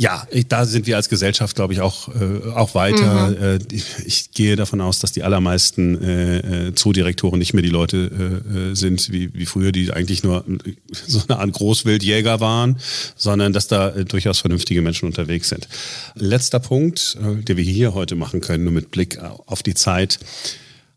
ja, 0.00 0.28
da 0.48 0.64
sind 0.64 0.86
wir 0.86 0.94
als 0.94 1.08
Gesellschaft, 1.08 1.56
glaube 1.56 1.72
ich, 1.72 1.80
auch, 1.80 2.08
äh, 2.08 2.52
auch 2.54 2.76
weiter. 2.76 3.30
Mhm. 3.30 3.42
Äh, 3.42 3.58
ich, 3.72 3.84
ich, 4.06 4.30
gehe 4.30 4.54
davon 4.54 4.80
aus, 4.80 5.00
dass 5.00 5.10
die 5.10 5.24
allermeisten 5.24 6.00
äh, 6.00 6.68
äh 6.68 6.74
Zoodirektoren 6.74 7.36
nicht 7.36 7.52
mehr 7.52 7.64
die 7.64 7.68
Leute 7.68 8.40
äh, 8.54 8.70
äh, 8.70 8.74
sind, 8.76 9.10
wie, 9.10 9.34
wie 9.34 9.44
früher, 9.44 9.72
die 9.72 9.92
eigentlich 9.92 10.22
nur 10.22 10.44
so 10.92 11.22
eine 11.26 11.40
Art 11.40 11.52
Großwildjäger 11.52 12.38
waren, 12.38 12.78
sondern 13.16 13.52
dass 13.52 13.66
da 13.66 13.88
äh, 13.88 14.04
durchaus 14.04 14.38
vernünftige 14.38 14.82
Menschen 14.82 15.06
unterwegs 15.06 15.48
sind. 15.48 15.66
Letzter 16.14 16.60
Punkt, 16.60 17.18
äh, 17.20 17.42
den 17.42 17.56
wir 17.56 17.64
hier 17.64 17.92
heute 17.92 18.14
machen 18.14 18.40
können, 18.40 18.62
nur 18.62 18.72
mit 18.72 18.92
Blick 18.92 19.18
auf 19.46 19.64
die 19.64 19.74
Zeit. 19.74 20.20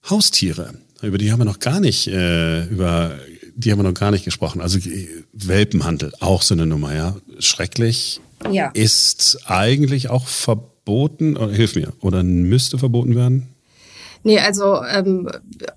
Haustiere. 0.07 0.75
Über 1.01 1.17
die 1.17 1.31
haben 1.31 1.39
wir 1.39 1.45
noch 1.45 1.59
gar 1.59 1.79
nicht 1.79 2.07
äh, 2.07 2.65
über 2.65 3.17
die 3.55 3.71
haben 3.71 3.79
wir 3.79 3.83
noch 3.83 3.93
gar 3.93 4.11
nicht 4.11 4.25
gesprochen. 4.25 4.61
Also 4.61 4.79
Welpenhandel, 5.33 6.13
auch 6.19 6.41
so 6.41 6.53
eine 6.53 6.65
Nummer, 6.65 6.95
ja. 6.95 7.15
Schrecklich. 7.39 8.21
Ja. 8.51 8.71
Ist 8.73 9.39
eigentlich 9.45 10.09
auch 10.09 10.27
verboten, 10.27 11.37
hilf 11.51 11.75
mir, 11.75 11.93
oder 11.99 12.23
müsste 12.23 12.77
verboten 12.77 13.15
werden? 13.15 13.49
Nee, 14.23 14.39
also 14.39 14.83
ähm, 14.83 15.27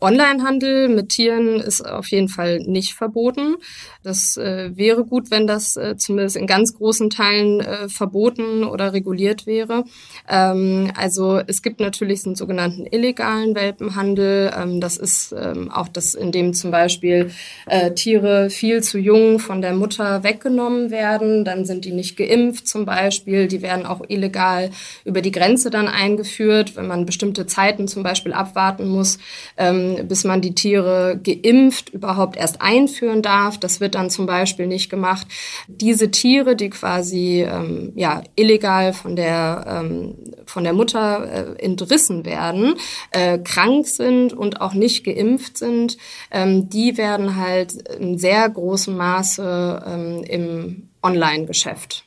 Onlinehandel 0.00 0.88
mit 0.88 1.08
Tieren 1.10 1.60
ist 1.60 1.80
auf 1.80 2.08
jeden 2.08 2.28
Fall 2.28 2.58
nicht 2.60 2.94
verboten. 2.94 3.56
Das 4.02 4.36
äh, 4.36 4.76
wäre 4.76 5.04
gut, 5.04 5.30
wenn 5.30 5.46
das 5.46 5.76
äh, 5.76 5.96
zumindest 5.96 6.36
in 6.36 6.46
ganz 6.46 6.74
großen 6.74 7.08
Teilen 7.08 7.60
äh, 7.60 7.88
verboten 7.88 8.62
oder 8.64 8.92
reguliert 8.92 9.46
wäre. 9.46 9.84
Ähm, 10.28 10.92
also 10.94 11.40
es 11.46 11.62
gibt 11.62 11.80
natürlich 11.80 12.26
einen 12.26 12.34
sogenannten 12.34 12.84
illegalen 12.84 13.54
Welpenhandel. 13.54 14.52
Ähm, 14.54 14.78
das 14.78 14.98
ist 14.98 15.34
ähm, 15.36 15.70
auch 15.70 15.88
das, 15.88 16.14
in 16.14 16.30
dem 16.30 16.52
zum 16.52 16.70
Beispiel 16.70 17.30
äh, 17.66 17.92
Tiere 17.92 18.50
viel 18.50 18.82
zu 18.82 18.98
jung 18.98 19.38
von 19.38 19.62
der 19.62 19.72
Mutter 19.72 20.22
weggenommen 20.22 20.90
werden. 20.90 21.46
Dann 21.46 21.64
sind 21.64 21.86
die 21.86 21.92
nicht 21.92 22.18
geimpft 22.18 22.68
zum 22.68 22.84
Beispiel. 22.84 23.48
Die 23.48 23.62
werden 23.62 23.86
auch 23.86 24.02
illegal 24.08 24.70
über 25.06 25.22
die 25.22 25.32
Grenze 25.32 25.70
dann 25.70 25.88
eingeführt, 25.88 26.76
wenn 26.76 26.86
man 26.86 27.06
bestimmte 27.06 27.46
Zeiten 27.46 27.88
zum 27.88 28.02
Beispiel 28.02 28.33
abwarten 28.34 28.88
muss, 28.88 29.18
ähm, 29.56 30.06
bis 30.08 30.24
man 30.24 30.40
die 30.40 30.54
Tiere 30.54 31.20
geimpft 31.22 31.90
überhaupt 31.90 32.36
erst 32.36 32.60
einführen 32.60 33.22
darf. 33.22 33.58
Das 33.58 33.80
wird 33.80 33.94
dann 33.94 34.10
zum 34.10 34.26
Beispiel 34.26 34.66
nicht 34.66 34.90
gemacht. 34.90 35.26
Diese 35.68 36.10
Tiere, 36.10 36.56
die 36.56 36.70
quasi 36.70 37.46
ähm, 37.48 37.92
ja, 37.94 38.22
illegal 38.36 38.92
von 38.92 39.16
der, 39.16 39.64
ähm, 39.66 40.14
von 40.46 40.64
der 40.64 40.72
Mutter 40.72 41.56
äh, 41.58 41.62
entrissen 41.62 42.24
werden, 42.24 42.74
äh, 43.10 43.38
krank 43.38 43.86
sind 43.86 44.32
und 44.32 44.60
auch 44.60 44.74
nicht 44.74 45.04
geimpft 45.04 45.58
sind, 45.58 45.96
ähm, 46.30 46.68
die 46.68 46.96
werden 46.96 47.36
halt 47.36 47.72
in 47.98 48.18
sehr 48.18 48.48
großem 48.48 48.96
Maße 48.96 49.82
ähm, 49.86 50.24
im 50.24 50.88
Online-Geschäft 51.02 52.04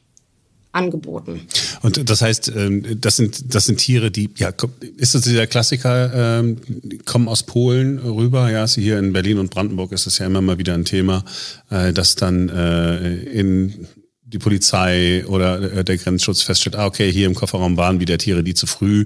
angeboten. 0.77 1.41
Und 1.81 2.09
das 2.09 2.21
heißt, 2.21 2.51
ähm, 2.55 3.01
das 3.01 3.17
sind, 3.17 3.53
das 3.53 3.65
sind 3.65 3.77
Tiere, 3.77 4.11
die, 4.11 4.29
ja, 4.37 4.53
ist 4.97 5.15
das 5.15 5.23
dieser 5.23 5.47
Klassiker, 5.47 6.39
ähm, 6.39 6.57
kommen 7.05 7.27
aus 7.27 7.43
Polen 7.43 7.99
rüber? 7.99 8.49
Ja, 8.51 8.67
hier 8.67 8.99
in 8.99 9.13
Berlin 9.13 9.39
und 9.39 9.49
Brandenburg 9.49 9.91
ist 9.91 10.05
das 10.05 10.19
ja 10.19 10.25
immer 10.25 10.41
mal 10.41 10.57
wieder 10.57 10.73
ein 10.73 10.85
Thema, 10.85 11.25
äh, 11.69 11.91
dass 11.93 12.15
dann 12.15 12.49
äh, 12.49 13.15
in 13.15 13.87
die 14.23 14.39
Polizei 14.39 15.25
oder 15.25 15.71
äh, 15.71 15.83
der 15.83 15.97
Grenzschutz 15.97 16.41
feststellt, 16.41 16.75
ah, 16.75 16.85
okay, 16.85 17.11
hier 17.11 17.27
im 17.27 17.35
Kofferraum 17.35 17.77
waren 17.77 17.99
wieder 17.99 18.17
Tiere, 18.17 18.43
die 18.43 18.53
zu 18.53 18.67
früh 18.67 19.05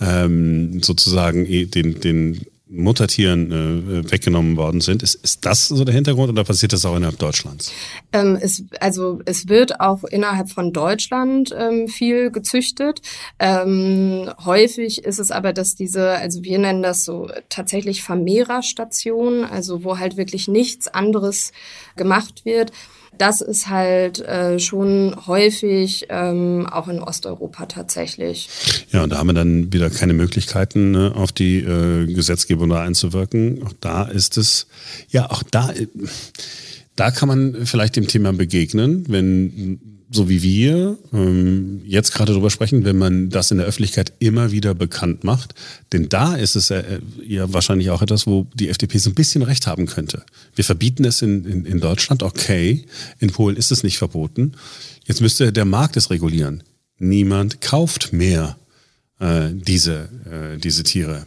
ähm, 0.00 0.82
sozusagen 0.82 1.44
den, 1.44 2.00
den 2.00 2.40
Muttertieren 2.72 3.50
äh, 3.50 4.12
weggenommen 4.12 4.56
worden 4.56 4.80
sind. 4.80 5.02
Ist, 5.02 5.16
ist 5.16 5.44
das 5.44 5.68
so 5.68 5.84
der 5.84 5.94
Hintergrund 5.94 6.30
oder 6.30 6.44
passiert 6.44 6.72
das 6.72 6.84
auch 6.84 6.96
innerhalb 6.96 7.18
Deutschlands? 7.18 7.72
Ähm, 8.12 8.38
es, 8.40 8.62
also 8.78 9.20
es 9.24 9.48
wird 9.48 9.80
auch 9.80 10.04
innerhalb 10.04 10.50
von 10.50 10.72
Deutschland 10.72 11.54
ähm, 11.56 11.88
viel 11.88 12.30
gezüchtet. 12.30 13.00
Ähm, 13.40 14.30
häufig 14.44 15.04
ist 15.04 15.18
es 15.18 15.32
aber, 15.32 15.52
dass 15.52 15.74
diese, 15.74 16.10
also 16.10 16.44
wir 16.44 16.58
nennen 16.58 16.82
das 16.82 17.04
so 17.04 17.28
tatsächlich 17.48 18.02
Vermehrerstationen, 18.04 19.44
also 19.44 19.82
wo 19.82 19.98
halt 19.98 20.16
wirklich 20.16 20.46
nichts 20.46 20.86
anderes 20.86 21.52
gemacht 21.96 22.44
wird 22.44 22.72
das 23.20 23.42
ist 23.42 23.68
halt 23.68 24.20
äh, 24.20 24.58
schon 24.58 25.14
häufig 25.26 26.06
ähm, 26.08 26.66
auch 26.66 26.88
in 26.88 27.00
Osteuropa 27.00 27.66
tatsächlich. 27.66 28.48
Ja, 28.92 29.02
und 29.02 29.10
da 29.10 29.18
haben 29.18 29.26
wir 29.26 29.34
dann 29.34 29.72
wieder 29.72 29.90
keine 29.90 30.14
Möglichkeiten, 30.14 30.90
ne, 30.92 31.12
auf 31.14 31.30
die 31.30 31.58
äh, 31.58 32.06
Gesetzgebung 32.06 32.70
da 32.70 32.82
einzuwirken. 32.82 33.62
Auch 33.66 33.74
da 33.80 34.04
ist 34.04 34.38
es, 34.38 34.68
ja, 35.10 35.30
auch 35.30 35.42
da, 35.42 35.70
äh, 35.70 35.86
da 36.96 37.10
kann 37.10 37.28
man 37.28 37.66
vielleicht 37.66 37.96
dem 37.96 38.08
Thema 38.08 38.32
begegnen, 38.32 39.04
wenn 39.08 39.99
so 40.12 40.28
wie 40.28 40.42
wir 40.42 40.98
ähm, 41.12 41.82
jetzt 41.86 42.12
gerade 42.12 42.32
drüber 42.32 42.50
sprechen, 42.50 42.84
wenn 42.84 42.98
man 42.98 43.30
das 43.30 43.52
in 43.52 43.58
der 43.58 43.66
Öffentlichkeit 43.66 44.12
immer 44.18 44.50
wieder 44.50 44.74
bekannt 44.74 45.22
macht. 45.22 45.54
Denn 45.92 46.08
da 46.08 46.34
ist 46.34 46.56
es 46.56 46.70
äh, 46.70 47.00
ja 47.24 47.52
wahrscheinlich 47.52 47.90
auch 47.90 48.02
etwas, 48.02 48.26
wo 48.26 48.46
die 48.54 48.68
FDP 48.68 48.98
so 48.98 49.10
ein 49.10 49.14
bisschen 49.14 49.42
recht 49.42 49.68
haben 49.68 49.86
könnte. 49.86 50.24
Wir 50.56 50.64
verbieten 50.64 51.04
es 51.04 51.22
in, 51.22 51.44
in, 51.44 51.64
in 51.64 51.80
Deutschland, 51.80 52.24
okay. 52.24 52.84
In 53.20 53.30
Polen 53.30 53.56
ist 53.56 53.70
es 53.70 53.84
nicht 53.84 53.98
verboten. 53.98 54.54
Jetzt 55.04 55.20
müsste 55.20 55.52
der 55.52 55.64
Markt 55.64 55.96
es 55.96 56.10
regulieren. 56.10 56.64
Niemand 56.98 57.60
kauft 57.60 58.12
mehr 58.12 58.56
äh, 59.20 59.50
diese, 59.52 60.08
äh, 60.28 60.58
diese 60.58 60.82
Tiere. 60.82 61.26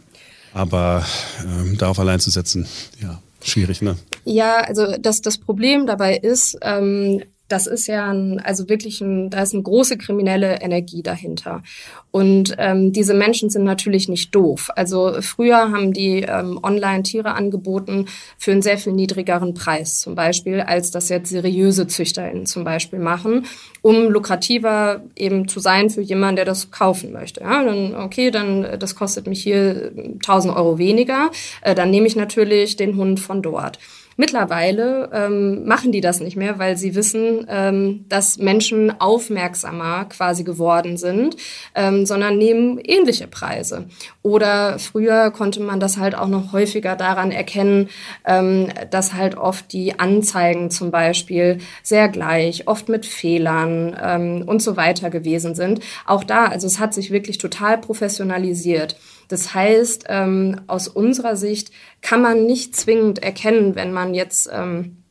Aber 0.52 1.06
ähm, 1.42 1.78
darauf 1.78 1.98
allein 1.98 2.20
zu 2.20 2.30
setzen, 2.30 2.66
ja, 3.00 3.22
schwierig, 3.42 3.80
ne? 3.80 3.96
Ja, 4.24 4.58
also 4.60 4.96
das, 4.98 5.22
das 5.22 5.38
Problem 5.38 5.86
dabei 5.86 6.16
ist, 6.16 6.56
ähm, 6.62 7.22
das 7.54 7.68
ist 7.68 7.86
ja 7.86 8.10
ein, 8.10 8.40
also 8.40 8.68
wirklich 8.68 9.00
ein, 9.00 9.30
da 9.30 9.40
ist 9.40 9.54
eine 9.54 9.62
große 9.62 9.96
kriminelle 9.96 10.60
Energie 10.60 11.04
dahinter. 11.04 11.62
Und 12.10 12.56
ähm, 12.58 12.92
diese 12.92 13.14
Menschen 13.14 13.48
sind 13.48 13.62
natürlich 13.62 14.08
nicht 14.08 14.34
doof. 14.34 14.70
Also 14.74 15.14
früher 15.20 15.70
haben 15.70 15.92
die 15.92 16.22
ähm, 16.22 16.58
online 16.64 17.04
Tiere 17.04 17.34
angeboten 17.34 18.06
für 18.38 18.50
einen 18.50 18.60
sehr 18.60 18.76
viel 18.76 18.92
niedrigeren 18.92 19.54
Preis, 19.54 20.00
zum 20.00 20.16
Beispiel, 20.16 20.62
als 20.62 20.90
das 20.90 21.08
jetzt 21.08 21.30
seriöse 21.30 21.86
ZüchterInnen 21.86 22.46
zum 22.46 22.64
Beispiel 22.64 22.98
machen, 22.98 23.46
um 23.82 24.10
lukrativer 24.10 25.04
eben 25.14 25.46
zu 25.46 25.60
sein 25.60 25.90
für 25.90 26.02
jemanden, 26.02 26.36
der 26.36 26.44
das 26.46 26.72
kaufen 26.72 27.12
möchte. 27.12 27.40
Ja, 27.42 27.62
dann, 27.62 27.94
okay, 27.94 28.32
dann 28.32 28.66
das 28.80 28.96
kostet 28.96 29.28
mich 29.28 29.40
hier 29.40 29.92
1000 29.96 30.56
Euro 30.56 30.78
weniger, 30.78 31.30
äh, 31.62 31.76
dann 31.76 31.90
nehme 31.90 32.08
ich 32.08 32.16
natürlich 32.16 32.74
den 32.74 32.96
Hund 32.96 33.20
von 33.20 33.42
dort. 33.42 33.78
Mittlerweile 34.16 35.10
ähm, 35.12 35.66
machen 35.66 35.92
die 35.92 36.00
das 36.00 36.20
nicht 36.20 36.36
mehr, 36.36 36.58
weil 36.58 36.76
sie 36.76 36.94
wissen, 36.94 37.46
ähm, 37.48 38.04
dass 38.08 38.38
Menschen 38.38 39.00
aufmerksamer 39.00 40.04
quasi 40.06 40.44
geworden 40.44 40.96
sind, 40.96 41.36
ähm, 41.74 42.06
sondern 42.06 42.38
nehmen 42.38 42.78
ähnliche 42.78 43.26
Preise. 43.26 43.86
Oder 44.22 44.78
früher 44.78 45.30
konnte 45.30 45.60
man 45.60 45.80
das 45.80 45.98
halt 45.98 46.14
auch 46.14 46.28
noch 46.28 46.52
häufiger 46.52 46.96
daran 46.96 47.30
erkennen, 47.30 47.88
ähm, 48.24 48.68
dass 48.90 49.14
halt 49.14 49.36
oft 49.36 49.72
die 49.72 49.98
Anzeigen 49.98 50.70
zum 50.70 50.90
Beispiel 50.90 51.58
sehr 51.82 52.08
gleich, 52.08 52.68
oft 52.68 52.88
mit 52.88 53.06
Fehlern 53.06 53.96
ähm, 54.00 54.44
und 54.46 54.62
so 54.62 54.76
weiter 54.76 55.10
gewesen 55.10 55.54
sind. 55.54 55.80
Auch 56.06 56.24
da, 56.24 56.46
also 56.46 56.66
es 56.66 56.78
hat 56.78 56.94
sich 56.94 57.10
wirklich 57.10 57.38
total 57.38 57.78
professionalisiert. 57.78 58.96
Das 59.28 59.54
heißt, 59.54 60.04
ähm, 60.08 60.60
aus 60.66 60.88
unserer 60.88 61.36
Sicht 61.36 61.70
kann 62.02 62.22
man 62.22 62.46
nicht 62.46 62.76
zwingend 62.76 63.22
erkennen, 63.22 63.74
wenn 63.74 63.92
man 63.92 64.14
jetzt 64.14 64.48
ähm, 64.52 65.03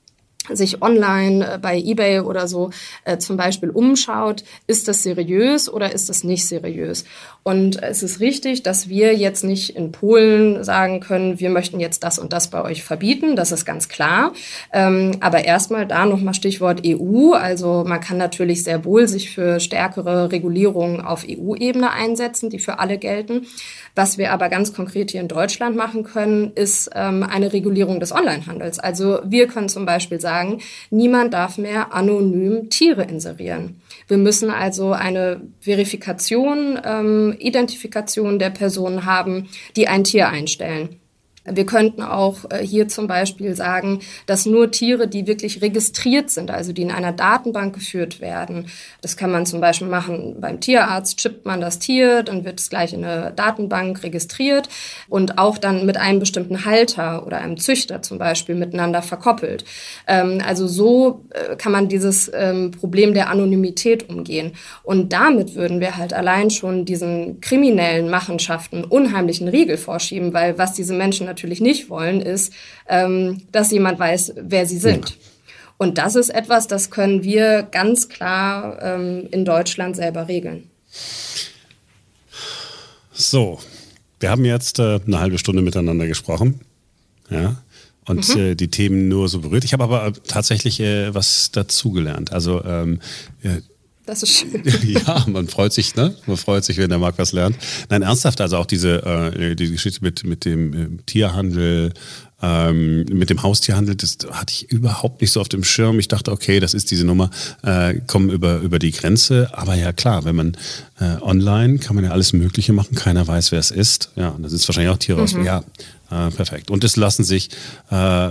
sich 0.52 0.82
online 0.82 1.54
äh, 1.54 1.58
bei 1.58 1.78
eBay 1.78 2.20
oder 2.20 2.48
so 2.48 2.72
äh, 3.06 3.18
zum 3.18 3.38
Beispiel 3.38 3.70
umschaut, 3.70 4.44
ist 4.68 4.88
das 4.88 5.04
seriös 5.04 5.72
oder 5.72 5.92
ist 5.94 6.10
das 6.10 6.24
nicht 6.24 6.48
seriös? 6.48 7.06
Und 7.44 7.84
es 7.84 8.04
ist 8.04 8.22
richtig, 8.22 8.64
dass 8.64 8.88
wir 8.88 9.16
jetzt 9.16 9.44
nicht 9.44 9.76
in 9.76 9.92
Polen 9.92 10.64
sagen 10.64 11.02
können, 11.02 11.40
wir 11.40 11.50
möchten 11.50 11.80
jetzt 11.80 12.04
das 12.04 12.18
und 12.18 12.32
das 12.32 12.50
bei 12.50 12.62
euch 12.64 12.84
verbieten. 12.84 13.36
Das 13.36 13.52
ist 13.52 13.66
ganz 13.66 13.90
klar. 13.90 14.32
Ähm, 14.72 15.18
aber 15.20 15.44
erstmal 15.44 15.86
da 15.86 16.06
nochmal 16.06 16.34
Stichwort 16.34 16.82
EU. 16.86 17.34
Also 17.34 17.84
man 17.86 18.00
kann 18.00 18.18
natürlich 18.18 18.64
sehr 18.64 18.86
wohl 18.86 19.08
sich 19.08 19.32
für 19.32 19.60
stärkere 19.60 20.32
Regulierungen 20.32 21.02
auf 21.02 21.26
EU-Ebene 21.30 21.92
einsetzen, 21.92 22.50
die 22.50 22.60
für 22.60 22.80
alle 22.80 22.98
gelten. 22.98 23.46
Was 23.96 24.18
wir 24.18 24.32
aber 24.32 24.50
ganz 24.50 24.74
konkret 24.74 25.12
hier 25.12 25.22
in 25.22 25.28
Deutschland 25.28 25.76
machen 25.76 26.04
können, 26.04 26.52
ist 26.56 26.90
ähm, 26.96 27.24
eine 27.24 27.52
Regulierung 27.52 28.00
des 28.00 28.12
Onlinehandels. 28.12 28.80
Also 28.80 29.20
wir 29.24 29.48
können 29.48 29.70
zum 29.70 29.86
Beispiel 29.86 30.20
sagen, 30.20 30.33
niemand 30.90 31.34
darf 31.34 31.58
mehr 31.58 31.94
anonym 31.94 32.70
Tiere 32.70 33.04
inserieren. 33.04 33.82
Wir 34.08 34.18
müssen 34.18 34.50
also 34.50 34.92
eine 34.92 35.42
Verifikation, 35.60 36.80
ähm, 36.84 37.36
Identifikation 37.40 38.40
der 38.40 38.50
Person 38.50 39.06
haben, 39.06 39.48
die 39.76 39.88
ein 39.88 40.04
Tier 40.04 40.30
einstellen. 40.30 41.00
Wir 41.46 41.66
könnten 41.66 42.02
auch 42.02 42.46
äh, 42.50 42.66
hier 42.66 42.88
zum 42.88 43.08
Beispiel 43.08 43.54
sagen, 43.56 44.00
dass 44.26 44.46
nur 44.46 44.72
Tiere, 44.72 45.08
die 45.08 45.28
wirklich 45.28 45.62
registriert 45.62 46.30
sind, 46.30 46.52
also 46.52 46.72
die 46.72 46.84
in 46.84 46.92
einer 46.92 47.12
Datenbank 47.12 47.76
geführt 47.76 48.22
werden, 48.22 48.68
das 49.02 49.18
kann 49.18 49.32
man 49.32 49.46
zum 49.46 49.60
Beispiel 49.60 49.88
machen 49.88 50.38
beim 50.40 50.62
Tierarzt, 50.62 51.18
chippt 51.18 51.46
man 51.46 51.60
das 51.60 51.80
Tier, 51.80 52.24
dann 52.24 52.46
wird 52.46 52.62
es 52.62 52.70
gleich 52.70 52.94
in 52.94 53.04
eine 53.04 53.34
Datenbank 53.36 54.04
registriert 54.04 54.70
und 55.10 55.38
auch 55.38 55.58
dann 55.58 55.86
mit 55.86 55.98
einem 55.98 56.20
bestimmten 56.20 56.64
Halter 56.64 57.28
oder 57.28 57.40
einem 57.40 57.58
Züchter 57.58 58.02
zum 58.02 58.18
Beispiel 58.18 58.56
miteinander 58.56 59.02
verkoppelt. 59.02 59.66
Ähm, 60.08 60.42
also 60.46 60.66
so 60.68 61.26
äh, 61.32 61.58
kann 61.58 61.74
man 61.74 61.90
dieses 61.90 62.32
ähm, 62.34 62.72
Problem 62.72 63.14
der 63.14 63.30
Anonymität 63.30 64.08
umgehen. 64.10 64.54
Und 64.84 65.12
damit 65.12 65.56
würden 65.56 65.82
wir 65.82 65.98
halt 65.98 66.14
allein 66.14 66.50
schon 66.50 66.86
diesen 66.86 67.42
kriminellen 67.42 68.10
Machenschaften 68.10 68.86
unheimlichen 68.86 69.50
Riegel 69.50 69.78
vorschieben, 69.78 70.34
weil 70.34 70.58
was 70.58 70.74
diese 70.74 70.94
Menschen 70.94 71.28
natürlich 71.34 71.62
nicht 71.62 71.90
wollen, 71.90 72.22
ist, 72.22 72.54
ähm, 72.88 73.42
dass 73.52 73.72
jemand 73.72 73.98
weiß, 74.00 74.34
wer 74.38 74.66
sie 74.66 74.78
sind. 74.78 75.10
Ja. 75.10 75.16
Und 75.78 75.98
das 75.98 76.16
ist 76.16 76.30
etwas, 76.30 76.68
das 76.68 76.92
können 76.92 77.24
wir 77.24 77.64
ganz 77.64 78.08
klar 78.08 78.80
ähm, 78.82 79.28
in 79.32 79.44
Deutschland 79.44 79.96
selber 79.96 80.28
regeln. 80.28 80.70
So, 83.12 83.60
wir 84.20 84.30
haben 84.30 84.46
jetzt 84.46 84.80
äh, 84.80 85.00
eine 85.06 85.20
halbe 85.20 85.40
Stunde 85.40 85.62
miteinander 85.62 86.08
gesprochen. 86.08 86.62
Ja. 87.30 87.58
Und 88.06 88.36
mhm. 88.36 88.42
äh, 88.42 88.56
die 88.56 88.70
Themen 88.70 89.08
nur 89.08 89.28
so 89.30 89.40
berührt. 89.40 89.64
Ich 89.64 89.74
habe 89.74 89.84
aber 89.84 90.14
tatsächlich 90.28 90.80
äh, 90.80 91.14
was 91.14 91.52
dazugelernt. 91.52 92.32
Also 92.32 92.64
ähm, 92.64 93.00
das 94.06 94.24
ist 94.24 94.32
schön. 94.32 94.62
ja, 94.84 95.26
man 95.28 95.48
freut 95.48 95.74
sich, 95.74 95.96
ne? 95.96 96.16
Man 96.26 96.38
freut 96.38 96.64
sich, 96.66 96.78
wenn 96.78 96.90
der 96.90 97.00
Marc 97.00 97.18
was 97.18 97.32
lernt. 97.32 97.58
Nein, 97.90 98.02
ernsthaft, 98.02 98.42
also 98.42 98.58
auch 98.58 98.66
diese 98.66 99.04
äh, 99.04 99.56
die 99.56 99.72
Geschichte 99.72 100.04
mit, 100.04 100.24
mit 100.24 100.46
dem 100.46 100.74
äh, 100.74 101.02
Tierhandel, 101.06 101.94
ähm, 102.44 103.06
mit 103.06 103.30
dem 103.30 103.42
Haustierhandel, 103.42 103.96
das 103.96 104.18
hatte 104.32 104.54
ich 104.54 104.70
überhaupt 104.70 105.22
nicht 105.22 105.32
so 105.32 105.40
auf 105.40 105.48
dem 105.48 105.64
Schirm. 105.64 105.98
Ich 106.00 106.10
dachte, 106.10 106.32
okay, 106.32 106.60
das 106.60 106.74
ist 106.74 106.92
diese 106.92 107.06
Nummer, 107.06 107.30
äh, 107.64 107.96
kommen 108.06 108.30
über, 108.30 108.58
über 108.58 108.80
die 108.80 108.92
Grenze. 108.92 109.50
Aber 109.54 109.76
ja 109.76 109.94
klar, 109.94 110.26
wenn 110.26 110.36
man 110.36 110.58
äh, 111.00 111.22
online 111.22 111.80
kann 111.80 111.96
man 111.96 112.04
ja 112.04 112.12
alles 112.12 112.34
Mögliche 112.34 112.74
machen, 112.74 112.96
keiner 112.96 113.26
weiß, 113.26 113.54
wer 113.54 113.60
es 113.60 113.72
ist. 113.72 114.12
Ja, 114.18 114.36
das 114.40 114.52
ist 114.52 114.68
wahrscheinlich 114.68 114.94
auch 114.94 114.98
Tiere 114.98 115.20
mhm. 115.20 115.24
aus. 115.24 115.32
Ja, 115.32 115.64
äh, 116.12 116.32
perfekt. 116.32 116.70
Und 116.70 116.84
es 116.84 116.98
lassen 116.98 117.24
sich 117.24 117.50
äh, 117.90 118.30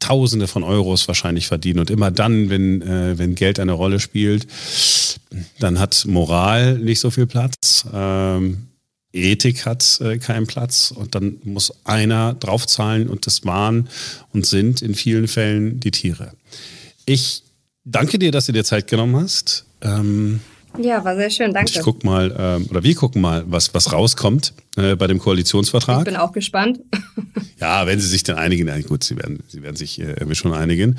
Tausende 0.00 0.48
von 0.48 0.64
Euros 0.64 1.06
wahrscheinlich 1.06 1.46
verdienen. 1.46 1.78
Und 1.78 1.90
immer 1.90 2.10
dann, 2.10 2.50
wenn, 2.50 2.82
äh, 2.82 3.18
wenn 3.18 3.34
Geld 3.34 3.60
eine 3.60 3.72
Rolle 3.72 4.00
spielt, 4.00 4.46
dann 5.58 5.78
hat 5.78 6.04
Moral 6.06 6.78
nicht 6.78 7.00
so 7.00 7.10
viel 7.10 7.26
Platz. 7.26 7.84
Ähm, 7.92 8.66
Ethik 9.12 9.66
hat 9.66 10.00
äh, 10.00 10.18
keinen 10.18 10.46
Platz 10.46 10.92
und 10.94 11.14
dann 11.14 11.38
muss 11.44 11.72
einer 11.84 12.34
draufzahlen 12.34 13.08
und 13.08 13.26
das 13.26 13.44
waren 13.44 13.88
und 14.32 14.46
sind 14.46 14.82
in 14.82 14.94
vielen 14.94 15.28
Fällen 15.28 15.80
die 15.80 15.90
Tiere. 15.90 16.32
Ich 17.06 17.42
danke 17.84 18.18
dir, 18.18 18.30
dass 18.30 18.46
du 18.46 18.52
dir 18.52 18.64
Zeit 18.64 18.86
genommen 18.86 19.16
hast. 19.16 19.64
Ähm, 19.80 20.40
ja, 20.78 21.04
war 21.04 21.16
sehr 21.16 21.30
schön, 21.30 21.52
danke. 21.52 21.72
Ich 21.74 21.80
guck 21.80 22.04
mal, 22.04 22.34
ähm, 22.38 22.66
oder 22.70 22.82
wir 22.82 22.94
gucken 22.94 23.20
mal, 23.20 23.44
was, 23.46 23.74
was 23.74 23.92
rauskommt 23.92 24.54
äh, 24.76 24.94
bei 24.96 25.06
dem 25.06 25.18
Koalitionsvertrag. 25.18 26.00
Ich 26.00 26.04
bin 26.04 26.16
auch 26.16 26.32
gespannt. 26.32 26.80
ja, 27.60 27.86
wenn 27.86 28.00
sie 28.00 28.06
sich 28.06 28.22
dann 28.22 28.36
einigen, 28.36 28.68
ja, 28.68 28.78
gut, 28.80 29.04
sie 29.04 29.16
werden, 29.16 29.42
sie 29.48 29.62
werden 29.62 29.76
sich 29.76 30.00
äh, 30.00 30.34
schon 30.34 30.52
einigen. 30.52 30.98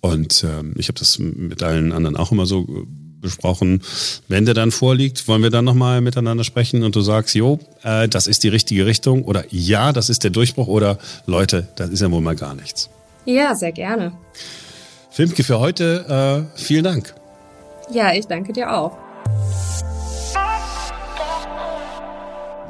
Und 0.00 0.44
ähm, 0.44 0.74
ich 0.76 0.88
habe 0.88 0.98
das 0.98 1.18
mit 1.18 1.62
allen 1.62 1.92
anderen 1.92 2.16
auch 2.16 2.32
immer 2.32 2.46
so 2.46 2.62
äh, 2.62 2.86
besprochen. 3.20 3.80
Wenn 4.28 4.44
der 4.44 4.54
dann 4.54 4.70
vorliegt, 4.70 5.28
wollen 5.28 5.42
wir 5.42 5.50
dann 5.50 5.64
nochmal 5.64 6.00
miteinander 6.00 6.44
sprechen 6.44 6.82
und 6.82 6.94
du 6.94 7.00
sagst, 7.00 7.34
jo, 7.34 7.60
äh, 7.84 8.08
das 8.08 8.26
ist 8.26 8.42
die 8.42 8.48
richtige 8.48 8.84
Richtung 8.84 9.24
oder 9.24 9.44
ja, 9.50 9.92
das 9.92 10.10
ist 10.10 10.24
der 10.24 10.30
Durchbruch 10.30 10.66
oder 10.66 10.98
Leute, 11.26 11.68
das 11.76 11.90
ist 11.90 12.00
ja 12.00 12.10
wohl 12.10 12.20
mal 12.20 12.36
gar 12.36 12.54
nichts. 12.54 12.90
Ja, 13.24 13.54
sehr 13.54 13.72
gerne. 13.72 14.12
Filmke 15.10 15.44
für 15.44 15.60
heute, 15.60 16.48
äh, 16.56 16.58
vielen 16.58 16.84
Dank. 16.84 17.14
Ja, 17.90 18.12
ich 18.12 18.26
danke 18.26 18.52
dir 18.52 18.72
auch. 18.74 18.96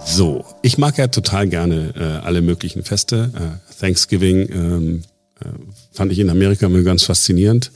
So, 0.04 0.44
ich 0.60 0.76
mag 0.76 0.98
ja 0.98 1.06
total 1.06 1.48
gerne 1.48 1.94
äh, 1.96 2.26
alle 2.26 2.42
möglichen 2.42 2.82
Feste. 2.82 3.30
Äh, 3.34 3.80
Thanksgiving 3.80 4.48
ähm, 4.52 5.02
äh, 5.40 5.46
fand 5.90 6.12
ich 6.12 6.18
in 6.18 6.28
Amerika 6.28 6.66
immer 6.66 6.82
ganz 6.82 7.04
faszinierend, 7.04 7.72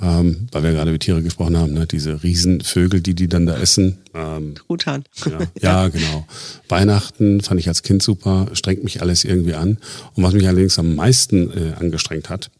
ähm, 0.00 0.48
weil 0.52 0.62
wir 0.62 0.72
gerade 0.72 0.90
über 0.90 0.98
Tiere 0.98 1.22
gesprochen 1.22 1.56
haben, 1.56 1.72
ne? 1.72 1.86
diese 1.86 2.22
Riesenvögel, 2.22 3.00
die 3.00 3.14
die 3.14 3.28
dann 3.28 3.46
da 3.46 3.56
essen. 3.56 3.98
Ähm, 4.14 4.56
Truthahn. 4.56 5.04
Ja, 5.24 5.38
ja, 5.60 5.88
genau. 5.88 6.26
Weihnachten 6.68 7.40
fand 7.40 7.58
ich 7.60 7.68
als 7.68 7.82
Kind 7.82 8.02
super, 8.02 8.48
strengt 8.52 8.84
mich 8.84 9.00
alles 9.00 9.24
irgendwie 9.24 9.54
an. 9.54 9.78
Und 10.14 10.22
was 10.22 10.34
mich 10.34 10.46
allerdings 10.46 10.78
am 10.78 10.94
meisten 10.94 11.50
äh, 11.50 11.72
angestrengt 11.78 12.28
hat, 12.28 12.50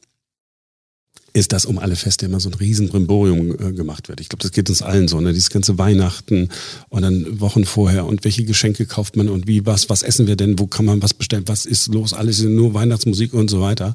ist, 1.33 1.53
dass 1.53 1.65
um 1.65 1.79
alle 1.79 1.97
Feste 1.97 2.27
immer 2.27 2.41
so 2.41 2.49
ein 2.49 2.55
riesen 2.55 2.89
Brimborium 2.89 3.53
äh, 3.53 3.73
gemacht 3.73 4.09
wird. 4.09 4.21
Ich 4.21 4.29
glaube, 4.29 4.43
das 4.43 4.53
geht 4.53 4.69
uns 4.69 4.83
allen 4.83 5.09
so, 5.09 5.21
ne? 5.21 5.33
Dieses 5.33 5.51
ganze 5.51 5.79
Weihnachten 5.79 6.49
und 6.89 7.03
dann 7.03 7.41
Wochen 7.41 7.65
vorher 7.65 8.07
und 8.07 8.25
welche 8.25 8.45
Geschenke 8.45 8.87
kauft 8.87 9.17
man 9.17 9.29
und 9.29 9.47
wie, 9.47 9.67
was, 9.67 9.89
was 9.89 10.03
essen 10.03 10.27
wir 10.27 10.37
denn, 10.37 10.59
wo 10.59 10.67
kann 10.67 10.85
man 10.85 11.03
was 11.03 11.15
bestellen, 11.15 11.45
was 11.47 11.67
ist 11.67 11.89
los, 11.89 12.13
alles 12.13 12.39
ist 12.39 12.47
nur 12.47 12.75
Weihnachtsmusik 12.75 13.35
und 13.35 13.49
so 13.49 13.61
weiter. 13.61 13.95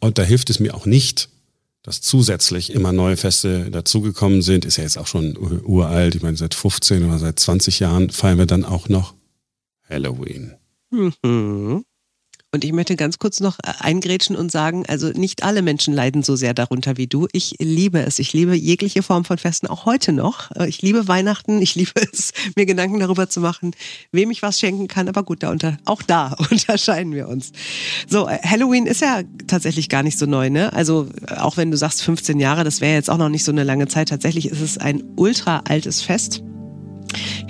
Und 0.00 0.18
da 0.18 0.22
hilft 0.22 0.50
es 0.50 0.60
mir 0.60 0.74
auch 0.74 0.86
nicht, 0.86 1.28
dass 1.82 2.00
zusätzlich 2.00 2.72
immer 2.72 2.92
neue 2.92 3.16
Feste 3.16 3.70
dazugekommen 3.70 4.42
sind. 4.42 4.64
Ist 4.64 4.76
ja 4.76 4.84
jetzt 4.84 4.98
auch 4.98 5.06
schon 5.06 5.36
uralt. 5.36 6.14
Ich 6.14 6.22
meine, 6.22 6.36
seit 6.36 6.54
15 6.54 7.04
oder 7.04 7.18
seit 7.18 7.38
20 7.38 7.80
Jahren 7.80 8.10
feiern 8.10 8.38
wir 8.38 8.46
dann 8.46 8.64
auch 8.64 8.88
noch 8.88 9.14
Halloween. 9.88 10.52
Mhm. 10.90 11.84
Und 12.50 12.64
ich 12.64 12.72
möchte 12.72 12.96
ganz 12.96 13.18
kurz 13.18 13.40
noch 13.40 13.58
äh, 13.58 13.72
eingrätschen 13.80 14.34
und 14.34 14.50
sagen, 14.50 14.84
also 14.88 15.08
nicht 15.08 15.42
alle 15.42 15.60
Menschen 15.60 15.92
leiden 15.92 16.22
so 16.22 16.34
sehr 16.34 16.54
darunter 16.54 16.96
wie 16.96 17.06
du. 17.06 17.28
Ich 17.32 17.56
liebe 17.58 18.00
es. 18.00 18.18
Ich 18.18 18.32
liebe 18.32 18.54
jegliche 18.54 19.02
Form 19.02 19.26
von 19.26 19.36
Festen, 19.36 19.66
auch 19.66 19.84
heute 19.84 20.12
noch. 20.12 20.50
Äh, 20.56 20.66
ich 20.66 20.80
liebe 20.80 21.08
Weihnachten. 21.08 21.60
Ich 21.60 21.74
liebe 21.74 21.92
es, 22.12 22.32
mir 22.56 22.64
Gedanken 22.64 23.00
darüber 23.00 23.28
zu 23.28 23.40
machen, 23.40 23.72
wem 24.12 24.30
ich 24.30 24.40
was 24.40 24.58
schenken 24.58 24.88
kann. 24.88 25.08
Aber 25.08 25.24
gut, 25.24 25.42
da 25.42 25.50
unter, 25.50 25.76
auch 25.84 26.00
da 26.00 26.36
unterscheiden 26.50 27.12
wir 27.12 27.28
uns. 27.28 27.52
So, 28.08 28.26
äh, 28.26 28.38
Halloween 28.42 28.86
ist 28.86 29.02
ja 29.02 29.20
tatsächlich 29.46 29.90
gar 29.90 30.02
nicht 30.02 30.18
so 30.18 30.24
neu, 30.24 30.48
ne? 30.48 30.72
Also 30.72 31.06
auch 31.36 31.58
wenn 31.58 31.70
du 31.70 31.76
sagst 31.76 32.02
15 32.02 32.40
Jahre, 32.40 32.64
das 32.64 32.80
wäre 32.80 32.94
jetzt 32.94 33.10
auch 33.10 33.18
noch 33.18 33.28
nicht 33.28 33.44
so 33.44 33.52
eine 33.52 33.64
lange 33.64 33.88
Zeit. 33.88 34.08
Tatsächlich 34.08 34.46
ist 34.46 34.62
es 34.62 34.78
ein 34.78 35.04
ultra 35.16 35.64
altes 35.68 36.00
Fest. 36.00 36.42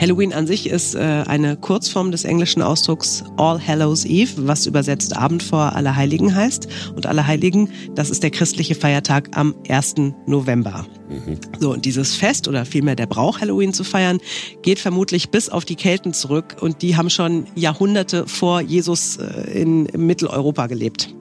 Halloween 0.01 0.33
an 0.33 0.47
sich 0.47 0.69
ist 0.69 0.95
äh, 0.95 0.99
eine 0.99 1.57
Kurzform 1.57 2.11
des 2.11 2.25
englischen 2.25 2.63
Ausdrucks 2.63 3.25
All 3.37 3.61
Hallows 3.65 4.05
Eve, 4.05 4.31
was 4.47 4.67
übersetzt 4.67 5.17
Abend 5.17 5.43
vor 5.43 5.75
Allerheiligen 5.75 6.35
heißt. 6.35 6.69
Und 6.95 7.07
Allerheiligen, 7.07 7.71
das 7.95 8.11
ist 8.11 8.23
der 8.23 8.31
christliche 8.31 8.75
Feiertag 8.75 9.37
am 9.37 9.55
1. 9.69 9.97
November. 10.27 10.87
Mhm. 11.09 11.39
So, 11.59 11.73
und 11.73 11.85
dieses 11.85 12.15
Fest 12.15 12.47
oder 12.49 12.65
vielmehr 12.65 12.97
der 12.97 13.07
Brauch, 13.07 13.41
Halloween 13.41 13.73
zu 13.73 13.83
feiern, 13.83 14.19
geht 14.63 14.79
vermutlich 14.79 15.31
bis 15.31 15.49
auf 15.49 15.65
die 15.65 15.77
Kelten 15.77 16.13
zurück 16.13 16.57
und 16.61 16.83
die 16.83 16.97
haben 16.97 17.11
schon 17.11 17.47
Jahrhunderte 17.55 18.27
vor 18.27 18.61
Jesus 18.61 19.17
äh, 19.17 19.61
in 19.61 19.89
Mitteleuropa 19.97 20.67
gelebt. 20.69 21.15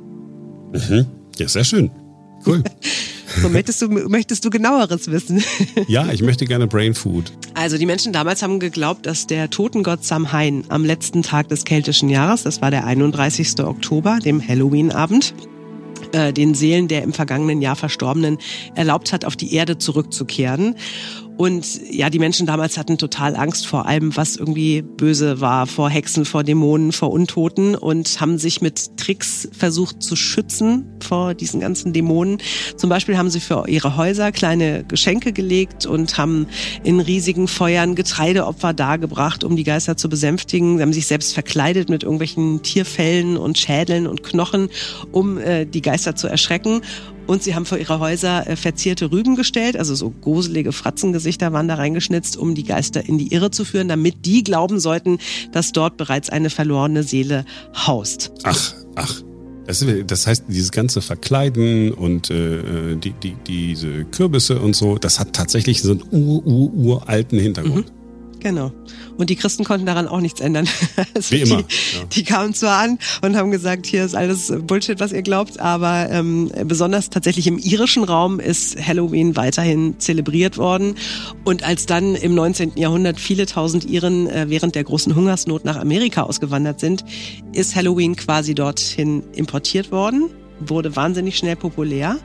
Mhm. 0.73 1.05
Ja, 1.37 1.47
sehr 1.47 1.63
schön. 1.63 1.89
Cool. 2.45 2.63
so, 3.41 3.49
möchtest 3.49 3.81
du, 3.81 3.87
möchtest 3.87 4.45
du 4.45 4.49
genaueres 4.49 5.11
wissen? 5.11 5.43
ja, 5.87 6.11
ich 6.11 6.21
möchte 6.21 6.45
gerne 6.45 6.67
Brain 6.67 6.93
Food. 6.93 7.31
Also 7.53 7.77
die 7.77 7.85
Menschen 7.85 8.13
damals 8.13 8.41
haben 8.41 8.59
geglaubt, 8.59 9.05
dass 9.05 9.27
der 9.27 9.49
Totengott 9.49 10.03
Samhain 10.03 10.63
am 10.69 10.85
letzten 10.85 11.23
Tag 11.23 11.49
des 11.49 11.65
keltischen 11.65 12.09
Jahres, 12.09 12.43
das 12.43 12.61
war 12.61 12.71
der 12.71 12.85
31. 12.85 13.59
Oktober, 13.59 14.19
dem 14.23 14.45
Halloween-Abend, 14.45 15.33
äh, 16.11 16.31
den 16.31 16.53
Seelen 16.53 16.87
der 16.87 17.03
im 17.03 17.13
vergangenen 17.13 17.61
Jahr 17.61 17.75
Verstorbenen 17.75 18.37
erlaubt 18.75 19.13
hat, 19.13 19.25
auf 19.25 19.35
die 19.35 19.53
Erde 19.53 19.77
zurückzukehren. 19.77 20.75
Und 21.37 21.79
ja, 21.91 22.09
die 22.09 22.19
Menschen 22.19 22.47
damals 22.47 22.77
hatten 22.77 22.97
total 22.97 23.35
Angst 23.35 23.67
vor 23.67 23.85
allem, 23.85 24.15
was 24.17 24.35
irgendwie 24.35 24.81
böse 24.81 25.39
war, 25.39 25.67
vor 25.67 25.89
Hexen, 25.89 26.25
vor 26.25 26.43
Dämonen, 26.43 26.91
vor 26.91 27.11
Untoten 27.11 27.75
und 27.75 28.19
haben 28.19 28.39
sich 28.39 28.61
mit 28.61 28.97
Tricks 28.97 29.47
versucht 29.51 30.01
zu 30.01 30.15
schützen 30.15 30.85
vor 30.99 31.35
diesen 31.35 31.59
ganzen 31.59 31.93
Dämonen. 31.93 32.39
Zum 32.75 32.89
Beispiel 32.89 33.17
haben 33.17 33.29
sie 33.29 33.39
für 33.39 33.65
ihre 33.67 33.97
Häuser 33.97 34.31
kleine 34.31 34.83
Geschenke 34.83 35.31
gelegt 35.31 35.85
und 35.85 36.17
haben 36.17 36.47
in 36.83 36.99
riesigen 36.99 37.47
Feuern 37.47 37.93
Getreideopfer 37.93 38.73
dargebracht, 38.73 39.43
um 39.43 39.55
die 39.55 39.63
Geister 39.63 39.95
zu 39.95 40.09
besänftigen. 40.09 40.77
Sie 40.77 40.81
haben 40.81 40.93
sich 40.93 41.07
selbst 41.07 41.33
verkleidet 41.33 41.89
mit 41.89 42.03
irgendwelchen 42.03 42.63
Tierfellen 42.63 43.37
und 43.37 43.59
Schädeln 43.59 44.07
und 44.07 44.23
Knochen, 44.23 44.69
um 45.11 45.37
äh, 45.37 45.65
die 45.65 45.81
Geister 45.81 46.15
zu 46.15 46.27
erschrecken. 46.27 46.81
Und 47.27 47.43
sie 47.43 47.55
haben 47.55 47.65
vor 47.65 47.77
ihre 47.77 47.99
Häuser 47.99 48.47
äh, 48.47 48.55
verzierte 48.55 49.11
Rüben 49.11 49.35
gestellt, 49.35 49.77
also 49.77 49.93
so 49.93 50.09
gruselige 50.09 50.71
Fratzengesichter 50.71 51.53
waren 51.53 51.67
da 51.67 51.75
reingeschnitzt, 51.75 52.37
um 52.37 52.55
die 52.55 52.63
Geister 52.63 53.07
in 53.07 53.17
die 53.17 53.33
Irre 53.33 53.51
zu 53.51 53.65
führen, 53.65 53.89
damit 53.89 54.25
die 54.25 54.43
glauben 54.43 54.79
sollten, 54.79 55.19
dass 55.51 55.73
dort 55.73 55.97
bereits 55.97 56.29
eine 56.29 56.49
verlorene 56.49 57.03
Seele 57.03 57.45
haust. 57.75 58.31
Ach, 58.43 58.73
ach. 58.95 59.21
Das, 59.65 59.85
das 60.05 60.25
heißt, 60.25 60.45
dieses 60.47 60.71
ganze 60.71 61.01
Verkleiden 61.01 61.91
und 61.91 62.29
äh, 62.29 62.95
die, 62.95 63.11
die, 63.11 63.35
diese 63.45 64.05
Kürbisse 64.05 64.61
und 64.61 64.77
so, 64.77 64.97
das 64.97 65.19
hat 65.19 65.33
tatsächlich 65.33 65.81
so 65.81 65.91
einen 65.91 66.03
ur-ur-uralten 66.09 67.37
Hintergrund. 67.37 67.91
Mhm. 67.91 67.96
Genau. 68.39 68.71
Und 69.17 69.29
die 69.29 69.35
Christen 69.35 69.63
konnten 69.63 69.85
daran 69.85 70.07
auch 70.07 70.19
nichts 70.19 70.41
ändern. 70.41 70.67
Also 71.13 71.31
Wie 71.31 71.41
immer. 71.41 71.63
Die, 71.63 71.97
ja. 71.97 72.05
die, 72.11 72.23
kamen 72.23 72.53
zwar 72.53 72.79
an 72.79 72.99
und 73.21 73.35
haben 73.35 73.49
gesagt, 73.49 73.85
hier 73.85 74.03
ist 74.03 74.15
alles 74.15 74.53
Bullshit, 74.65 74.99
was 74.99 75.11
ihr 75.11 75.21
glaubt, 75.21 75.59
aber 75.59 76.09
ähm, 76.11 76.51
besonders 76.65 77.09
tatsächlich 77.09 77.47
im 77.47 77.57
irischen 77.57 78.03
Raum 78.03 78.39
ist 78.39 78.77
Halloween 78.85 79.35
weiterhin 79.35 79.99
zelebriert 79.99 80.57
worden. 80.57 80.95
Und 81.43 81.63
als 81.63 81.85
dann 81.85 82.15
im 82.15 82.35
19. 82.35 82.73
Jahrhundert 82.75 83.19
viele 83.19 83.45
tausend 83.45 83.85
Iren 83.85 84.27
äh, 84.27 84.45
während 84.49 84.75
der 84.75 84.83
großen 84.83 85.15
Hungersnot 85.15 85.65
nach 85.65 85.77
Amerika 85.77 86.23
ausgewandert 86.23 86.79
sind, 86.79 87.03
ist 87.53 87.75
Halloween 87.75 88.15
quasi 88.15 88.53
dorthin 88.53 89.23
importiert 89.33 89.91
worden, 89.91 90.29
wurde 90.59 90.95
wahnsinnig 90.95 91.37
schnell 91.37 91.55
populär. 91.55 92.17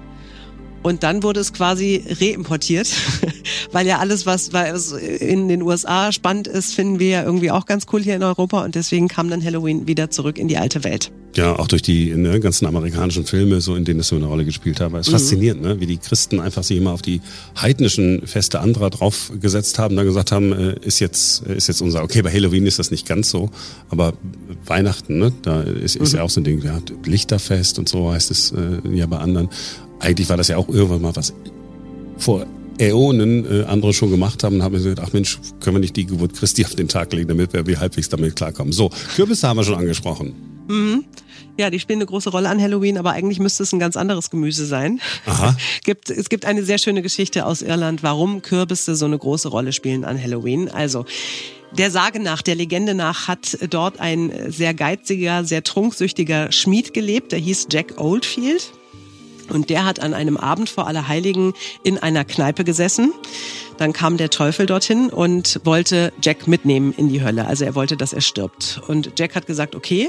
Und 0.83 1.03
dann 1.03 1.22
wurde 1.22 1.41
es 1.41 1.53
quasi 1.53 2.03
reimportiert, 2.09 2.93
weil 3.72 3.87
ja 3.87 3.99
alles, 3.99 4.26
was 4.26 4.49
in 4.93 5.49
den 5.49 5.62
USA 5.62 6.12
spannend 6.12 6.49
ist, 6.49 6.74
finden 6.74 6.99
wir 6.99 7.09
ja 7.09 7.22
irgendwie 7.22 7.51
auch 7.51 7.66
ganz 7.66 7.87
cool 7.93 8.03
hier 8.03 8.16
in 8.16 8.22
Europa. 8.22 8.64
Und 8.64 8.74
deswegen 8.74 9.09
kam 9.09 9.30
dann 9.30 9.45
Halloween 9.45 9.87
wieder 9.87 10.11
zurück 10.11 10.39
in 10.39 10.49
die 10.49 10.59
alte 10.59 10.85
Welt. 10.85 11.12
Ja, 11.35 11.59
auch 11.59 11.66
durch 11.66 11.80
die 11.80 12.14
ne, 12.14 12.41
ganzen 12.41 12.66
amerikanischen 12.66 13.24
Filme, 13.24 13.62
so 13.62 13.74
in 13.74 13.87
denen 13.87 14.01
es 14.01 14.09
so 14.09 14.16
eine 14.16 14.26
Rolle 14.26 14.45
gespielt 14.45 14.80
hat. 14.80 14.93
Es 14.93 15.07
ist 15.07 15.09
mhm. 15.09 15.12
faszinierend, 15.12 15.62
ne? 15.62 15.80
wie 15.80 15.87
die 15.87 15.97
Christen 15.97 16.41
einfach 16.41 16.62
sich 16.62 16.76
immer 16.76 16.93
auf 16.93 17.01
die 17.01 17.22
heidnischen 17.59 18.26
Feste 18.26 18.61
anderer 18.61 18.91
draufgesetzt 18.91 19.78
haben, 19.78 19.97
dann 19.97 20.05
gesagt 20.05 20.30
haben, 20.30 20.53
äh, 20.53 20.76
ist 20.83 21.01
jetzt 21.01 21.43
ist 21.47 21.68
jetzt 21.68 21.80
unser. 21.80 22.03
Okay, 22.03 22.20
bei 22.20 22.30
Halloween 22.30 22.66
ist 22.66 22.78
das 22.78 22.91
nicht 22.91 23.07
ganz 23.07 23.30
so, 23.30 23.51
aber 23.89 24.12
Weihnachten, 24.66 25.18
ne, 25.18 25.33
da 25.41 25.62
ist, 25.62 25.97
ist 25.97 26.12
mhm. 26.12 26.18
ja 26.18 26.24
auch 26.24 26.30
so 26.30 26.41
ein 26.41 26.45
Ding. 26.45 26.62
Ja, 26.62 26.78
Lichterfest 27.07 27.78
und 27.78 27.89
so 27.89 28.12
heißt 28.12 28.30
es 28.30 28.53
äh, 28.53 28.95
ja 28.95 29.07
bei 29.07 29.18
anderen 29.18 29.49
eigentlich 30.03 30.28
war 30.28 30.36
das 30.36 30.48
ja 30.48 30.57
auch 30.57 30.68
irgendwann 30.68 31.03
mal 31.03 31.16
was 31.16 31.32
vor 32.18 32.46
Äonen 32.78 33.62
äh, 33.62 33.64
andere 33.64 33.92
schon 33.92 34.11
gemacht 34.11 34.42
haben 34.44 34.57
und 34.57 34.62
haben 34.62 34.74
gesagt, 34.74 35.00
ach 35.00 35.12
Mensch, 35.12 35.38
können 35.61 35.76
wir 35.76 35.80
nicht 35.80 35.96
die 35.96 36.07
Geburt 36.07 36.34
Christi 36.34 36.64
auf 36.64 36.74
den 36.74 36.88
Tag 36.88 37.12
legen, 37.12 37.28
damit 37.28 37.53
wir 37.53 37.80
halbwegs 37.80 38.09
damit 38.09 38.36
klarkommen. 38.36 38.72
So, 38.72 38.90
Kürbisse 39.14 39.48
haben 39.48 39.57
wir 39.59 39.64
schon 39.64 39.74
angesprochen. 39.74 40.34
Mhm. 40.68 41.05
Ja, 41.59 41.68
die 41.68 41.78
spielen 41.78 41.98
eine 41.98 42.07
große 42.07 42.30
Rolle 42.30 42.48
an 42.48 42.61
Halloween, 42.61 42.96
aber 42.96 43.11
eigentlich 43.12 43.38
müsste 43.38 43.62
es 43.62 43.72
ein 43.72 43.78
ganz 43.78 43.96
anderes 43.96 44.30
Gemüse 44.30 44.64
sein. 44.64 45.00
Aha. 45.26 45.55
gibt, 45.84 46.09
es 46.09 46.30
gibt 46.30 46.46
eine 46.46 46.64
sehr 46.64 46.78
schöne 46.78 47.03
Geschichte 47.03 47.44
aus 47.44 47.61
Irland, 47.61 48.03
warum 48.03 48.40
Kürbisse 48.40 48.96
so 48.96 49.05
eine 49.05 49.18
große 49.18 49.48
Rolle 49.48 49.72
spielen 49.72 50.05
an 50.05 50.20
Halloween. 50.20 50.70
Also, 50.70 51.05
der 51.76 51.90
Sage 51.90 52.20
nach, 52.20 52.42
der 52.42 52.55
Legende 52.55 52.94
nach, 52.94 53.28
hat 53.28 53.59
dort 53.70 54.00
ein 54.00 54.32
sehr 54.48 54.72
geiziger, 54.72 55.44
sehr 55.44 55.62
trunksüchtiger 55.62 56.53
Schmied 56.53 56.94
gelebt, 56.94 57.32
der 57.32 57.38
hieß 57.38 57.68
Jack 57.70 58.00
Oldfield. 58.00 58.72
Und 59.53 59.70
der 59.70 59.84
hat 59.84 60.00
an 60.00 60.14
einem 60.14 60.36
Abend 60.36 60.70
vor 60.70 60.86
Allerheiligen 60.86 61.53
in 61.82 61.98
einer 61.98 62.24
Kneipe 62.24 62.64
gesessen. 62.64 63.12
Dann 63.76 63.92
kam 63.92 64.16
der 64.16 64.30
Teufel 64.30 64.66
dorthin 64.66 65.11
und 65.11 65.61
wollte 65.64 66.12
Jack 66.22 66.48
mitnehmen 66.48 66.94
in 66.96 67.09
die 67.09 67.22
Hölle. 67.22 67.46
Also 67.46 67.64
er 67.64 67.74
wollte, 67.74 67.96
dass 67.96 68.12
er 68.12 68.20
stirbt. 68.20 68.80
Und 68.88 69.12
Jack 69.18 69.34
hat 69.34 69.46
gesagt, 69.46 69.74
okay, 69.74 70.09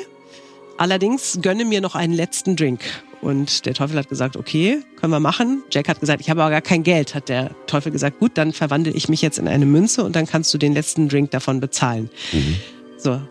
allerdings 0.77 1.39
gönne 1.41 1.65
mir 1.65 1.81
noch 1.81 1.95
einen 1.95 2.13
letzten 2.13 2.55
Drink. 2.55 2.81
Und 3.21 3.65
der 3.65 3.73
Teufel 3.73 3.97
hat 3.97 4.09
gesagt, 4.09 4.35
okay, 4.35 4.81
können 4.97 5.11
wir 5.11 5.19
machen. 5.21 5.63
Jack 5.71 5.87
hat 5.87 5.99
gesagt, 5.99 6.21
ich 6.21 6.29
habe 6.29 6.41
aber 6.41 6.51
gar 6.51 6.61
kein 6.61 6.83
Geld. 6.83 7.15
Hat 7.15 7.29
der 7.29 7.51
Teufel 7.67 7.91
gesagt, 7.91 8.19
gut, 8.19 8.31
dann 8.35 8.51
verwandle 8.51 8.91
ich 8.91 9.07
mich 9.07 9.21
jetzt 9.21 9.39
in 9.39 9.47
eine 9.47 9.65
Münze 9.65 10.03
und 10.03 10.15
dann 10.15 10.25
kannst 10.25 10.53
du 10.53 10.57
den 10.57 10.73
letzten 10.73 11.07
Drink 11.07 11.31
davon 11.31 11.59
bezahlen. 11.59 12.09
Mhm. 12.33 12.55
So, 12.97 13.21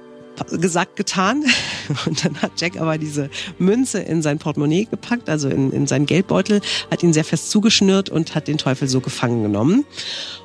gesagt, 0.50 0.96
getan. 0.96 1.44
Und 2.06 2.24
dann 2.24 2.40
hat 2.40 2.52
Jack 2.60 2.80
aber 2.80 2.98
diese 2.98 3.30
Münze 3.58 4.00
in 4.00 4.22
sein 4.22 4.38
Portemonnaie 4.38 4.84
gepackt, 4.84 5.28
also 5.28 5.48
in, 5.48 5.72
in 5.72 5.86
seinen 5.86 6.06
Geldbeutel, 6.06 6.60
hat 6.90 7.02
ihn 7.02 7.12
sehr 7.12 7.24
fest 7.24 7.50
zugeschnürt 7.50 8.08
und 8.08 8.34
hat 8.34 8.48
den 8.48 8.58
Teufel 8.58 8.88
so 8.88 9.00
gefangen 9.00 9.42
genommen. 9.42 9.84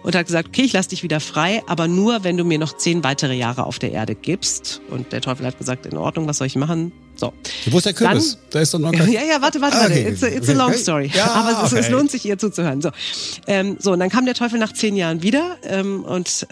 Und 0.04 0.16
hat 0.16 0.26
gesagt, 0.26 0.50
okay, 0.50 0.64
ich 0.64 0.74
lass 0.74 0.88
dich 0.88 1.04
wieder 1.04 1.20
frei, 1.20 1.64
aber 1.68 1.88
nur, 1.88 2.24
wenn 2.24 2.38
du 2.38 2.44
mir 2.44 2.60
noch 2.60 2.76
zehn 2.78 3.04
weitere 3.04 3.36
Jahre 3.36 3.66
auf 3.66 3.80
der 3.80 3.92
Erde 3.92 4.16
gibst. 4.16 4.82
Und 4.90 5.12
der 5.12 5.22
Teufel 5.22 5.46
hat 5.46 5.58
gesagt, 5.58 5.86
in 5.86 5.98
Ordnung, 5.98 6.28
was 6.28 6.38
soll 6.38 6.48
ich 6.48 6.56
machen? 6.56 6.92
So. 7.18 7.34
Wo 7.72 7.78
ist 7.78 7.86
der 7.86 7.94
Kürbis? 7.94 8.34
Dann, 8.34 8.42
da 8.52 8.60
ist 8.62 8.74
doch 8.74 8.80
noch 8.80 8.92
kein... 8.92 9.12
Ja, 9.12 9.24
ja, 9.24 9.42
warte, 9.42 9.60
warte, 9.60 9.78
ah, 9.78 9.86
okay. 9.86 10.06
warte. 10.06 10.10
It's 10.10 10.24
a, 10.24 10.28
it's 10.28 10.50
a 10.50 10.54
long 10.54 10.74
story. 10.74 11.12
Ja, 11.14 11.26
Aber 11.34 11.64
es, 11.64 11.72
okay. 11.72 11.82
es, 11.82 11.90
lohnt 11.90 12.12
sich, 12.12 12.26
ihr 12.26 12.38
zuzuhören. 12.38 12.82
So. 12.82 12.92
Ähm, 13.48 13.78
so, 13.80 13.92
und 13.92 14.00
dann 14.00 14.10
kam 14.10 14.26
der 14.26 14.36
Teufel 14.36 14.60
nach 14.60 14.72
zehn 14.72 14.96
Jahren 14.96 15.24
wieder 15.24 15.58
ähm, 15.64 16.04
und 16.04 16.48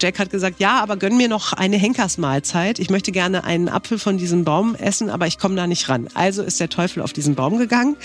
Jack 0.00 0.18
hat 0.18 0.30
gesagt, 0.30 0.58
ja, 0.58 0.80
aber 0.80 0.96
gönn 0.96 1.16
mir 1.16 1.28
noch 1.28 1.52
eine 1.52 1.76
Henkersmahlzeit. 1.76 2.78
Ich 2.80 2.90
möchte 2.90 3.12
gerne 3.12 3.44
einen 3.44 3.68
Apfel 3.68 3.98
von 3.98 4.18
diesem 4.18 4.44
Baum 4.44 4.74
essen, 4.74 5.08
aber 5.08 5.26
ich 5.26 5.38
komme 5.38 5.54
da 5.54 5.66
nicht 5.66 5.88
ran. 5.88 6.08
Also 6.14 6.42
ist 6.42 6.58
der 6.58 6.68
Teufel 6.68 7.02
auf 7.02 7.12
diesen 7.12 7.34
Baum 7.34 7.58
gegangen. 7.58 7.96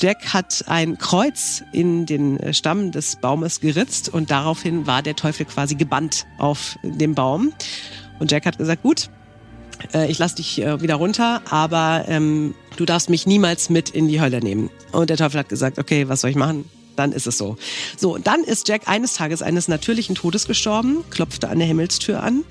Jack 0.00 0.32
hat 0.32 0.64
ein 0.66 0.98
Kreuz 0.98 1.62
in 1.72 2.06
den 2.06 2.52
Stamm 2.54 2.92
des 2.92 3.16
Baumes 3.16 3.60
geritzt 3.60 4.08
und 4.08 4.30
daraufhin 4.30 4.86
war 4.86 5.02
der 5.02 5.14
Teufel 5.14 5.46
quasi 5.46 5.74
gebannt 5.74 6.26
auf 6.38 6.76
dem 6.82 7.14
Baum. 7.14 7.52
Und 8.18 8.30
Jack 8.30 8.46
hat 8.46 8.58
gesagt, 8.58 8.82
gut, 8.82 9.10
äh, 9.94 10.10
ich 10.10 10.18
lass 10.18 10.34
dich 10.34 10.60
äh, 10.62 10.80
wieder 10.80 10.96
runter, 10.96 11.42
aber 11.50 12.04
ähm, 12.08 12.54
du 12.76 12.84
darfst 12.84 13.10
mich 13.10 13.26
niemals 13.26 13.70
mit 13.70 13.90
in 13.90 14.08
die 14.08 14.20
Hölle 14.20 14.40
nehmen. 14.40 14.70
Und 14.92 15.10
der 15.10 15.16
Teufel 15.16 15.40
hat 15.40 15.48
gesagt, 15.48 15.78
okay, 15.78 16.08
was 16.08 16.20
soll 16.20 16.30
ich 16.30 16.36
machen? 16.36 16.64
Dann 16.96 17.12
ist 17.12 17.26
es 17.26 17.38
so. 17.38 17.56
So, 17.96 18.18
dann 18.18 18.44
ist 18.44 18.68
Jack 18.68 18.82
eines 18.86 19.14
Tages 19.14 19.40
eines 19.40 19.66
natürlichen 19.66 20.14
Todes 20.14 20.46
gestorben, 20.46 21.04
klopfte 21.10 21.48
an 21.48 21.58
der 21.58 21.66
Himmelstür 21.66 22.22
an. 22.22 22.44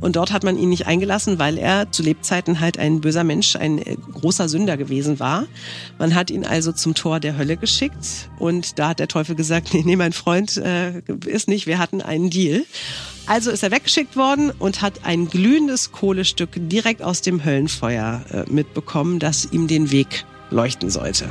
Und 0.00 0.16
dort 0.16 0.32
hat 0.32 0.42
man 0.42 0.58
ihn 0.58 0.68
nicht 0.68 0.86
eingelassen, 0.86 1.38
weil 1.38 1.58
er 1.58 1.92
zu 1.92 2.02
Lebzeiten 2.02 2.58
halt 2.58 2.78
ein 2.78 3.00
böser 3.00 3.22
Mensch, 3.22 3.54
ein 3.54 3.78
äh, 3.78 3.96
großer 4.12 4.48
Sünder 4.48 4.76
gewesen 4.76 5.20
war. 5.20 5.46
Man 5.98 6.14
hat 6.14 6.30
ihn 6.30 6.44
also 6.44 6.72
zum 6.72 6.94
Tor 6.94 7.20
der 7.20 7.36
Hölle 7.36 7.56
geschickt. 7.56 8.28
Und 8.38 8.78
da 8.78 8.88
hat 8.88 8.98
der 8.98 9.08
Teufel 9.08 9.36
gesagt, 9.36 9.70
nee, 9.74 9.82
nee, 9.84 9.96
mein 9.96 10.12
Freund 10.12 10.56
äh, 10.56 11.02
ist 11.26 11.48
nicht, 11.48 11.66
wir 11.66 11.78
hatten 11.78 12.02
einen 12.02 12.30
Deal. 12.30 12.64
Also 13.26 13.50
ist 13.50 13.62
er 13.62 13.70
weggeschickt 13.70 14.16
worden 14.16 14.50
und 14.58 14.82
hat 14.82 15.04
ein 15.04 15.28
glühendes 15.28 15.92
Kohlestück 15.92 16.50
direkt 16.54 17.02
aus 17.02 17.22
dem 17.22 17.44
Höllenfeuer 17.44 18.22
äh, 18.30 18.52
mitbekommen, 18.52 19.18
das 19.18 19.48
ihm 19.50 19.66
den 19.66 19.90
Weg 19.90 20.26
leuchten 20.50 20.90
sollte. 20.90 21.30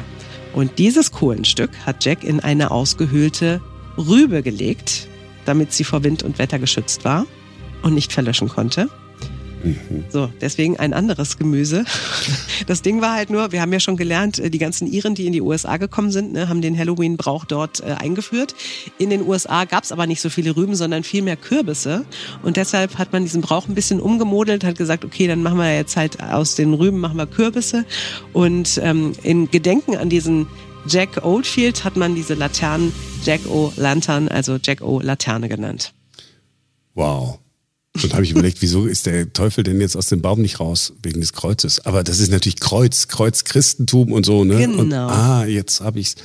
Und 0.53 0.79
dieses 0.79 1.11
Kohlenstück 1.11 1.69
hat 1.85 2.03
Jack 2.03 2.23
in 2.23 2.39
eine 2.39 2.71
ausgehöhlte 2.71 3.61
Rübe 3.97 4.41
gelegt, 4.41 5.07
damit 5.45 5.71
sie 5.71 5.83
vor 5.83 6.03
Wind 6.03 6.23
und 6.23 6.39
Wetter 6.39 6.57
geschützt 6.57 7.05
war 7.05 7.27
und 7.83 7.93
nicht 7.93 8.11
verlöschen 8.11 8.49
konnte. 8.49 8.89
Mhm. 9.63 10.05
So, 10.09 10.29
deswegen 10.41 10.77
ein 10.77 10.93
anderes 10.93 11.37
Gemüse. 11.37 11.85
Das 12.67 12.81
Ding 12.81 13.01
war 13.01 13.13
halt 13.13 13.29
nur, 13.29 13.51
wir 13.51 13.61
haben 13.61 13.73
ja 13.73 13.79
schon 13.79 13.97
gelernt, 13.97 14.39
äh, 14.39 14.49
die 14.49 14.57
ganzen 14.57 14.87
Iren, 14.87 15.15
die 15.15 15.25
in 15.25 15.33
die 15.33 15.41
USA 15.41 15.77
gekommen 15.77 16.11
sind, 16.11 16.33
ne, 16.33 16.49
haben 16.49 16.61
den 16.61 16.77
Halloween-Brauch 16.77 17.45
dort 17.45 17.81
äh, 17.81 17.93
eingeführt. 17.93 18.55
In 18.97 19.09
den 19.09 19.27
USA 19.27 19.65
gab 19.65 19.83
es 19.83 19.91
aber 19.91 20.07
nicht 20.07 20.21
so 20.21 20.29
viele 20.29 20.55
Rüben, 20.55 20.75
sondern 20.75 21.03
viel 21.03 21.23
mehr 21.23 21.35
Kürbisse. 21.35 22.05
Und 22.41 22.57
deshalb 22.57 22.97
hat 22.97 23.11
man 23.11 23.23
diesen 23.23 23.41
Brauch 23.41 23.67
ein 23.67 23.75
bisschen 23.75 23.99
umgemodelt, 23.99 24.63
hat 24.63 24.77
gesagt, 24.77 25.03
okay, 25.03 25.27
dann 25.27 25.43
machen 25.43 25.57
wir 25.57 25.75
jetzt 25.75 25.95
halt 25.95 26.21
aus 26.21 26.55
den 26.55 26.73
Rüben 26.73 26.99
machen 26.99 27.17
wir 27.17 27.27
Kürbisse. 27.27 27.85
Und 28.33 28.79
ähm, 28.83 29.13
in 29.23 29.49
Gedenken 29.49 29.95
an 29.97 30.09
diesen 30.09 30.47
Jack 30.87 31.23
Oldfield 31.23 31.83
hat 31.83 31.95
man 31.95 32.15
diese 32.15 32.33
Laternen 32.33 32.93
Jack 33.23 33.41
O' 33.47 33.71
Lantern, 33.77 34.27
also 34.27 34.57
Jack 34.61 34.81
O' 34.81 34.99
Laterne 34.99 35.47
genannt. 35.47 35.93
Wow. 36.93 37.39
Und 38.01 38.13
habe 38.13 38.23
ich 38.23 38.31
überlegt, 38.31 38.61
wieso 38.61 38.87
ist 38.87 39.05
der 39.05 39.31
Teufel 39.33 39.63
denn 39.63 39.79
jetzt 39.79 39.95
aus 39.95 40.07
dem 40.07 40.21
Baum 40.21 40.41
nicht 40.41 40.59
raus? 40.59 40.93
Wegen 41.03 41.21
des 41.21 41.33
Kreuzes. 41.33 41.85
Aber 41.85 42.03
das 42.03 42.19
ist 42.19 42.31
natürlich 42.31 42.59
Kreuz, 42.59 43.07
Kreuz 43.07 43.43
Christentum 43.43 44.11
und 44.11 44.25
so, 44.25 44.43
ne? 44.43 44.57
Genau. 44.57 44.81
Und, 44.81 44.93
ah, 44.93 45.45
jetzt 45.45 45.81
habe 45.81 45.99
ich's. 45.99 46.15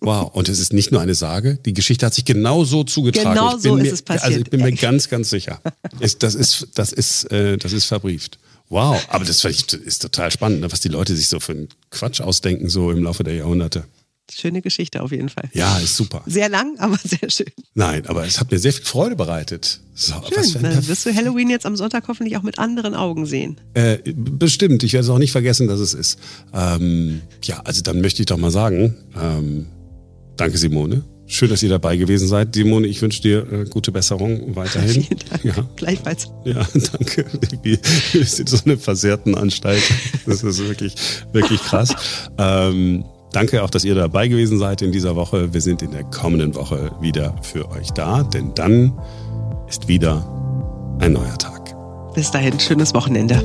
Wow. 0.00 0.34
Und 0.34 0.48
es 0.48 0.58
ist 0.58 0.72
nicht 0.72 0.90
nur 0.90 1.00
eine 1.00 1.14
Sage. 1.14 1.58
Die 1.64 1.72
Geschichte 1.72 2.06
hat 2.06 2.14
sich 2.14 2.24
genau 2.24 2.64
so 2.64 2.82
zugetragen. 2.82 3.34
Genau 3.34 3.56
so 3.58 3.76
mir, 3.76 3.84
ist 3.84 3.92
es 3.92 4.02
passiert. 4.02 4.24
Also 4.24 4.40
ich 4.40 4.50
bin 4.50 4.62
mir 4.62 4.72
ganz, 4.72 5.08
ganz 5.08 5.30
sicher. 5.30 5.60
Ist, 6.00 6.22
das 6.22 6.34
ist, 6.34 6.68
das 6.74 6.92
ist, 6.92 7.30
äh, 7.30 7.58
das 7.58 7.72
ist 7.72 7.84
verbrieft. 7.84 8.38
Wow. 8.68 9.00
Aber 9.08 9.24
das 9.24 9.44
ist 9.44 10.02
total 10.02 10.30
spannend, 10.30 10.62
ne? 10.62 10.72
was 10.72 10.80
die 10.80 10.88
Leute 10.88 11.14
sich 11.14 11.28
so 11.28 11.38
für 11.38 11.52
einen 11.52 11.68
Quatsch 11.90 12.20
ausdenken, 12.20 12.68
so 12.68 12.90
im 12.90 13.02
Laufe 13.04 13.22
der 13.22 13.34
Jahrhunderte. 13.34 13.84
Schöne 14.32 14.62
Geschichte 14.62 15.02
auf 15.02 15.12
jeden 15.12 15.28
Fall. 15.28 15.50
Ja, 15.52 15.78
ist 15.78 15.96
super. 15.96 16.22
Sehr 16.26 16.48
lang, 16.48 16.78
aber 16.78 16.98
sehr 17.04 17.30
schön. 17.30 17.46
Nein, 17.74 18.06
aber 18.06 18.26
es 18.26 18.40
hat 18.40 18.50
mir 18.50 18.58
sehr 18.58 18.72
viel 18.72 18.84
Freude 18.84 19.16
bereitet. 19.16 19.80
So, 19.94 20.14
schön. 20.32 20.62
Dann 20.62 20.86
wirst 20.88 21.06
du 21.06 21.14
Halloween 21.14 21.50
jetzt 21.50 21.66
am 21.66 21.76
Sonntag 21.76 22.08
hoffentlich 22.08 22.36
auch 22.36 22.42
mit 22.42 22.58
anderen 22.58 22.94
Augen 22.94 23.26
sehen. 23.26 23.60
Äh, 23.74 23.98
bestimmt. 24.14 24.82
Ich 24.82 24.92
werde 24.92 25.04
es 25.04 25.10
auch 25.10 25.18
nicht 25.18 25.32
vergessen, 25.32 25.68
dass 25.68 25.78
es 25.78 25.94
ist. 25.94 26.18
Ähm, 26.52 27.20
ja, 27.42 27.60
also 27.60 27.82
dann 27.82 28.00
möchte 28.00 28.22
ich 28.22 28.26
doch 28.26 28.38
mal 28.38 28.50
sagen, 28.50 28.96
ähm, 29.20 29.66
danke 30.36 30.58
Simone. 30.58 31.04
Schön, 31.26 31.48
dass 31.48 31.62
ihr 31.62 31.70
dabei 31.70 31.96
gewesen 31.96 32.28
seid. 32.28 32.54
Simone, 32.54 32.86
ich 32.86 33.00
wünsche 33.00 33.22
dir 33.22 33.50
äh, 33.50 33.64
gute 33.64 33.92
Besserung 33.92 34.54
weiterhin. 34.56 35.04
Vielen 35.04 35.20
Dank. 35.30 35.44
Ja. 35.44 35.68
Gleichfalls. 35.76 36.28
Ja, 36.44 36.66
danke. 36.92 37.24
Wir, 37.62 37.78
sind 38.24 38.48
so 38.48 38.58
eine 38.64 38.76
versehrten 38.76 39.34
Anstalt. 39.34 39.82
Das 40.26 40.42
ist 40.42 40.58
wirklich, 40.66 40.94
wirklich 41.32 41.60
krass. 41.62 41.94
Ähm, 42.36 43.04
danke 43.34 43.62
auch, 43.62 43.70
dass 43.70 43.84
ihr 43.84 43.94
dabei 43.94 44.28
gewesen 44.28 44.58
seid 44.58 44.82
in 44.82 44.92
dieser 44.92 45.16
Woche. 45.16 45.52
Wir 45.52 45.60
sind 45.60 45.82
in 45.82 45.90
der 45.90 46.04
kommenden 46.04 46.54
Woche 46.54 46.92
wieder 47.00 47.34
für 47.42 47.70
euch 47.70 47.90
da, 47.90 48.22
denn 48.22 48.54
dann 48.54 48.92
ist 49.68 49.88
wieder 49.88 50.26
ein 51.00 51.12
neuer 51.12 51.36
Tag. 51.38 51.74
Bis 52.14 52.30
dahin, 52.30 52.58
schönes 52.60 52.94
Wochenende. 52.94 53.42